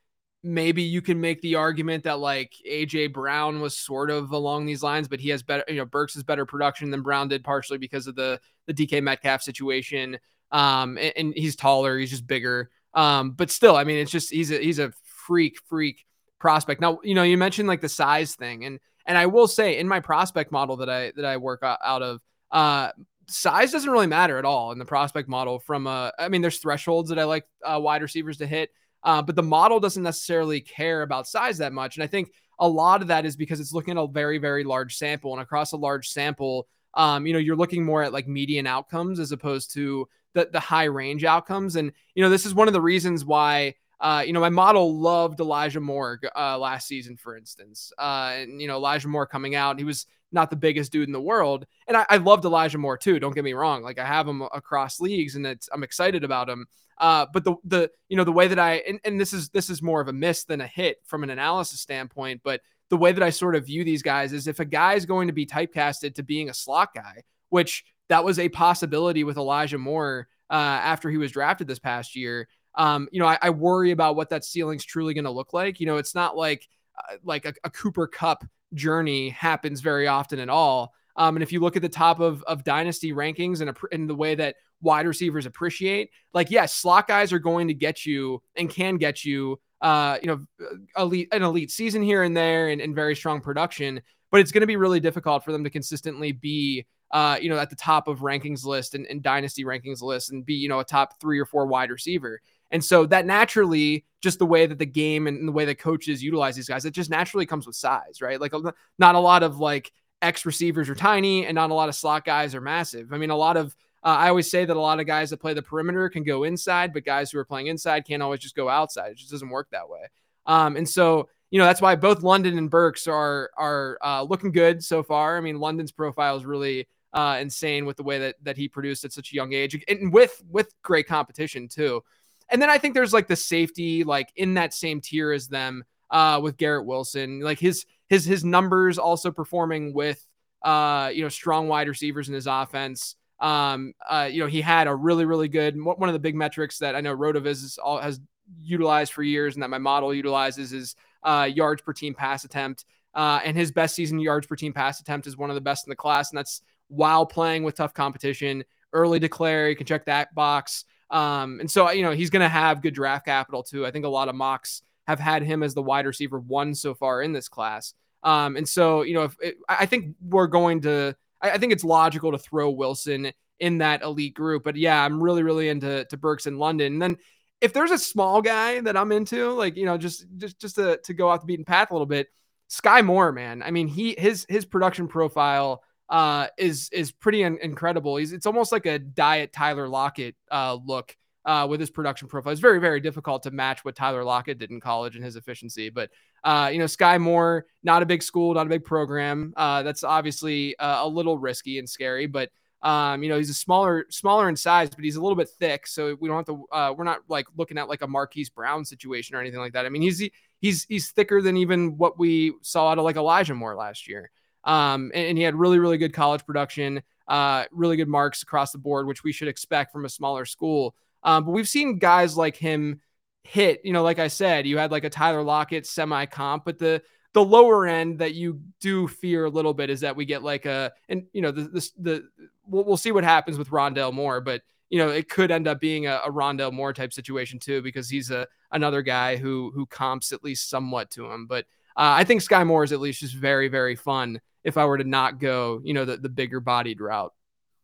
maybe 0.44 0.84
you 0.84 1.02
can 1.02 1.22
make 1.22 1.42
the 1.42 1.56
argument 1.56 2.04
that 2.04 2.20
like 2.20 2.54
AJ 2.70 3.14
Brown 3.14 3.62
was 3.62 3.78
sort 3.78 4.12
of 4.12 4.32
along 4.32 4.66
these 4.66 4.84
lines, 4.84 5.08
but 5.08 5.22
he 5.22 5.30
has 5.30 5.42
better, 5.42 5.64
you 5.70 5.76
know, 5.76 5.86
Burks 5.86 6.16
has 6.16 6.24
better 6.24 6.46
production 6.46 6.92
than 6.92 7.02
Brown 7.02 7.30
did, 7.30 7.44
partially 7.44 7.78
because 7.78 8.08
of 8.08 8.16
the 8.16 8.40
the 8.68 8.74
DK 8.74 9.02
Metcalf 9.02 9.42
situation. 9.42 10.18
Um, 10.52 10.98
and, 10.98 11.14
and 11.16 11.34
he's 11.36 11.56
taller, 11.56 11.98
he's 11.98 12.12
just 12.12 12.28
bigger. 12.28 12.70
Um, 12.94 13.32
but 13.32 13.50
still, 13.50 13.76
I 13.76 13.86
mean, 13.86 13.98
it's 13.98 14.12
just 14.12 14.32
he's 14.32 14.52
a 14.52 14.58
he's 14.58 14.80
a 14.80 14.92
freak, 15.04 15.58
freak 15.68 16.06
prospect. 16.40 16.82
Now, 16.82 17.00
you 17.04 17.16
know, 17.16 17.24
you 17.24 17.38
mentioned 17.38 17.68
like 17.68 17.82
the 17.82 17.90
size 17.90 18.36
thing, 18.36 18.66
and 18.66 18.80
and 19.06 19.18
I 19.18 19.28
will 19.28 19.48
say 19.48 19.80
in 19.80 19.88
my 19.88 20.02
prospect 20.02 20.52
model 20.52 20.78
that 20.78 20.90
I 20.90 21.12
that 21.16 21.26
I 21.26 21.38
work 21.38 21.64
out 21.64 22.02
of, 22.02 22.22
uh, 22.52 22.92
size 23.28 23.72
doesn't 23.72 23.90
really 23.90 24.08
matter 24.08 24.38
at 24.38 24.46
all 24.46 24.72
in 24.72 24.80
the 24.80 24.86
prospect 24.86 25.30
model. 25.30 25.60
From 25.60 25.88
uh, 25.88 26.12
I 26.20 26.30
mean, 26.30 26.42
there's 26.42 26.60
thresholds 26.60 27.10
that 27.10 27.20
I 27.20 27.24
like 27.24 27.46
uh, 27.64 27.80
wide 27.82 28.02
receivers 28.02 28.38
to 28.38 28.46
hit. 28.46 28.70
Uh, 29.04 29.22
but 29.22 29.36
the 29.36 29.44
model 29.44 29.80
doesn't 29.80 30.04
necessarily 30.04 30.62
care 30.62 31.02
about 31.02 31.28
size 31.28 31.58
that 31.58 31.74
much. 31.74 31.98
And 31.98 32.04
I 32.04 32.08
think 32.08 32.32
a 32.60 32.68
lot 32.68 33.02
of 33.02 33.08
that 33.10 33.26
is 33.26 33.36
because 33.36 33.60
it's 33.60 33.74
looking 33.74 33.98
at 33.98 34.02
a 34.02 34.08
very, 34.08 34.38
very 34.38 34.64
large 34.64 34.96
sample. 34.96 35.34
And 35.34 35.42
across 35.42 35.74
a 35.74 35.78
large 35.78 36.10
sample, 36.10 36.68
um, 36.94 37.26
you 37.26 37.34
know, 37.34 37.40
you're 37.40 37.56
looking 37.56 37.84
more 37.84 38.04
at 38.04 38.14
like 38.14 38.28
median 38.28 38.68
outcomes 38.68 39.20
as 39.20 39.32
opposed 39.32 39.74
to 39.74 40.08
the, 40.34 40.50
the 40.52 40.60
high 40.60 40.86
range 40.86 41.24
outcomes. 41.24 41.76
And, 41.76 41.92
you 42.16 42.24
know, 42.24 42.30
this 42.30 42.46
is 42.46 42.54
one 42.54 42.68
of 42.68 42.74
the 42.74 42.82
reasons 42.82 43.26
why, 43.26 43.76
uh, 44.00 44.24
you 44.26 44.34
know, 44.34 44.40
my 44.40 44.50
model 44.50 45.00
loved 45.00 45.40
Elijah 45.40 45.80
Moore 45.80 46.20
uh, 46.36 46.58
last 46.58 46.88
season, 46.88 47.18
for 47.18 47.36
instance. 47.36 47.92
Uh, 47.98 48.34
and, 48.36 48.62
you 48.62 48.68
know, 48.68 48.76
Elijah 48.76 49.08
Moore 49.08 49.26
coming 49.26 49.56
out, 49.56 49.80
he 49.80 49.86
was 49.86 50.06
not 50.32 50.50
the 50.50 50.56
biggest 50.56 50.92
dude 50.92 51.08
in 51.08 51.14
the 51.14 51.22
world. 51.22 51.66
And 51.88 51.96
I, 51.96 52.06
I 52.10 52.18
loved 52.18 52.44
Elijah 52.44 52.78
Moore 52.78 52.98
too. 52.98 53.20
Don't 53.20 53.36
get 53.36 53.44
me 53.44 53.54
wrong. 53.54 53.84
Like 53.84 54.00
I 54.00 54.06
have 54.06 54.28
him 54.28 54.42
across 54.42 55.00
leagues 55.00 55.36
and 55.36 55.46
I'm 55.72 55.84
excited 55.84 56.24
about 56.24 56.50
him. 56.50 56.66
Uh, 56.98 57.26
but 57.34 57.44
the 57.44 57.56
the 57.64 57.92
you 58.10 58.18
know 58.18 58.24
the 58.24 58.32
way 58.32 58.48
that 58.48 58.60
I 58.60 58.76
and, 58.88 59.00
and 59.04 59.20
this 59.20 59.34
is 59.34 59.50
this 59.50 59.70
is 59.70 59.82
more 59.82 60.02
of 60.02 60.08
a 60.08 60.14
miss 60.14 60.44
than 60.44 60.62
a 60.62 60.68
hit 60.68 60.98
from 61.06 61.24
an 61.24 61.30
analysis 61.30 61.80
standpoint, 61.80 62.42
but 62.44 62.62
the 62.90 62.98
way 62.98 63.12
that 63.12 63.24
I 63.24 63.32
sort 63.32 63.56
of 63.56 63.66
view 63.66 63.84
these 63.84 64.04
guys 64.04 64.34
is 64.34 64.48
if 64.48 64.60
a 64.60 64.66
guy 64.66 64.94
is 64.94 65.06
going 65.06 65.28
to 65.28 65.34
be 65.34 65.46
typecasted 65.46 66.16
to 66.16 66.24
being 66.24 66.50
a 66.50 66.54
slot 66.54 66.94
guy, 66.94 67.24
which 67.50 67.84
that 68.10 68.24
was 68.24 68.38
a 68.38 68.50
possibility 68.50 69.24
with 69.24 69.38
Elijah 69.38 69.78
Moore 69.78 70.28
uh, 70.50 70.54
after 70.54 71.10
he 71.10 71.18
was 71.18 71.32
drafted 71.32 71.68
this 71.68 71.80
past 71.80 72.16
year. 72.16 72.48
Um, 72.76 73.08
you 73.12 73.20
know, 73.20 73.28
I, 73.28 73.38
I, 73.42 73.50
worry 73.52 73.92
about 73.92 74.16
what 74.16 74.30
that 74.30 74.44
ceiling's 74.44 74.84
truly 74.84 75.14
going 75.14 75.26
to 75.26 75.32
look 75.32 75.54
like. 75.54 75.80
You 75.80 75.86
know, 75.86 75.98
it's 75.98 76.16
not 76.16 76.36
like 76.36 76.68
uh, 76.98 77.18
like 77.24 77.46
a, 77.46 77.54
a, 77.64 77.70
Cooper 77.70 78.08
Kupp 78.08 78.44
journey 78.74 79.30
happens 79.30 79.82
very 79.82 80.08
often 80.08 80.40
at 80.40 80.50
all. 80.50 80.94
Um, 81.16 81.36
and 81.36 81.44
if 81.44 81.52
you 81.52 81.60
look 81.60 81.76
at 81.76 81.82
the 81.82 81.90
top 81.90 82.20
of 82.20 82.44
of 82.44 82.64
dynasty 82.64 83.14
rankings 83.14 83.62
and 83.62 83.76
in 83.92 84.08
the 84.08 84.16
way 84.16 84.36
that 84.36 84.56
wide 84.82 85.08
receivers 85.08 85.46
appreciate, 85.46 86.10
like 86.34 86.52
yes, 86.52 86.74
slot 86.74 87.08
guys 87.08 87.32
are 87.32 87.40
going 87.40 87.68
to 87.68 87.74
get 87.74 88.06
you 88.06 88.42
and 88.56 88.70
can 88.70 88.98
get 88.98 89.24
you 89.24 89.60
uh, 89.82 90.18
you 90.22 90.28
know, 90.28 90.78
elite 90.98 91.28
an 91.32 91.44
elite 91.44 91.70
season 91.70 92.02
here 92.02 92.24
and 92.24 92.36
there 92.36 92.70
and, 92.70 92.82
and 92.82 92.96
very 92.96 93.16
strong 93.16 93.42
production, 93.42 94.02
but 94.32 94.40
it's 94.40 94.52
going 94.52 94.62
to 94.62 94.68
be 94.68 94.78
really 94.78 95.02
difficult 95.02 95.44
for 95.44 95.52
them 95.52 95.64
to 95.64 95.70
consistently 95.70 96.32
be 96.32 96.86
uh, 97.12 97.38
you 97.40 97.48
know, 97.48 97.60
at 97.60 97.70
the 97.70 97.76
top 97.76 98.08
of 98.08 98.20
rankings 98.22 98.66
list 98.66 98.96
and, 98.96 99.06
and 99.06 99.22
dynasty 99.22 99.64
rankings 99.64 100.02
list 100.02 100.32
and 100.32 100.44
be, 100.44 100.56
you 100.56 100.68
know, 100.68 100.80
a 100.80 100.84
top 100.84 101.20
three 101.22 101.38
or 101.38 101.46
four 101.46 101.68
wide 101.68 101.92
receiver. 101.92 102.42
And 102.72 102.84
so 102.84 103.06
that 103.06 103.28
naturally, 103.28 104.04
just 104.20 104.40
the 104.40 104.48
way 104.48 104.66
that 104.66 104.80
the 104.80 104.86
game 104.88 105.28
and 105.28 105.48
the 105.48 105.52
way 105.52 105.66
that 105.66 105.78
coaches 105.78 106.24
utilize 106.24 106.56
these 106.56 106.68
guys, 106.68 106.86
it 106.86 106.92
just 106.92 107.12
naturally 107.12 107.46
comes 107.46 107.68
with 107.68 107.76
size, 107.76 108.20
right? 108.20 108.42
Like 108.42 108.54
not 108.98 109.14
a 109.14 109.20
lot 109.20 109.44
of 109.44 109.60
like 109.60 109.92
X 110.24 110.46
receivers 110.46 110.90
are 110.90 110.96
tiny 110.96 111.46
and 111.46 111.54
not 111.56 111.70
a 111.70 111.74
lot 111.74 111.90
of 111.90 111.96
slot 111.96 112.26
guys 112.26 112.56
are 112.56 112.62
massive. 112.62 113.12
I 113.12 113.18
mean, 113.18 113.30
a 113.30 113.36
lot 113.36 113.58
of 113.58 113.76
uh, 114.04 114.18
I 114.20 114.30
always 114.30 114.50
say 114.50 114.66
that 114.66 114.76
a 114.76 114.80
lot 114.80 115.00
of 115.00 115.06
guys 115.06 115.30
that 115.30 115.38
play 115.38 115.54
the 115.54 115.62
perimeter 115.62 116.10
can 116.10 116.24
go 116.24 116.44
inside, 116.44 116.94
but 116.94 117.06
guys 117.06 117.32
who 117.32 117.40
are 117.40 117.46
playing 117.46 117.68
inside 117.68 118.06
can't 118.06 118.22
always 118.22 118.42
just 118.42 118.56
go 118.56 118.68
outside. 118.68 119.12
It 119.12 119.18
just 119.18 119.32
doesn't 119.32 119.50
work 119.50 119.70
that 119.72 119.88
way. 119.88 120.02
Um, 120.46 120.76
and 120.76 120.88
so, 120.88 121.30
you 121.52 121.60
know, 121.60 121.66
that's 121.66 121.82
why 121.82 121.96
both 121.96 122.22
London 122.22 122.58
and 122.58 122.70
Burks 122.70 123.08
are 123.08 123.52
are 123.58 123.98
uh, 124.04 124.24
looking 124.24 124.52
good 124.52 124.84
so 124.84 125.04
far. 125.04 125.38
I 125.38 125.42
mean, 125.42 125.60
London's 125.60 125.92
profile 125.92 126.36
is 126.36 126.46
really 126.46 126.88
uh, 127.14 127.38
insane 127.40 127.86
with 127.86 127.98
the 127.98 128.04
way 128.04 128.20
that 128.20 128.36
that 128.44 128.58
he 128.58 128.68
produced 128.68 129.06
at 129.06 129.14
such 129.14 129.32
a 129.32 129.36
young 129.36 129.54
age, 129.54 129.82
and 129.88 130.12
with 130.12 130.42
with 130.50 130.74
great 130.82 131.08
competition 131.08 131.68
too. 131.68 132.04
And 132.50 132.62
then 132.62 132.70
I 132.70 132.78
think 132.78 132.94
there's 132.94 133.14
like 133.14 133.28
the 133.28 133.36
safety, 133.36 134.04
like 134.04 134.32
in 134.36 134.56
that 134.56 134.74
same 134.74 135.00
tier 135.00 135.32
as 135.32 135.48
them, 135.48 135.84
uh, 136.10 136.40
with 136.44 136.58
Garrett 136.58 136.86
Wilson, 136.86 137.40
like 137.40 137.60
his 137.60 137.86
his 138.10 138.26
his 138.26 138.44
numbers 138.44 138.98
also 138.98 139.32
performing 139.32 139.94
with 139.94 140.26
uh, 140.64 141.12
you 141.14 141.24
know 141.24 141.30
strong 141.30 141.68
wide 141.68 141.88
receivers 141.88 142.28
in 142.28 142.34
his 142.34 142.48
offense. 142.48 143.16
Um, 143.40 143.94
uh, 144.10 144.30
you 144.32 144.40
know, 144.40 144.48
he 144.48 144.62
had 144.62 144.88
a 144.88 144.96
really, 144.96 145.26
really 145.26 145.50
good 145.50 145.80
one 145.82 146.08
of 146.08 146.14
the 146.14 146.20
big 146.20 146.36
metrics 146.36 146.78
that 146.80 146.96
I 146.96 147.02
know 147.02 147.16
Rotoviz 147.16 147.78
all, 147.84 148.00
has 148.00 148.22
utilized 148.62 149.12
for 149.12 149.24
years 149.24 149.56
and 149.56 149.64
that 149.64 149.70
my 149.70 149.78
model 149.78 150.14
utilizes 150.14 150.72
is 150.72 150.96
uh, 151.24 151.50
yards 151.54 151.82
per 151.82 151.94
team 151.94 152.14
pass 152.14 152.46
attempt. 152.46 152.86
Uh, 153.14 153.40
and 153.44 153.56
his 153.56 153.72
best 153.72 153.96
season 153.96 154.20
yards 154.20 154.48
per 154.48 154.56
team 154.56 154.74
pass 154.74 155.00
attempt 155.00 155.28
is 155.28 155.38
one 155.38 155.50
of 155.50 155.56
the 155.56 155.62
best 155.62 155.86
in 155.86 155.90
the 155.90 155.96
class. 155.96 156.32
And 156.32 156.38
that's 156.38 156.62
while 156.88 157.26
playing 157.26 157.64
with 157.64 157.76
tough 157.76 157.94
competition, 157.94 158.64
early 158.92 159.20
declare. 159.20 159.70
You 159.70 159.76
can 159.76 159.86
check 159.86 160.06
that 160.06 160.34
box. 160.34 160.86
Um, 161.10 161.60
and 161.60 161.70
so, 161.70 161.92
you 161.92 162.02
know, 162.02 162.12
he's 162.12 162.30
going 162.30 162.42
to 162.42 162.50
have 162.50 162.82
good 162.82 162.94
draft 162.94 163.26
capital 163.26 163.62
too. 163.62 163.86
I 163.86 163.92
think 163.92 164.06
a 164.06 164.10
lot 164.10 164.30
of 164.30 164.36
mocks 164.36 164.82
have 165.08 165.20
had 165.20 165.44
him 165.44 165.64
as 165.64 165.74
the 165.74 165.84
wide 165.84 166.06
receiver 166.06 166.40
one 166.40 166.76
so 166.76 166.94
far 166.94 167.22
in 167.22 167.34
this 167.34 167.50
class. 167.50 167.94
Um, 168.24 168.56
and 168.56 168.68
so, 168.68 169.02
you 169.02 169.14
know, 169.14 169.24
if 169.24 169.36
it, 169.42 169.58
I 169.68 169.86
think 169.86 170.16
we're 170.22 170.48
going 170.48 170.82
to 170.82 171.16
I, 171.42 171.52
I 171.52 171.58
think 171.58 171.74
it's 171.74 171.84
logical 171.84 172.32
to 172.32 172.38
throw 172.38 172.70
Wilson 172.72 173.32
in 173.60 173.80
that 173.80 174.02
elite 174.02 174.34
group. 174.34 174.64
But 174.64 174.76
yeah, 174.78 175.04
I'm 175.04 175.22
really, 175.22 175.44
really 175.44 175.70
into 175.70 176.06
to 176.06 176.18
Burks 176.18 176.48
in 176.48 176.58
London. 176.58 176.94
And 176.94 177.02
then 177.02 177.18
if 177.62 177.74
there's 177.74 177.92
a 177.92 177.98
small 177.98 178.42
guy 178.42 178.80
that 178.82 178.98
I'm 178.98 179.12
into, 179.12 179.52
like, 179.52 179.76
you 179.76 179.86
know, 179.86 179.98
just 179.98 180.26
just 180.38 180.60
just 180.60 180.76
to, 180.76 181.00
to 181.04 181.14
go 181.14 181.30
off 181.30 181.42
the 181.42 181.48
beaten 181.48 181.66
path 181.66 181.92
a 181.92 181.94
little 181.94 182.06
bit, 182.06 182.28
Sky 182.70 183.02
Moore, 183.02 183.32
man. 183.32 183.62
I 183.62 183.72
mean, 183.72 183.88
he 183.88 184.16
his 184.18 184.46
his 184.50 184.66
production 184.66 185.08
profile 185.08 185.84
uh 186.10 186.48
is 186.58 186.90
is 186.92 187.12
pretty 187.12 187.44
un- 187.44 187.60
incredible. 187.62 188.18
He's 188.18 188.34
it's 188.34 188.46
almost 188.46 188.72
like 188.72 188.86
a 188.86 189.00
diet 189.00 189.54
Tyler 189.54 189.88
Lockett 189.88 190.36
uh 190.52 190.78
look 190.86 191.16
uh, 191.46 191.68
with 191.70 191.80
his 191.80 191.90
production 191.90 192.28
profile. 192.28 192.52
It's 192.52 192.62
very, 192.62 192.80
very 192.80 193.00
difficult 193.00 193.44
to 193.44 193.52
match 193.52 193.84
what 193.84 193.96
Tyler 193.96 194.24
Lockett 194.24 194.60
did 194.60 194.72
in 194.72 194.80
college 194.80 195.16
and 195.16 195.24
his 195.24 195.36
efficiency. 195.36 195.90
But, 195.90 196.10
uh, 196.44 196.70
you 196.72 196.80
know, 196.80 196.88
Sky 196.88 197.18
Moore, 197.18 197.66
not 197.84 198.02
a 198.02 198.06
big 198.06 198.24
school, 198.24 198.54
not 198.54 198.66
a 198.66 198.70
big 198.70 198.84
program. 198.84 199.54
Uh, 199.56 199.84
that's 199.84 200.04
obviously 200.04 200.78
uh, 200.78 201.06
a 201.06 201.08
little 201.08 201.38
risky 201.38 201.80
and 201.80 201.90
scary, 201.90 202.28
but. 202.28 202.50
Um, 202.82 203.24
you 203.24 203.30
know, 203.30 203.38
he's 203.38 203.50
a 203.50 203.54
smaller, 203.54 204.06
smaller 204.10 204.50
in 204.50 204.58
size, 204.58 204.90
but 204.90 205.06
he's 205.06 205.16
a 205.16 205.22
little 205.22 205.38
bit 205.38 205.48
thick. 205.58 205.88
So 205.88 206.18
we 206.20 206.28
don't 206.28 206.36
have 206.36 206.46
to. 206.48 206.66
Uh, 206.70 206.94
we're 206.94 207.06
not 207.06 207.22
like 207.30 207.46
looking 207.56 207.78
at 207.78 207.88
like 207.88 208.02
a 208.02 208.08
Marquise 208.08 208.50
Brown 208.50 208.84
situation 208.84 209.38
or 209.38 209.40
anything 209.40 209.62
like 209.62 209.72
that. 209.72 209.86
I 209.86 209.90
mean, 209.90 210.02
he's 210.02 210.22
he's 210.60 210.84
he's 210.90 211.12
thicker 211.12 211.42
than 211.42 211.56
even 211.56 211.98
what 211.98 212.20
we 212.20 212.52
saw 212.62 212.90
out 212.90 212.98
of 212.98 213.06
like 213.06 213.16
Elijah 213.16 213.56
Moore 213.56 213.74
last 213.74 214.10
year. 214.10 214.32
Um, 214.66 215.12
and, 215.14 215.28
and, 215.28 215.38
he 215.38 215.44
had 215.44 215.56
really, 215.56 215.80
really 215.80 215.98
good 215.98 216.14
college 216.14 216.46
production, 216.46 217.04
uh, 217.28 217.66
really 217.72 217.98
good 217.98 218.08
marks 218.08 218.44
across 218.44 218.72
the 218.72 218.78
board, 218.78 219.08
which 219.08 219.24
we 219.24 219.34
should 219.34 219.50
expect 219.50 219.92
from 219.92 220.06
a 220.06 220.10
smaller 220.10 220.46
school. 220.46 220.96
Um, 221.24 221.46
but 221.46 221.52
we've 221.52 221.68
seen 221.68 222.00
guys 222.00 222.38
like 222.38 222.56
him 222.56 223.02
hit, 223.44 223.82
you 223.84 223.94
know, 223.94 224.04
like 224.04 224.20
I 224.20 224.28
said, 224.28 224.66
you 224.66 224.78
had 224.78 224.92
like 224.92 225.04
a 225.04 225.10
Tyler 225.10 225.44
Lockett 225.44 225.86
semi 225.86 226.26
comp, 226.26 226.66
but 226.66 226.80
the 226.80 227.02
the 227.34 227.44
lower 227.44 227.88
end 227.88 228.20
that 228.20 228.36
you 228.36 228.62
do 228.80 229.08
fear 229.08 229.46
a 229.46 229.50
little 229.50 229.74
bit 229.74 229.90
is 229.90 230.02
that 230.02 230.16
we 230.16 230.26
get 230.26 230.44
like 230.44 230.66
a 230.66 230.92
and 231.10 231.26
you 231.34 231.42
know 231.42 231.52
the 231.52 231.64
the, 231.64 231.90
the 232.00 232.30
we'll, 232.68 232.84
we'll 232.84 232.98
see 232.98 233.12
what 233.12 233.24
happens 233.24 233.58
with 233.58 233.70
Rondale 233.70 234.14
Moore, 234.14 234.40
but 234.40 234.62
you 234.90 235.00
know 235.00 235.10
it 235.10 235.30
could 235.30 235.52
end 235.52 235.68
up 235.68 235.80
being 235.80 236.08
a, 236.08 236.22
a 236.26 236.32
Rondale 236.32 236.72
Moore 236.72 236.94
type 236.94 237.12
situation 237.12 237.60
too 237.60 237.82
because 237.82 238.10
he's 238.10 238.32
a 238.32 238.48
another 238.72 239.02
guy 239.02 239.36
who 239.36 239.72
who 239.74 239.86
comps 239.86 240.32
at 240.32 240.44
least 240.44 240.70
somewhat 240.70 241.10
to 241.12 241.30
him. 241.30 241.48
But 241.48 241.66
uh, 241.96 242.14
I 242.18 242.24
think 242.24 242.42
Sky 242.42 242.64
Moore 242.64 242.84
is 242.84 242.92
at 242.92 243.00
least 243.00 243.20
just 243.20 243.36
very 243.36 243.68
very 243.68 243.96
fun 243.96 244.40
if 244.64 244.78
I 244.78 244.86
were 244.86 244.98
to 244.98 245.04
not 245.04 245.40
go 245.40 245.82
you 245.84 245.94
know 245.94 246.06
the 246.06 246.18
the 246.18 246.30
bigger 246.30 246.60
bodied 246.60 247.02
route. 247.02 247.34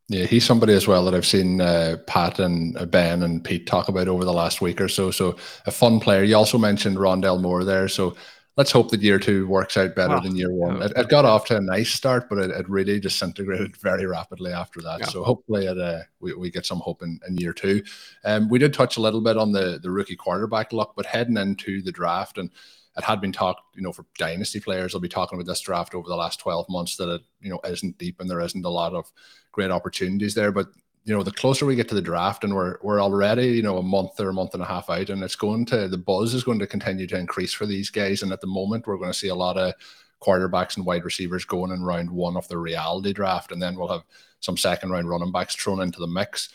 Yeah, 0.10 0.26
he's 0.26 0.44
somebody 0.44 0.74
as 0.74 0.88
well 0.88 1.06
that 1.06 1.14
I've 1.14 1.26
seen 1.26 1.62
uh, 1.62 1.98
Pat 2.08 2.40
and 2.40 2.76
uh, 2.78 2.88
Ben 2.88 3.22
and 3.22 3.44
Pete 3.44 3.68
talk 3.68 3.90
about 3.90 4.08
over 4.08 4.26
the 4.26 4.34
last 4.34 4.60
week 4.60 4.82
or 4.82 4.88
so. 4.88 5.12
So 5.12 5.36
a 5.68 5.72
fun 5.72 6.00
player. 6.00 6.24
You 6.24 6.36
also 6.36 6.58
mentioned 6.58 6.98
Rondale 6.98 7.40
Moore 7.40 7.64
there. 7.64 7.88
So 7.88 8.16
let's 8.58 8.72
hope 8.72 8.90
that 8.90 9.04
year 9.04 9.20
two 9.20 9.48
works 9.48 9.78
out 9.78 9.96
better 9.96 10.16
wow. 10.16 10.20
than 10.20 10.36
year 10.36 10.52
one. 10.52 10.82
It, 10.82 10.94
it, 10.96 11.10
got 11.10 11.26
off 11.26 11.46
to 11.46 11.58
a 11.58 11.62
nice 11.62 11.92
start, 11.92 12.28
but 12.28 12.40
it, 12.40 12.50
it 12.50 12.68
really 12.68 13.00
disintegrated 13.00 13.78
very 13.82 14.08
rapidly 14.08 14.52
after 14.52 14.82
that. 14.82 15.02
Yeah. 15.02 15.06
So 15.06 15.24
hopefully 15.24 15.68
it, 15.68 15.78
uh, 15.78 16.02
we, 16.20 16.34
we 16.34 16.50
get 16.50 16.66
some 16.66 16.80
hope 16.80 17.04
in, 17.04 17.20
in 17.28 17.38
year 17.38 17.54
two. 17.54 17.84
Um, 18.26 18.50
we 18.50 18.58
did 18.58 18.74
touch 18.74 18.98
a 18.98 19.02
little 19.02 19.22
bit 19.22 19.38
on 19.38 19.52
the, 19.52 19.80
the 19.82 19.92
rookie 19.92 20.16
quarterback 20.16 20.74
luck, 20.74 20.94
but 20.96 21.06
heading 21.06 21.38
into 21.38 21.84
the 21.84 21.92
draft 21.92 22.40
and 22.40 22.50
it 23.00 23.04
had 23.04 23.20
been 23.20 23.32
talked, 23.32 23.62
you 23.76 23.82
know, 23.82 23.92
for 23.92 24.06
dynasty 24.18 24.60
players, 24.60 24.92
they'll 24.92 25.02
be 25.02 25.10
talking 25.10 25.38
about 25.38 25.48
this 25.48 25.62
draft 25.62 25.96
over 25.96 26.08
the 26.08 26.16
last 26.16 26.40
12 26.40 26.68
months 26.70 26.96
that 26.98 27.10
it, 27.10 27.22
you 27.42 27.50
know, 27.50 27.60
isn't 27.68 27.98
deep 27.98 28.20
and 28.20 28.30
there 28.30 28.42
isn't 28.42 28.66
a 28.66 28.70
lot 28.70 28.94
of 28.94 29.12
great 29.52 29.72
opportunities 29.72 30.36
there. 30.36 30.52
But 30.52 30.68
you 31.06 31.16
know, 31.16 31.24
the 31.24 31.32
closer 31.32 31.66
we 31.66 31.76
get 31.76 31.90
to 31.90 31.96
the 31.96 32.02
draft, 32.02 32.44
and 32.44 32.54
we're 32.54 32.78
we're 32.84 33.02
already 33.02 33.48
you 33.48 33.64
know 33.64 33.78
a 33.78 33.84
month 33.84 34.20
or 34.20 34.30
a 34.30 34.34
month 34.34 34.54
and 34.54 34.62
a 34.62 34.66
half 34.66 34.90
out, 34.90 35.10
and 35.10 35.24
it's 35.24 35.36
going 35.36 35.66
to 35.68 35.88
the 35.88 35.98
buzz 35.98 36.34
is 36.34 36.44
going 36.44 36.60
to 36.60 36.68
continue 36.68 37.08
to 37.08 37.18
increase 37.18 37.54
for 37.54 37.66
these 37.66 37.90
guys. 37.90 38.22
And 38.22 38.32
at 38.32 38.42
the 38.42 38.48
moment, 38.48 38.86
we're 38.86 38.98
going 38.98 39.12
to 39.12 39.18
see 39.18 39.30
a 39.30 39.36
lot 39.36 39.58
of 39.58 39.74
quarterbacks 40.22 40.78
and 40.78 40.86
wide 40.86 41.06
receivers 41.06 41.46
going 41.46 41.72
in 41.72 41.82
round 41.82 42.12
one 42.12 42.38
of 42.38 42.48
the 42.48 42.58
reality 42.58 43.14
draft, 43.14 43.52
and 43.52 43.62
then 43.62 43.76
we'll 43.76 43.88
have 43.88 44.04
some 44.42 44.58
second 44.58 44.92
round 44.92 45.10
running 45.10 45.32
backs 45.32 45.56
thrown 45.56 45.82
into 45.82 46.00
the 46.00 46.08
mix. 46.08 46.50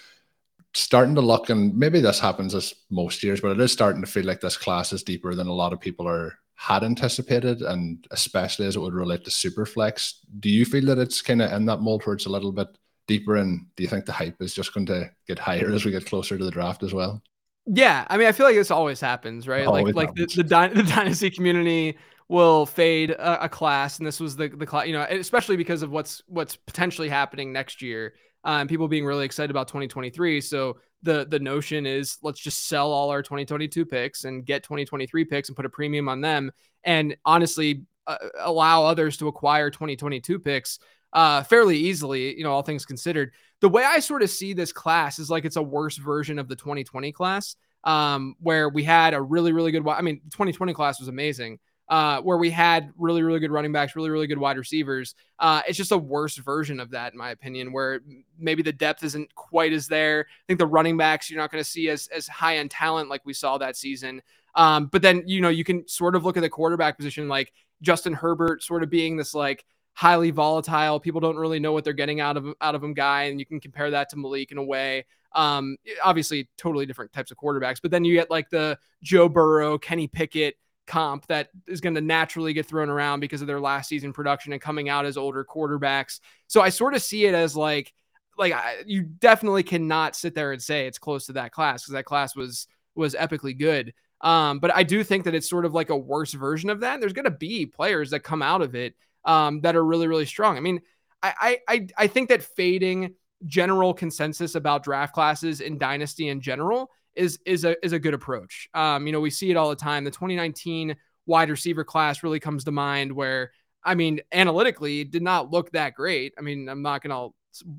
Starting 0.74 1.14
to 1.14 1.20
look, 1.20 1.50
and 1.50 1.76
maybe 1.76 2.00
this 2.00 2.18
happens 2.18 2.54
as 2.54 2.74
most 2.90 3.22
years, 3.22 3.40
but 3.40 3.52
it 3.52 3.60
is 3.60 3.72
starting 3.72 4.02
to 4.02 4.10
feel 4.10 4.24
like 4.24 4.40
this 4.40 4.56
class 4.56 4.92
is 4.92 5.02
deeper 5.02 5.34
than 5.34 5.46
a 5.46 5.52
lot 5.52 5.72
of 5.72 5.80
people 5.80 6.08
are 6.08 6.38
had 6.56 6.84
anticipated, 6.84 7.62
and 7.62 8.06
especially 8.10 8.66
as 8.66 8.76
it 8.76 8.80
would 8.80 8.94
relate 8.94 9.24
to 9.24 9.30
Superflex. 9.30 10.14
Do 10.40 10.48
you 10.48 10.64
feel 10.64 10.86
that 10.86 10.98
it's 10.98 11.20
kind 11.22 11.42
of 11.42 11.52
in 11.52 11.66
that 11.66 11.80
mold 11.80 12.04
where 12.04 12.14
it's 12.14 12.26
a 12.26 12.30
little 12.30 12.52
bit 12.52 12.68
deeper 13.06 13.36
and 13.36 13.66
Do 13.76 13.82
you 13.82 13.88
think 13.88 14.06
the 14.06 14.12
hype 14.12 14.40
is 14.40 14.54
just 14.54 14.72
going 14.72 14.86
to 14.86 15.10
get 15.26 15.38
higher 15.38 15.70
as 15.72 15.84
we 15.84 15.90
get 15.90 16.06
closer 16.06 16.38
to 16.38 16.44
the 16.44 16.50
draft 16.50 16.82
as 16.82 16.94
well? 16.94 17.22
Yeah, 17.66 18.06
I 18.08 18.16
mean, 18.18 18.26
I 18.26 18.32
feel 18.32 18.46
like 18.46 18.56
this 18.56 18.70
always 18.70 19.00
happens, 19.00 19.48
right? 19.48 19.66
Always 19.66 19.94
like, 19.94 20.08
happens. 20.08 20.36
like 20.36 20.48
the, 20.48 20.74
the, 20.74 20.82
the 20.82 20.88
dynasty 20.90 21.30
community 21.30 21.98
will 22.28 22.66
fade 22.66 23.10
a, 23.10 23.44
a, 23.44 23.48
class, 23.48 23.98
and 23.98 24.06
this 24.06 24.20
was 24.20 24.36
the 24.36 24.48
the 24.48 24.66
class, 24.66 24.86
you 24.86 24.92
know, 24.92 25.06
especially 25.08 25.56
because 25.56 25.82
of 25.82 25.90
what's 25.90 26.22
what's 26.26 26.56
potentially 26.56 27.08
happening 27.08 27.52
next 27.52 27.80
year. 27.80 28.14
Uh, 28.44 28.58
and 28.60 28.68
people 28.68 28.88
being 28.88 29.04
really 29.04 29.24
excited 29.24 29.50
about 29.50 29.68
2023. 29.68 30.40
So 30.40 30.78
the 31.02 31.26
the 31.28 31.38
notion 31.38 31.86
is 31.86 32.18
let's 32.22 32.40
just 32.40 32.66
sell 32.68 32.92
all 32.92 33.10
our 33.10 33.22
2022 33.22 33.84
picks 33.84 34.24
and 34.24 34.44
get 34.44 34.62
2023 34.62 35.24
picks 35.24 35.48
and 35.48 35.56
put 35.56 35.66
a 35.66 35.70
premium 35.70 36.08
on 36.08 36.20
them, 36.20 36.50
and 36.84 37.16
honestly 37.24 37.82
uh, 38.06 38.16
allow 38.40 38.84
others 38.84 39.16
to 39.18 39.28
acquire 39.28 39.70
2022 39.70 40.38
picks 40.38 40.78
uh, 41.12 41.42
fairly 41.42 41.78
easily. 41.78 42.36
You 42.36 42.44
know, 42.44 42.52
all 42.52 42.62
things 42.62 42.84
considered. 42.84 43.32
The 43.60 43.68
way 43.68 43.84
I 43.84 44.00
sort 44.00 44.22
of 44.22 44.30
see 44.30 44.52
this 44.52 44.72
class 44.72 45.18
is 45.18 45.30
like 45.30 45.44
it's 45.44 45.56
a 45.56 45.62
worse 45.62 45.96
version 45.96 46.38
of 46.38 46.48
the 46.48 46.56
2020 46.56 47.12
class, 47.12 47.56
um, 47.84 48.34
where 48.40 48.68
we 48.68 48.84
had 48.84 49.14
a 49.14 49.22
really 49.22 49.52
really 49.52 49.72
good. 49.72 49.86
I 49.88 50.02
mean, 50.02 50.20
2020 50.30 50.74
class 50.74 51.00
was 51.00 51.08
amazing 51.08 51.58
uh, 51.88 52.20
where 52.22 52.38
we 52.38 52.50
had 52.50 52.92
really, 52.96 53.22
really 53.22 53.40
good 53.40 53.50
running 53.50 53.72
backs, 53.72 53.94
really, 53.94 54.10
really 54.10 54.26
good 54.26 54.38
wide 54.38 54.56
receivers. 54.56 55.14
Uh, 55.38 55.62
it's 55.68 55.76
just 55.76 55.92
a 55.92 55.98
worse 55.98 56.36
version 56.36 56.80
of 56.80 56.90
that, 56.90 57.12
in 57.12 57.18
my 57.18 57.30
opinion, 57.30 57.72
where 57.72 58.00
maybe 58.38 58.62
the 58.62 58.72
depth 58.72 59.04
isn't 59.04 59.34
quite 59.34 59.72
as 59.72 59.86
there. 59.86 60.26
I 60.28 60.42
think 60.46 60.58
the 60.58 60.66
running 60.66 60.96
backs 60.96 61.30
you're 61.30 61.40
not 61.40 61.50
going 61.50 61.62
to 61.62 61.68
see 61.68 61.88
as 61.90 62.08
as 62.08 62.26
high 62.26 62.56
end 62.56 62.70
talent 62.70 63.10
like 63.10 63.22
we 63.24 63.34
saw 63.34 63.58
that 63.58 63.76
season. 63.76 64.22
Um, 64.54 64.86
but 64.86 65.02
then 65.02 65.24
you 65.26 65.40
know 65.40 65.48
you 65.48 65.64
can 65.64 65.86
sort 65.86 66.16
of 66.16 66.24
look 66.24 66.36
at 66.36 66.40
the 66.40 66.48
quarterback 66.48 66.96
position, 66.96 67.28
like 67.28 67.52
Justin 67.82 68.14
Herbert, 68.14 68.62
sort 68.62 68.82
of 68.82 68.88
being 68.88 69.16
this 69.16 69.34
like 69.34 69.64
highly 69.92 70.30
volatile. 70.30 71.00
People 71.00 71.20
don't 71.20 71.36
really 71.36 71.60
know 71.60 71.72
what 71.72 71.84
they're 71.84 71.92
getting 71.92 72.20
out 72.20 72.36
of 72.36 72.46
out 72.60 72.74
of 72.74 72.82
him 72.82 72.94
guy, 72.94 73.24
and 73.24 73.38
you 73.38 73.44
can 73.44 73.60
compare 73.60 73.90
that 73.90 74.08
to 74.10 74.16
Malik 74.16 74.52
in 74.52 74.58
a 74.58 74.64
way. 74.64 75.04
Um, 75.34 75.76
obviously, 76.02 76.48
totally 76.56 76.86
different 76.86 77.12
types 77.12 77.30
of 77.30 77.36
quarterbacks. 77.36 77.82
But 77.82 77.90
then 77.90 78.04
you 78.04 78.14
get 78.14 78.30
like 78.30 78.48
the 78.48 78.78
Joe 79.02 79.28
Burrow, 79.28 79.76
Kenny 79.76 80.06
Pickett 80.06 80.56
comp 80.86 81.26
that 81.26 81.48
is 81.66 81.80
going 81.80 81.94
to 81.94 82.00
naturally 82.00 82.52
get 82.52 82.66
thrown 82.66 82.88
around 82.88 83.20
because 83.20 83.40
of 83.40 83.46
their 83.46 83.60
last 83.60 83.88
season 83.88 84.12
production 84.12 84.52
and 84.52 84.60
coming 84.60 84.88
out 84.88 85.06
as 85.06 85.16
older 85.16 85.44
quarterbacks. 85.44 86.20
So 86.46 86.60
I 86.60 86.68
sort 86.68 86.94
of 86.94 87.02
see 87.02 87.24
it 87.26 87.34
as 87.34 87.56
like 87.56 87.92
like 88.36 88.52
I, 88.52 88.82
you 88.86 89.02
definitely 89.02 89.62
cannot 89.62 90.16
sit 90.16 90.34
there 90.34 90.52
and 90.52 90.62
say 90.62 90.86
it's 90.86 90.98
close 90.98 91.26
to 91.26 91.34
that 91.34 91.52
class 91.52 91.82
because 91.82 91.94
that 91.94 92.04
class 92.04 92.34
was 92.34 92.66
was 92.94 93.14
epically 93.14 93.56
good. 93.56 93.94
Um, 94.20 94.58
but 94.58 94.74
I 94.74 94.82
do 94.82 95.04
think 95.04 95.24
that 95.24 95.34
it's 95.34 95.48
sort 95.48 95.64
of 95.64 95.74
like 95.74 95.90
a 95.90 95.96
worse 95.96 96.32
version 96.32 96.70
of 96.70 96.80
that. 96.80 97.00
There's 97.00 97.12
going 97.12 97.24
to 97.24 97.30
be 97.30 97.66
players 97.66 98.10
that 98.10 98.20
come 98.20 98.42
out 98.42 98.62
of 98.62 98.74
it 98.74 98.94
um, 99.24 99.60
that 99.62 99.76
are 99.76 99.84
really 99.84 100.06
really 100.06 100.26
strong. 100.26 100.56
I 100.56 100.60
mean, 100.60 100.80
I 101.22 101.58
I 101.68 101.86
I 101.96 102.06
think 102.06 102.28
that 102.28 102.42
fading 102.42 103.14
general 103.46 103.94
consensus 103.94 104.54
about 104.54 104.84
draft 104.84 105.14
classes 105.14 105.60
in 105.60 105.78
dynasty 105.78 106.28
in 106.28 106.40
general 106.40 106.90
is 107.16 107.38
is 107.46 107.64
a 107.64 107.82
is 107.84 107.92
a 107.92 107.98
good 107.98 108.14
approach. 108.14 108.68
Um, 108.74 109.06
you 109.06 109.12
know, 109.12 109.20
we 109.20 109.30
see 109.30 109.50
it 109.50 109.56
all 109.56 109.70
the 109.70 109.76
time. 109.76 110.04
The 110.04 110.10
2019 110.10 110.96
wide 111.26 111.50
receiver 111.50 111.84
class 111.84 112.22
really 112.22 112.40
comes 112.40 112.64
to 112.64 112.72
mind 112.72 113.12
where 113.12 113.52
I 113.82 113.94
mean, 113.94 114.20
analytically 114.32 115.00
it 115.00 115.10
did 115.10 115.22
not 115.22 115.50
look 115.50 115.70
that 115.72 115.94
great. 115.94 116.34
I 116.38 116.40
mean, 116.40 116.68
I'm 116.68 116.82
not 116.82 117.02
going 117.02 117.10
to 117.10 117.34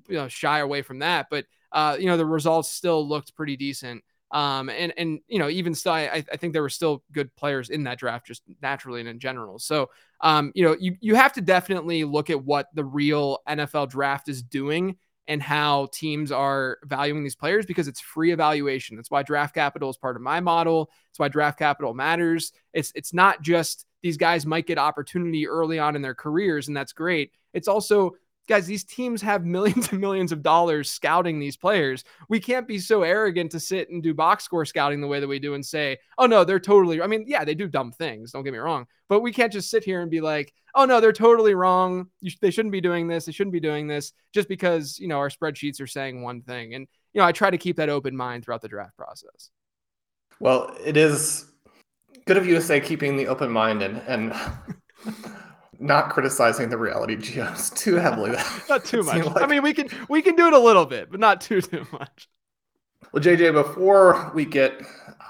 you 0.07 0.17
know 0.17 0.27
shy 0.27 0.59
away 0.59 0.81
from 0.81 0.99
that, 0.99 1.27
but 1.29 1.45
uh, 1.71 1.97
you 1.99 2.05
know, 2.05 2.17
the 2.17 2.25
results 2.25 2.71
still 2.71 3.07
looked 3.07 3.35
pretty 3.35 3.57
decent. 3.57 4.03
Um, 4.31 4.69
and 4.69 4.93
and 4.97 5.19
you 5.27 5.39
know, 5.39 5.49
even 5.49 5.75
still, 5.75 5.93
I, 5.93 6.23
I 6.31 6.37
think 6.37 6.53
there 6.53 6.61
were 6.61 6.69
still 6.69 7.03
good 7.11 7.33
players 7.35 7.69
in 7.69 7.83
that 7.83 7.99
draft, 7.99 8.27
just 8.27 8.43
naturally 8.61 8.99
and 8.99 9.09
in 9.09 9.19
general. 9.19 9.59
So, 9.59 9.89
um, 10.21 10.51
you 10.55 10.63
know, 10.63 10.75
you 10.79 10.97
you 10.99 11.15
have 11.15 11.33
to 11.33 11.41
definitely 11.41 12.03
look 12.03 12.29
at 12.29 12.43
what 12.43 12.67
the 12.73 12.83
real 12.83 13.39
NFL 13.47 13.89
draft 13.89 14.27
is 14.27 14.41
doing 14.41 14.97
and 15.27 15.41
how 15.41 15.87
teams 15.91 16.31
are 16.31 16.77
valuing 16.83 17.23
these 17.23 17.35
players 17.35 17.65
because 17.65 17.87
it's 17.87 17.99
free 17.99 18.31
evaluation. 18.31 18.95
That's 18.95 19.09
why 19.09 19.23
draft 19.23 19.55
capital 19.55 19.89
is 19.89 19.97
part 19.97 20.15
of 20.15 20.21
my 20.21 20.39
model. 20.39 20.91
It's 21.09 21.19
why 21.19 21.29
draft 21.29 21.57
capital 21.57 21.93
matters. 21.93 22.51
It's 22.73 22.91
it's 22.95 23.13
not 23.13 23.41
just 23.41 23.85
these 24.03 24.17
guys 24.17 24.45
might 24.45 24.67
get 24.67 24.77
opportunity 24.77 25.47
early 25.47 25.79
on 25.79 25.95
in 25.95 26.01
their 26.01 26.15
careers 26.15 26.67
and 26.67 26.77
that's 26.77 26.93
great. 26.93 27.31
It's 27.53 27.67
also 27.67 28.15
guys, 28.47 28.67
these 28.67 28.83
teams 28.83 29.21
have 29.21 29.45
millions 29.45 29.87
and 29.91 29.99
millions 29.99 30.31
of 30.31 30.41
dollars 30.41 30.91
scouting 30.91 31.39
these 31.39 31.57
players. 31.57 32.03
We 32.29 32.39
can't 32.39 32.67
be 32.67 32.79
so 32.79 33.03
arrogant 33.03 33.51
to 33.51 33.59
sit 33.59 33.89
and 33.89 34.03
do 34.03 34.13
box 34.13 34.43
score 34.43 34.65
scouting 34.65 35.01
the 35.01 35.07
way 35.07 35.19
that 35.19 35.27
we 35.27 35.39
do 35.39 35.53
and 35.53 35.65
say, 35.65 35.97
oh, 36.17 36.25
no, 36.25 36.43
they're 36.43 36.59
totally, 36.59 37.01
I 37.01 37.07
mean, 37.07 37.25
yeah, 37.27 37.43
they 37.43 37.55
do 37.55 37.67
dumb 37.67 37.91
things. 37.91 38.31
Don't 38.31 38.43
get 38.43 38.53
me 38.53 38.59
wrong. 38.59 38.85
But 39.09 39.21
we 39.21 39.31
can't 39.31 39.53
just 39.53 39.69
sit 39.69 39.83
here 39.83 40.01
and 40.01 40.11
be 40.11 40.21
like, 40.21 40.53
oh, 40.73 40.85
no, 40.85 40.99
they're 40.99 41.13
totally 41.13 41.55
wrong. 41.55 42.07
Sh- 42.25 42.37
they 42.41 42.51
shouldn't 42.51 42.71
be 42.71 42.81
doing 42.81 43.07
this. 43.07 43.25
They 43.25 43.31
shouldn't 43.31 43.53
be 43.53 43.59
doing 43.59 43.87
this 43.87 44.13
just 44.33 44.47
because, 44.47 44.99
you 44.99 45.07
know, 45.07 45.17
our 45.17 45.29
spreadsheets 45.29 45.81
are 45.81 45.87
saying 45.87 46.21
one 46.21 46.41
thing. 46.41 46.73
And, 46.73 46.87
you 47.13 47.21
know, 47.21 47.27
I 47.27 47.31
try 47.31 47.49
to 47.49 47.57
keep 47.57 47.77
that 47.77 47.89
open 47.89 48.15
mind 48.15 48.43
throughout 48.43 48.61
the 48.61 48.67
draft 48.67 48.97
process. 48.97 49.49
Well, 50.39 50.75
it 50.83 50.97
is 50.97 51.45
good 52.25 52.37
of 52.37 52.45
you 52.45 52.55
to 52.55 52.61
say 52.61 52.81
keeping 52.81 53.15
the 53.15 53.27
open 53.27 53.51
mind 53.51 53.81
and, 53.81 53.97
and 54.07 54.33
not 55.79 56.09
criticizing 56.09 56.69
the 56.69 56.77
reality 56.77 57.15
geos 57.19 57.69
too 57.71 57.95
heavily. 57.95 58.31
not 58.69 58.85
too 58.85 59.03
much. 59.03 59.25
Like... 59.25 59.43
I 59.43 59.47
mean, 59.47 59.63
we 59.63 59.73
can 59.73 59.89
we 60.09 60.21
can 60.21 60.35
do 60.35 60.47
it 60.47 60.53
a 60.53 60.59
little 60.59 60.85
bit, 60.85 61.11
but 61.11 61.19
not 61.19 61.41
too 61.41 61.61
too 61.61 61.85
much. 61.91 62.27
Well, 63.11 63.23
JJ, 63.23 63.53
before 63.53 64.31
we 64.33 64.45
get 64.45 64.81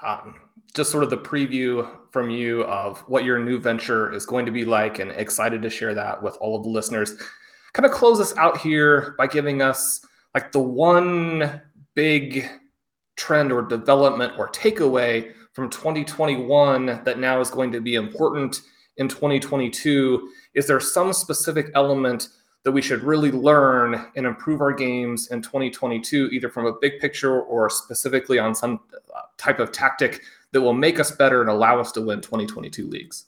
um, 0.03 0.35
just 0.75 0.91
sort 0.91 1.03
of 1.03 1.09
the 1.09 1.17
preview 1.17 1.89
from 2.11 2.29
you 2.29 2.63
of 2.63 2.99
what 3.07 3.23
your 3.23 3.39
new 3.39 3.59
venture 3.59 4.13
is 4.13 4.25
going 4.25 4.45
to 4.45 4.51
be 4.51 4.65
like, 4.65 4.99
and 4.99 5.11
excited 5.11 5.61
to 5.61 5.69
share 5.69 5.93
that 5.93 6.21
with 6.21 6.37
all 6.41 6.55
of 6.55 6.63
the 6.63 6.69
listeners. 6.69 7.15
Kind 7.73 7.85
of 7.85 7.91
close 7.91 8.19
us 8.19 8.35
out 8.37 8.57
here 8.57 9.15
by 9.17 9.27
giving 9.27 9.61
us 9.61 10.05
like 10.33 10.51
the 10.51 10.59
one 10.59 11.61
big 11.93 12.49
trend 13.15 13.51
or 13.51 13.61
development 13.61 14.33
or 14.37 14.49
takeaway 14.49 15.33
from 15.53 15.69
2021 15.69 17.01
that 17.05 17.19
now 17.19 17.39
is 17.39 17.49
going 17.49 17.71
to 17.71 17.79
be 17.79 17.95
important 17.95 18.61
in 18.97 19.07
2022? 19.07 20.29
Is 20.53 20.67
there 20.67 20.79
some 20.79 21.13
specific 21.13 21.71
element 21.75 22.29
that 22.63 22.71
we 22.71 22.81
should 22.81 23.03
really 23.03 23.31
learn 23.31 24.07
and 24.15 24.25
improve 24.25 24.59
our 24.59 24.73
games 24.73 25.27
in 25.27 25.41
2022, 25.41 26.29
either 26.31 26.49
from 26.49 26.65
a 26.65 26.73
big 26.81 26.99
picture 26.99 27.41
or 27.41 27.69
specifically 27.69 28.39
on 28.39 28.55
some 28.55 28.79
uh, 29.15 29.21
type 29.37 29.59
of 29.59 29.71
tactic 29.71 30.21
that 30.51 30.61
will 30.61 30.73
make 30.73 30.99
us 30.99 31.11
better 31.11 31.41
and 31.41 31.49
allow 31.49 31.79
us 31.79 31.91
to 31.91 32.01
win 32.01 32.21
2022 32.21 32.87
leagues? 32.87 33.25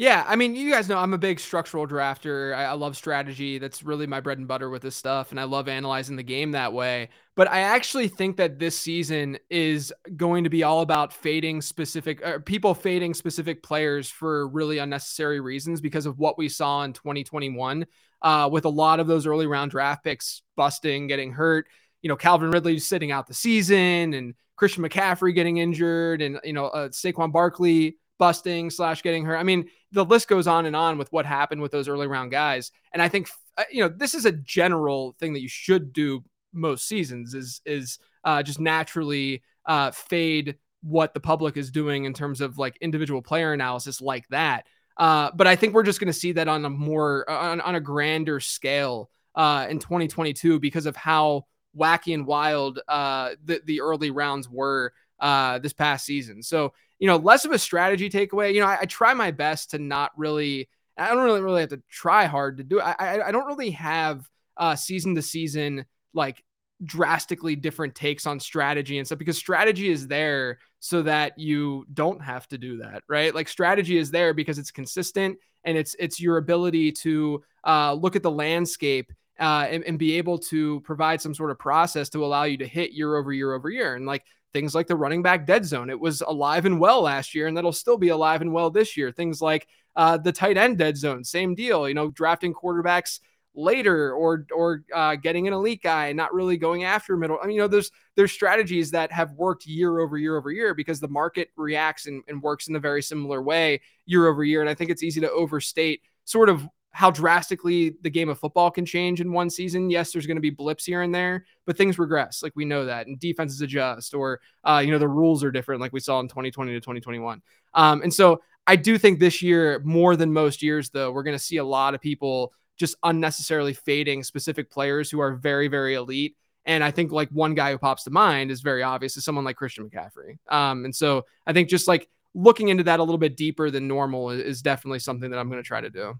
Yeah, 0.00 0.24
I 0.26 0.34
mean, 0.34 0.54
you 0.54 0.70
guys 0.70 0.88
know 0.88 0.96
I'm 0.96 1.12
a 1.12 1.18
big 1.18 1.38
structural 1.38 1.86
drafter. 1.86 2.56
I, 2.56 2.64
I, 2.64 2.72
love 2.72 2.96
strategy. 2.96 3.58
That's 3.58 3.82
really 3.82 4.06
my 4.06 4.20
bread 4.20 4.38
and 4.38 4.48
butter 4.48 4.70
with 4.70 4.80
this 4.80 4.96
stuff. 4.96 5.30
And 5.30 5.38
I 5.38 5.44
love 5.44 5.68
analyzing 5.68 6.16
the 6.16 6.22
game 6.22 6.52
that 6.52 6.72
way. 6.72 7.10
But 7.36 7.50
I 7.50 7.60
actually 7.60 8.08
think 8.08 8.38
that 8.38 8.58
this 8.58 8.78
season 8.78 9.36
is 9.50 9.92
going 10.16 10.44
to 10.44 10.48
be 10.48 10.62
all 10.62 10.80
about 10.80 11.12
fading 11.12 11.60
specific 11.60 12.46
people 12.46 12.72
fading 12.72 13.12
specific 13.12 13.62
players 13.62 14.08
for 14.08 14.48
really 14.48 14.78
unnecessary 14.78 15.38
reasons 15.38 15.82
because 15.82 16.06
of 16.06 16.18
what 16.18 16.38
we 16.38 16.48
saw 16.48 16.82
in 16.84 16.94
2021 16.94 17.84
uh, 18.22 18.48
with 18.50 18.64
a 18.64 18.70
lot 18.70 19.00
of 19.00 19.06
those 19.06 19.26
early 19.26 19.46
round 19.46 19.70
draft 19.70 20.02
picks 20.02 20.40
busting, 20.56 21.08
getting 21.08 21.30
hurt. 21.30 21.66
You 22.00 22.08
know, 22.08 22.16
Calvin 22.16 22.50
Ridley 22.50 22.78
sitting 22.78 23.12
out 23.12 23.26
the 23.26 23.34
season 23.34 24.14
and 24.14 24.32
Christian 24.56 24.82
McCaffrey 24.82 25.34
getting 25.34 25.58
injured 25.58 26.22
and, 26.22 26.40
you 26.42 26.54
know, 26.54 26.68
uh, 26.68 26.88
Saquon 26.88 27.32
Barkley 27.32 27.98
busting 28.20 28.68
slash 28.70 29.02
getting 29.02 29.24
hurt. 29.24 29.38
I 29.38 29.42
mean, 29.42 29.68
the 29.90 30.04
list 30.04 30.28
goes 30.28 30.46
on 30.46 30.66
and 30.66 30.76
on 30.76 30.98
with 30.98 31.10
what 31.10 31.24
happened 31.26 31.62
with 31.62 31.72
those 31.72 31.88
early 31.88 32.06
round 32.06 32.30
guys. 32.30 32.70
And 32.92 33.02
I 33.02 33.08
think 33.08 33.28
uh, 33.56 33.64
you 33.72 33.82
know 33.82 33.88
this 33.88 34.14
is 34.14 34.26
a 34.26 34.32
general 34.32 35.16
thing 35.18 35.32
that 35.32 35.40
you 35.40 35.48
should 35.48 35.92
do 35.92 36.22
most 36.52 36.86
seasons 36.86 37.34
is 37.34 37.62
is 37.64 37.98
uh, 38.22 38.42
just 38.42 38.60
naturally 38.60 39.42
uh, 39.66 39.90
fade 39.90 40.58
what 40.82 41.14
the 41.14 41.20
public 41.20 41.56
is 41.56 41.70
doing 41.70 42.04
in 42.04 42.12
terms 42.12 42.40
of 42.40 42.58
like 42.58 42.76
individual 42.80 43.22
player 43.22 43.52
analysis 43.52 44.00
like 44.00 44.28
that. 44.28 44.66
Uh, 44.96 45.30
but 45.34 45.46
I 45.46 45.56
think 45.56 45.72
we're 45.72 45.82
just 45.82 45.98
going 45.98 46.12
to 46.12 46.18
see 46.18 46.32
that 46.32 46.46
on 46.46 46.64
a 46.64 46.70
more 46.70 47.28
on, 47.28 47.60
on 47.62 47.74
a 47.74 47.80
grander 47.80 48.38
scale 48.38 49.10
uh, 49.34 49.66
in 49.70 49.78
2022 49.78 50.60
because 50.60 50.84
of 50.84 50.94
how 50.94 51.46
wacky 51.74 52.12
and 52.12 52.26
wild 52.26 52.80
uh, 52.86 53.30
the 53.42 53.62
the 53.64 53.80
early 53.80 54.10
rounds 54.10 54.46
were 54.46 54.92
uh, 55.20 55.58
this 55.58 55.72
past 55.72 56.04
season. 56.04 56.42
So 56.42 56.74
you 57.00 57.08
know, 57.08 57.16
less 57.16 57.44
of 57.44 57.50
a 57.50 57.58
strategy 57.58 58.08
takeaway. 58.08 58.54
You 58.54 58.60
know, 58.60 58.66
I, 58.66 58.80
I 58.82 58.84
try 58.84 59.14
my 59.14 59.32
best 59.32 59.70
to 59.70 59.78
not 59.78 60.12
really. 60.16 60.68
I 60.96 61.08
don't 61.08 61.24
really 61.24 61.40
really 61.40 61.62
have 61.62 61.70
to 61.70 61.82
try 61.88 62.26
hard 62.26 62.58
to 62.58 62.64
do 62.64 62.78
it. 62.78 62.82
I 62.82 63.22
I, 63.22 63.32
don't 63.32 63.46
really 63.46 63.70
have 63.70 64.28
uh, 64.58 64.76
season 64.76 65.14
to 65.14 65.22
season 65.22 65.86
like 66.12 66.44
drastically 66.84 67.56
different 67.56 67.94
takes 67.94 68.26
on 68.26 68.38
strategy 68.40 68.98
and 68.98 69.06
stuff 69.06 69.18
because 69.18 69.36
strategy 69.36 69.90
is 69.90 70.06
there 70.08 70.58
so 70.78 71.02
that 71.02 71.38
you 71.38 71.86
don't 71.92 72.22
have 72.22 72.48
to 72.48 72.56
do 72.56 72.78
that 72.78 73.02
right 73.06 73.34
like 73.34 73.48
strategy 73.48 73.98
is 73.98 74.10
there 74.10 74.32
because 74.32 74.58
it's 74.58 74.70
consistent 74.70 75.36
and 75.64 75.76
it's 75.76 75.94
it's 75.98 76.18
your 76.18 76.38
ability 76.38 76.90
to 76.90 77.42
uh, 77.64 77.92
look 77.92 78.16
at 78.16 78.22
the 78.22 78.30
landscape 78.30 79.12
uh, 79.38 79.66
and, 79.70 79.84
and, 79.84 79.98
be 79.98 80.18
able 80.18 80.38
to 80.38 80.80
provide 80.80 81.20
some 81.20 81.34
sort 81.34 81.50
of 81.50 81.58
process 81.58 82.10
to 82.10 82.24
allow 82.24 82.44
you 82.44 82.58
to 82.58 82.66
hit 82.66 82.92
year 82.92 83.16
over 83.16 83.32
year 83.32 83.54
over 83.54 83.70
year 83.70 83.94
and 83.94 84.06
like 84.06 84.24
things 84.52 84.74
like 84.74 84.86
the 84.86 84.96
running 84.96 85.22
back 85.22 85.46
dead 85.46 85.64
zone. 85.64 85.90
It 85.90 86.00
was 86.00 86.20
alive 86.20 86.66
and 86.66 86.80
well 86.80 87.02
last 87.02 87.34
year, 87.34 87.46
and 87.46 87.56
that'll 87.56 87.72
still 87.72 87.98
be 87.98 88.08
alive 88.08 88.40
and 88.40 88.52
well 88.52 88.70
this 88.70 88.96
year. 88.96 89.12
Things 89.12 89.40
like 89.40 89.66
uh, 89.96 90.16
the 90.16 90.32
tight 90.32 90.56
end 90.56 90.78
dead 90.78 90.96
zone, 90.96 91.24
same 91.24 91.54
deal. 91.54 91.88
You 91.88 91.94
know, 91.94 92.10
drafting 92.10 92.54
quarterbacks 92.54 93.20
later 93.54 94.12
or 94.12 94.46
or 94.54 94.84
uh, 94.94 95.16
getting 95.16 95.48
an 95.48 95.52
elite 95.52 95.82
guy 95.82 96.06
and 96.06 96.16
not 96.16 96.32
really 96.32 96.56
going 96.56 96.84
after 96.84 97.16
middle. 97.16 97.38
I 97.42 97.46
mean, 97.46 97.56
you 97.56 97.62
know, 97.62 97.68
there's 97.68 97.90
there's 98.16 98.32
strategies 98.32 98.90
that 98.92 99.12
have 99.12 99.32
worked 99.32 99.66
year 99.66 99.98
over 99.98 100.16
year 100.16 100.36
over 100.36 100.50
year 100.50 100.74
because 100.74 101.00
the 101.00 101.08
market 101.08 101.50
reacts 101.56 102.06
and, 102.06 102.22
and 102.28 102.42
works 102.42 102.68
in 102.68 102.76
a 102.76 102.80
very 102.80 103.02
similar 103.02 103.42
way 103.42 103.80
year 104.06 104.26
over 104.26 104.44
year. 104.44 104.60
And 104.60 104.70
I 104.70 104.74
think 104.74 104.90
it's 104.90 105.02
easy 105.02 105.20
to 105.20 105.30
overstate 105.30 106.02
sort 106.24 106.48
of 106.48 106.66
how 106.92 107.10
drastically 107.10 107.94
the 108.02 108.10
game 108.10 108.28
of 108.28 108.38
football 108.38 108.70
can 108.70 108.84
change 108.84 109.20
in 109.20 109.32
one 109.32 109.48
season. 109.48 109.90
Yes, 109.90 110.12
there's 110.12 110.26
going 110.26 110.36
to 110.36 110.42
be 110.42 110.50
blips 110.50 110.84
here 110.84 111.02
and 111.02 111.14
there, 111.14 111.44
but 111.66 111.76
things 111.76 111.98
regress. 111.98 112.42
Like 112.42 112.52
we 112.56 112.64
know 112.64 112.84
that, 112.86 113.06
and 113.06 113.18
defenses 113.18 113.60
adjust, 113.60 114.14
or 114.14 114.40
uh, 114.64 114.82
you 114.84 114.90
know 114.90 114.98
the 114.98 115.08
rules 115.08 115.44
are 115.44 115.52
different, 115.52 115.80
like 115.80 115.92
we 115.92 116.00
saw 116.00 116.20
in 116.20 116.28
2020 116.28 116.72
to 116.72 116.80
2021. 116.80 117.42
Um, 117.74 118.02
and 118.02 118.12
so 118.12 118.40
I 118.66 118.76
do 118.76 118.98
think 118.98 119.18
this 119.18 119.42
year, 119.42 119.80
more 119.84 120.16
than 120.16 120.32
most 120.32 120.62
years, 120.62 120.90
though, 120.90 121.12
we're 121.12 121.22
going 121.22 121.36
to 121.36 121.42
see 121.42 121.56
a 121.58 121.64
lot 121.64 121.94
of 121.94 122.00
people 122.00 122.52
just 122.76 122.96
unnecessarily 123.02 123.74
fading 123.74 124.24
specific 124.24 124.70
players 124.70 125.10
who 125.10 125.20
are 125.20 125.34
very, 125.34 125.68
very 125.68 125.94
elite. 125.94 126.36
And 126.64 126.82
I 126.82 126.90
think 126.90 127.12
like 127.12 127.28
one 127.30 127.54
guy 127.54 127.72
who 127.72 127.78
pops 127.78 128.04
to 128.04 128.10
mind 128.10 128.50
is 128.50 128.60
very 128.60 128.82
obvious 128.82 129.16
is 129.16 129.24
someone 129.24 129.44
like 129.44 129.56
Christian 129.56 129.88
McCaffrey. 129.88 130.38
Um, 130.48 130.84
and 130.84 130.94
so 130.94 131.26
I 131.46 131.52
think 131.52 131.68
just 131.68 131.88
like 131.88 132.08
looking 132.34 132.68
into 132.68 132.84
that 132.84 133.00
a 133.00 133.02
little 133.02 133.18
bit 133.18 133.36
deeper 133.36 133.70
than 133.70 133.88
normal 133.88 134.30
is 134.30 134.62
definitely 134.62 135.00
something 135.00 135.30
that 135.30 135.38
I'm 135.38 135.48
going 135.48 135.62
to 135.62 135.66
try 135.66 135.80
to 135.80 135.90
do. 135.90 136.18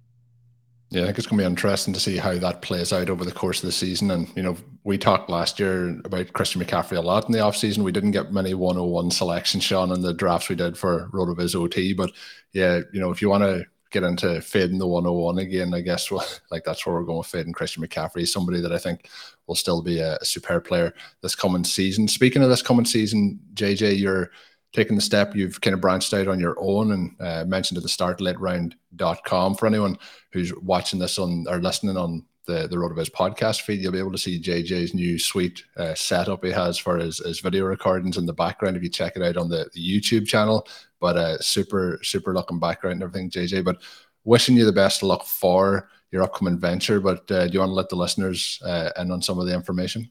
Yeah, 0.91 1.03
I 1.03 1.07
think 1.07 1.19
it's 1.19 1.27
going 1.29 1.39
to 1.39 1.45
be 1.45 1.51
interesting 1.51 1.95
to 1.95 2.01
see 2.01 2.17
how 2.17 2.37
that 2.37 2.63
plays 2.63 2.93
out 2.93 3.11
over 3.11 3.25
the 3.25 3.31
course 3.31 3.63
of 3.63 3.67
the 3.67 3.73
season. 3.73 4.11
And, 4.11 4.29
you 4.35 4.43
know, 4.43 4.57
we 4.83 4.99
talked 4.99 5.31
last 5.31 5.61
year 5.61 5.91
about 6.05 6.33
Christian 6.33 6.61
McCaffrey 6.61 6.97
a 6.97 7.01
lot 7.01 7.27
in 7.27 7.33
the 7.33 7.39
offseason. 7.39 7.85
We 7.85 7.93
didn't 7.93 8.11
get 8.11 8.33
many 8.33 8.55
101 8.55 9.13
selections, 9.13 9.63
Shawn, 9.63 9.93
in 9.93 10.03
the 10.03 10.13
drafts 10.13 10.49
we 10.49 10.57
did 10.57 10.77
for 10.77 11.09
RotoViz 11.13 11.55
OT. 11.55 11.93
But 11.93 12.11
yeah, 12.53 12.81
you 12.93 12.99
know, 12.99 13.13
if 13.13 13.23
you 13.23 13.29
want 13.29 13.45
to 13.45 13.65
get 13.93 14.03
into 14.03 14.41
fading 14.41 14.79
the 14.79 14.87
101 14.87 15.39
again, 15.39 15.75
I 15.75 15.81
guess, 15.81 16.11
well, 16.11 16.27
like 16.51 16.65
that's 16.65 16.85
where 16.85 16.97
we're 16.97 17.05
going 17.05 17.19
with 17.19 17.29
fading 17.29 17.53
Christian 17.53 17.87
McCaffrey, 17.87 18.27
somebody 18.27 18.61
that 18.61 18.73
I 18.73 18.79
think 18.79 19.09
will 19.47 19.55
still 19.55 19.83
be 19.83 20.01
a, 20.01 20.17
a 20.17 20.25
superb 20.25 20.65
player 20.65 20.93
this 21.23 21.37
coming 21.37 21.63
season. 21.63 22.09
Speaking 22.09 22.43
of 22.43 22.49
this 22.49 22.63
coming 22.63 22.85
season, 22.85 23.39
JJ, 23.55 23.97
you're 23.97 24.33
taking 24.73 24.97
the 24.97 25.03
step, 25.03 25.35
you've 25.35 25.61
kind 25.61 25.75
of 25.75 25.81
branched 25.81 26.15
out 26.15 26.29
on 26.29 26.41
your 26.41 26.57
own 26.59 26.93
and 26.93 27.17
uh, 27.21 27.45
mentioned 27.47 27.77
at 27.77 27.83
the 27.83 27.89
start, 27.89 28.21
lateround.com. 28.21 29.57
For 29.57 29.67
anyone 29.67 29.99
who's 30.33 30.55
watching 30.57 30.99
this 30.99 31.19
on 31.19 31.47
or 31.49 31.61
listening 31.61 31.97
on 31.97 32.25
the, 32.47 32.69
the 32.69 32.77
RotoViz 32.77 33.11
podcast 33.11 33.63
feed, 33.63 33.81
you'll 33.81 33.93
be 33.93 33.99
able 33.99 34.13
to 34.13 34.19
see 34.19 34.41
JJ's 34.41 34.95
new 34.95 35.19
sweet 35.19 35.65
uh, 35.77 35.95
setup 35.95 36.45
he 36.45 36.51
has 36.51 36.79
for 36.79 36.99
his, 36.99 37.19
his 37.19 37.41
video 37.41 37.65
recordings 37.65 38.17
in 38.17 38.27
the 38.27 38.33
background 38.33 38.77
if 38.77 38.83
you 38.83 38.89
check 38.89 39.17
it 39.17 39.23
out 39.23 39.37
on 39.37 39.49
the, 39.49 39.69
the 39.75 40.01
YouTube 40.01 40.27
channel. 40.27 40.67
But 41.01 41.17
uh, 41.17 41.39
super, 41.39 41.99
super 42.03 42.33
looking 42.33 42.61
background 42.61 42.95
and 42.95 43.03
everything, 43.03 43.31
JJ. 43.31 43.65
But 43.65 43.83
wishing 44.25 44.57
you 44.57 44.65
the 44.65 44.73
best 44.73 45.03
of 45.03 45.09
luck 45.09 45.25
for 45.25 45.89
your 46.13 46.23
upcoming 46.23 46.59
venture. 46.59 47.01
But 47.01 47.31
uh, 47.31 47.47
do 47.47 47.55
you 47.55 47.61
want 47.61 47.71
to 47.71 47.75
let 47.75 47.89
the 47.89 47.97
listeners 47.97 48.61
uh, 48.65 48.91
in 48.99 49.11
on 49.11 49.23
some 49.23 49.39
of 49.39 49.47
the 49.47 49.55
information? 49.55 50.11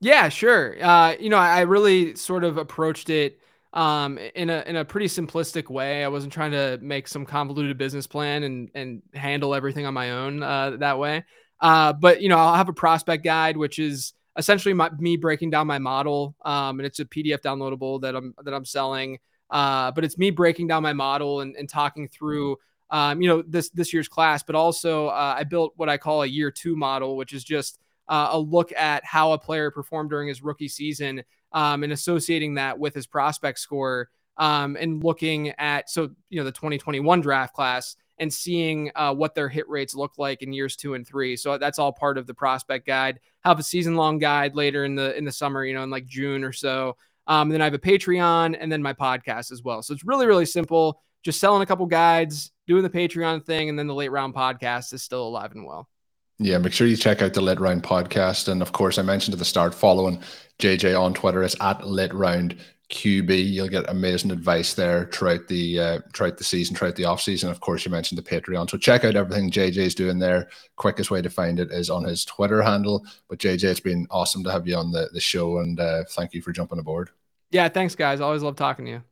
Yeah, 0.00 0.28
sure. 0.28 0.76
Uh, 0.82 1.14
you 1.18 1.30
know, 1.30 1.38
I 1.38 1.60
really 1.60 2.14
sort 2.16 2.44
of 2.44 2.58
approached 2.58 3.08
it 3.08 3.40
um, 3.74 4.18
in 4.18 4.48
a 4.48 4.62
in 4.66 4.76
a 4.76 4.84
pretty 4.84 5.06
simplistic 5.06 5.68
way. 5.68 6.04
I 6.04 6.08
wasn't 6.08 6.32
trying 6.32 6.52
to 6.52 6.78
make 6.80 7.08
some 7.08 7.26
convoluted 7.26 7.76
business 7.76 8.06
plan 8.06 8.44
and 8.44 8.70
and 8.74 9.02
handle 9.12 9.54
everything 9.54 9.84
on 9.84 9.92
my 9.92 10.12
own 10.12 10.42
uh, 10.42 10.76
that 10.78 10.98
way. 10.98 11.24
Uh, 11.60 11.92
but 11.92 12.22
you 12.22 12.28
know, 12.28 12.38
I'll 12.38 12.54
have 12.54 12.68
a 12.68 12.72
prospect 12.72 13.24
guide, 13.24 13.56
which 13.56 13.78
is 13.78 14.14
essentially 14.36 14.74
my, 14.74 14.90
me 14.98 15.16
breaking 15.16 15.50
down 15.50 15.66
my 15.66 15.78
model, 15.78 16.36
um, 16.44 16.78
and 16.78 16.86
it's 16.86 17.00
a 17.00 17.04
PDF 17.04 17.40
downloadable 17.40 18.00
that 18.02 18.14
I'm 18.14 18.34
that 18.44 18.54
I'm 18.54 18.64
selling. 18.64 19.18
Uh, 19.50 19.90
but 19.90 20.04
it's 20.04 20.16
me 20.16 20.30
breaking 20.30 20.68
down 20.68 20.82
my 20.82 20.92
model 20.92 21.40
and, 21.40 21.54
and 21.54 21.68
talking 21.68 22.08
through, 22.08 22.56
um, 22.90 23.20
you 23.20 23.28
know, 23.28 23.42
this 23.42 23.70
this 23.70 23.92
year's 23.92 24.08
class. 24.08 24.42
But 24.42 24.54
also, 24.54 25.08
uh, 25.08 25.34
I 25.36 25.44
built 25.44 25.72
what 25.76 25.88
I 25.88 25.98
call 25.98 26.22
a 26.22 26.26
year 26.26 26.50
two 26.50 26.76
model, 26.76 27.16
which 27.16 27.32
is 27.32 27.42
just 27.42 27.80
uh, 28.08 28.28
a 28.32 28.38
look 28.38 28.72
at 28.72 29.04
how 29.04 29.32
a 29.32 29.38
player 29.38 29.70
performed 29.70 30.10
during 30.10 30.28
his 30.28 30.42
rookie 30.42 30.68
season 30.68 31.24
um, 31.54 31.82
and 31.82 31.92
associating 31.92 32.54
that 32.54 32.78
with 32.78 32.94
his 32.94 33.06
prospect 33.06 33.58
score 33.58 34.10
um, 34.36 34.76
and 34.78 35.02
looking 35.02 35.50
at 35.58 35.88
so 35.88 36.10
you 36.28 36.38
know 36.38 36.44
the 36.44 36.52
2021 36.52 37.20
draft 37.20 37.54
class 37.54 37.96
and 38.18 38.32
seeing 38.32 38.90
uh, 38.94 39.12
what 39.14 39.34
their 39.34 39.48
hit 39.48 39.68
rates 39.68 39.94
look 39.94 40.18
like 40.18 40.42
in 40.42 40.52
years 40.52 40.76
two 40.76 40.94
and 40.94 41.06
three. 41.06 41.36
So 41.36 41.58
that's 41.58 41.78
all 41.78 41.92
part 41.92 42.18
of 42.18 42.26
the 42.26 42.34
prospect 42.34 42.86
guide. 42.86 43.18
Have 43.44 43.58
a 43.58 43.62
season 43.62 43.96
long 43.96 44.18
guide 44.18 44.54
later 44.54 44.84
in 44.84 44.94
the 44.94 45.16
in 45.16 45.24
the 45.24 45.32
summer, 45.32 45.64
you 45.64 45.74
know, 45.74 45.82
in 45.82 45.90
like 45.90 46.06
June 46.06 46.44
or 46.44 46.52
so. 46.52 46.96
Um, 47.26 47.48
and 47.48 47.52
then 47.52 47.62
I 47.62 47.64
have 47.64 47.74
a 47.74 47.78
Patreon 47.78 48.56
and 48.58 48.70
then 48.70 48.82
my 48.82 48.92
podcast 48.92 49.50
as 49.50 49.62
well. 49.62 49.82
So 49.82 49.94
it's 49.94 50.04
really 50.04 50.26
really 50.26 50.46
simple. 50.46 51.00
Just 51.22 51.40
selling 51.40 51.62
a 51.62 51.66
couple 51.66 51.86
guides, 51.86 52.52
doing 52.66 52.82
the 52.82 52.90
Patreon 52.90 53.46
thing, 53.46 53.70
and 53.70 53.78
then 53.78 53.86
the 53.86 53.94
late 53.94 54.10
round 54.10 54.34
podcast 54.34 54.92
is 54.92 55.02
still 55.02 55.26
alive 55.26 55.52
and 55.52 55.64
well. 55.64 55.88
Yeah, 56.38 56.58
make 56.58 56.72
sure 56.72 56.86
you 56.86 56.96
check 56.96 57.22
out 57.22 57.32
the 57.34 57.40
Late 57.40 57.60
Round 57.60 57.82
podcast. 57.82 58.48
And 58.48 58.60
of 58.60 58.72
course, 58.72 58.98
I 58.98 59.02
mentioned 59.02 59.34
at 59.34 59.38
the 59.38 59.44
start, 59.44 59.74
following 59.74 60.20
JJ 60.58 60.98
on 61.00 61.14
Twitter 61.14 61.42
is 61.42 61.56
at 61.60 61.86
Late 61.86 62.12
Round 62.12 62.56
QB. 62.90 63.52
You'll 63.52 63.68
get 63.68 63.88
amazing 63.88 64.30
advice 64.30 64.74
there 64.74 65.06
throughout 65.06 65.46
the 65.48 65.80
uh, 65.80 65.98
throughout 66.12 66.38
the 66.38 66.44
season, 66.44 66.74
throughout 66.76 66.96
the 66.96 67.04
off 67.04 67.22
season. 67.22 67.50
Of 67.50 67.60
course, 67.60 67.84
you 67.84 67.90
mentioned 67.90 68.18
the 68.18 68.22
Patreon, 68.22 68.68
so 68.68 68.76
check 68.76 69.04
out 69.04 69.16
everything 69.16 69.50
JJ's 69.50 69.94
doing 69.94 70.18
there. 70.18 70.48
Quickest 70.76 71.10
way 71.10 71.22
to 71.22 71.30
find 71.30 71.60
it 71.60 71.70
is 71.70 71.88
on 71.88 72.04
his 72.04 72.24
Twitter 72.24 72.62
handle. 72.62 73.06
But 73.28 73.38
JJ, 73.38 73.64
it's 73.64 73.80
been 73.80 74.06
awesome 74.10 74.44
to 74.44 74.52
have 74.52 74.66
you 74.66 74.76
on 74.76 74.90
the 74.90 75.08
the 75.12 75.20
show, 75.20 75.58
and 75.58 75.78
uh, 75.78 76.04
thank 76.10 76.34
you 76.34 76.42
for 76.42 76.52
jumping 76.52 76.78
aboard. 76.78 77.10
Yeah, 77.50 77.68
thanks, 77.68 77.94
guys. 77.94 78.20
Always 78.20 78.42
love 78.42 78.56
talking 78.56 78.84
to 78.86 78.90
you. 78.90 79.02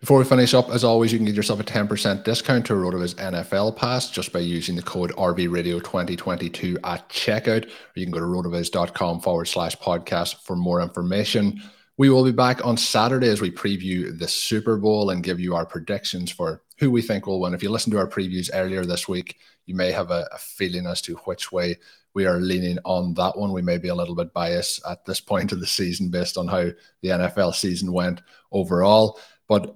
Before 0.00 0.18
we 0.18 0.24
finish 0.24 0.52
up, 0.52 0.68
as 0.68 0.84
always, 0.84 1.10
you 1.10 1.18
can 1.18 1.24
get 1.24 1.34
yourself 1.34 1.58
a 1.58 1.64
10% 1.64 2.22
discount 2.22 2.66
to 2.66 2.74
RotoViz 2.74 3.14
NFL 3.14 3.76
Pass 3.76 4.10
just 4.10 4.30
by 4.30 4.40
using 4.40 4.76
the 4.76 4.82
code 4.82 5.10
RVRadio2022 5.12 6.76
at 6.84 7.08
checkout, 7.08 7.64
or 7.64 7.70
you 7.94 8.04
can 8.04 8.12
go 8.12 8.20
to 8.20 8.26
rotoviz.com 8.26 9.20
forward 9.20 9.46
slash 9.46 9.74
podcast 9.78 10.42
for 10.42 10.54
more 10.54 10.82
information. 10.82 11.62
We 11.96 12.10
will 12.10 12.24
be 12.24 12.32
back 12.32 12.62
on 12.62 12.76
Saturday 12.76 13.28
as 13.28 13.40
we 13.40 13.50
preview 13.50 14.16
the 14.16 14.28
Super 14.28 14.76
Bowl 14.76 15.08
and 15.08 15.24
give 15.24 15.40
you 15.40 15.54
our 15.54 15.64
predictions 15.64 16.30
for 16.30 16.62
who 16.78 16.90
we 16.90 17.00
think 17.00 17.26
will 17.26 17.40
win. 17.40 17.54
If 17.54 17.62
you 17.62 17.70
listened 17.70 17.92
to 17.92 17.98
our 17.98 18.06
previews 18.06 18.50
earlier 18.52 18.84
this 18.84 19.08
week, 19.08 19.38
you 19.64 19.74
may 19.74 19.92
have 19.92 20.10
a, 20.10 20.28
a 20.30 20.36
feeling 20.36 20.86
as 20.86 21.00
to 21.02 21.16
which 21.24 21.50
way 21.50 21.78
we 22.12 22.26
are 22.26 22.38
leaning 22.38 22.78
on 22.84 23.14
that 23.14 23.38
one. 23.38 23.50
We 23.50 23.62
may 23.62 23.78
be 23.78 23.88
a 23.88 23.94
little 23.94 24.14
bit 24.14 24.34
biased 24.34 24.82
at 24.86 25.06
this 25.06 25.20
point 25.22 25.52
of 25.52 25.60
the 25.60 25.66
season 25.66 26.10
based 26.10 26.36
on 26.36 26.48
how 26.48 26.68
the 27.00 27.08
NFL 27.08 27.54
season 27.54 27.94
went 27.94 28.20
overall. 28.52 29.18
But 29.48 29.74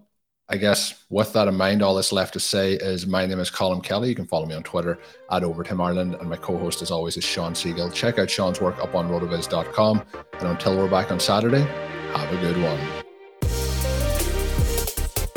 I 0.52 0.56
guess 0.56 1.04
with 1.10 1.32
that 1.34 1.46
in 1.46 1.54
mind, 1.54 1.80
all 1.80 1.94
that's 1.94 2.10
left 2.10 2.32
to 2.32 2.40
say 2.40 2.72
is 2.72 3.06
my 3.06 3.24
name 3.24 3.38
is 3.38 3.52
Colm 3.52 3.84
Kelly. 3.84 4.08
You 4.08 4.16
can 4.16 4.26
follow 4.26 4.46
me 4.46 4.54
on 4.56 4.64
Twitter 4.64 4.98
at 5.30 5.44
Overtime 5.44 5.80
Ireland, 5.80 6.16
and 6.16 6.28
my 6.28 6.36
co-host, 6.36 6.82
as 6.82 6.90
always, 6.90 7.16
is 7.16 7.22
Shawn 7.22 7.54
Siegele. 7.54 7.94
Check 7.94 8.18
out 8.18 8.28
Shawn's 8.28 8.60
work 8.60 8.76
up 8.80 8.96
on 8.96 9.08
rotoviz.com. 9.08 10.02
And 10.40 10.48
until 10.48 10.76
we're 10.76 10.90
back 10.90 11.12
on 11.12 11.20
Saturday, 11.20 11.62
have 11.62 12.32
a 12.32 12.40
good 12.40 12.60
one. 12.60 12.99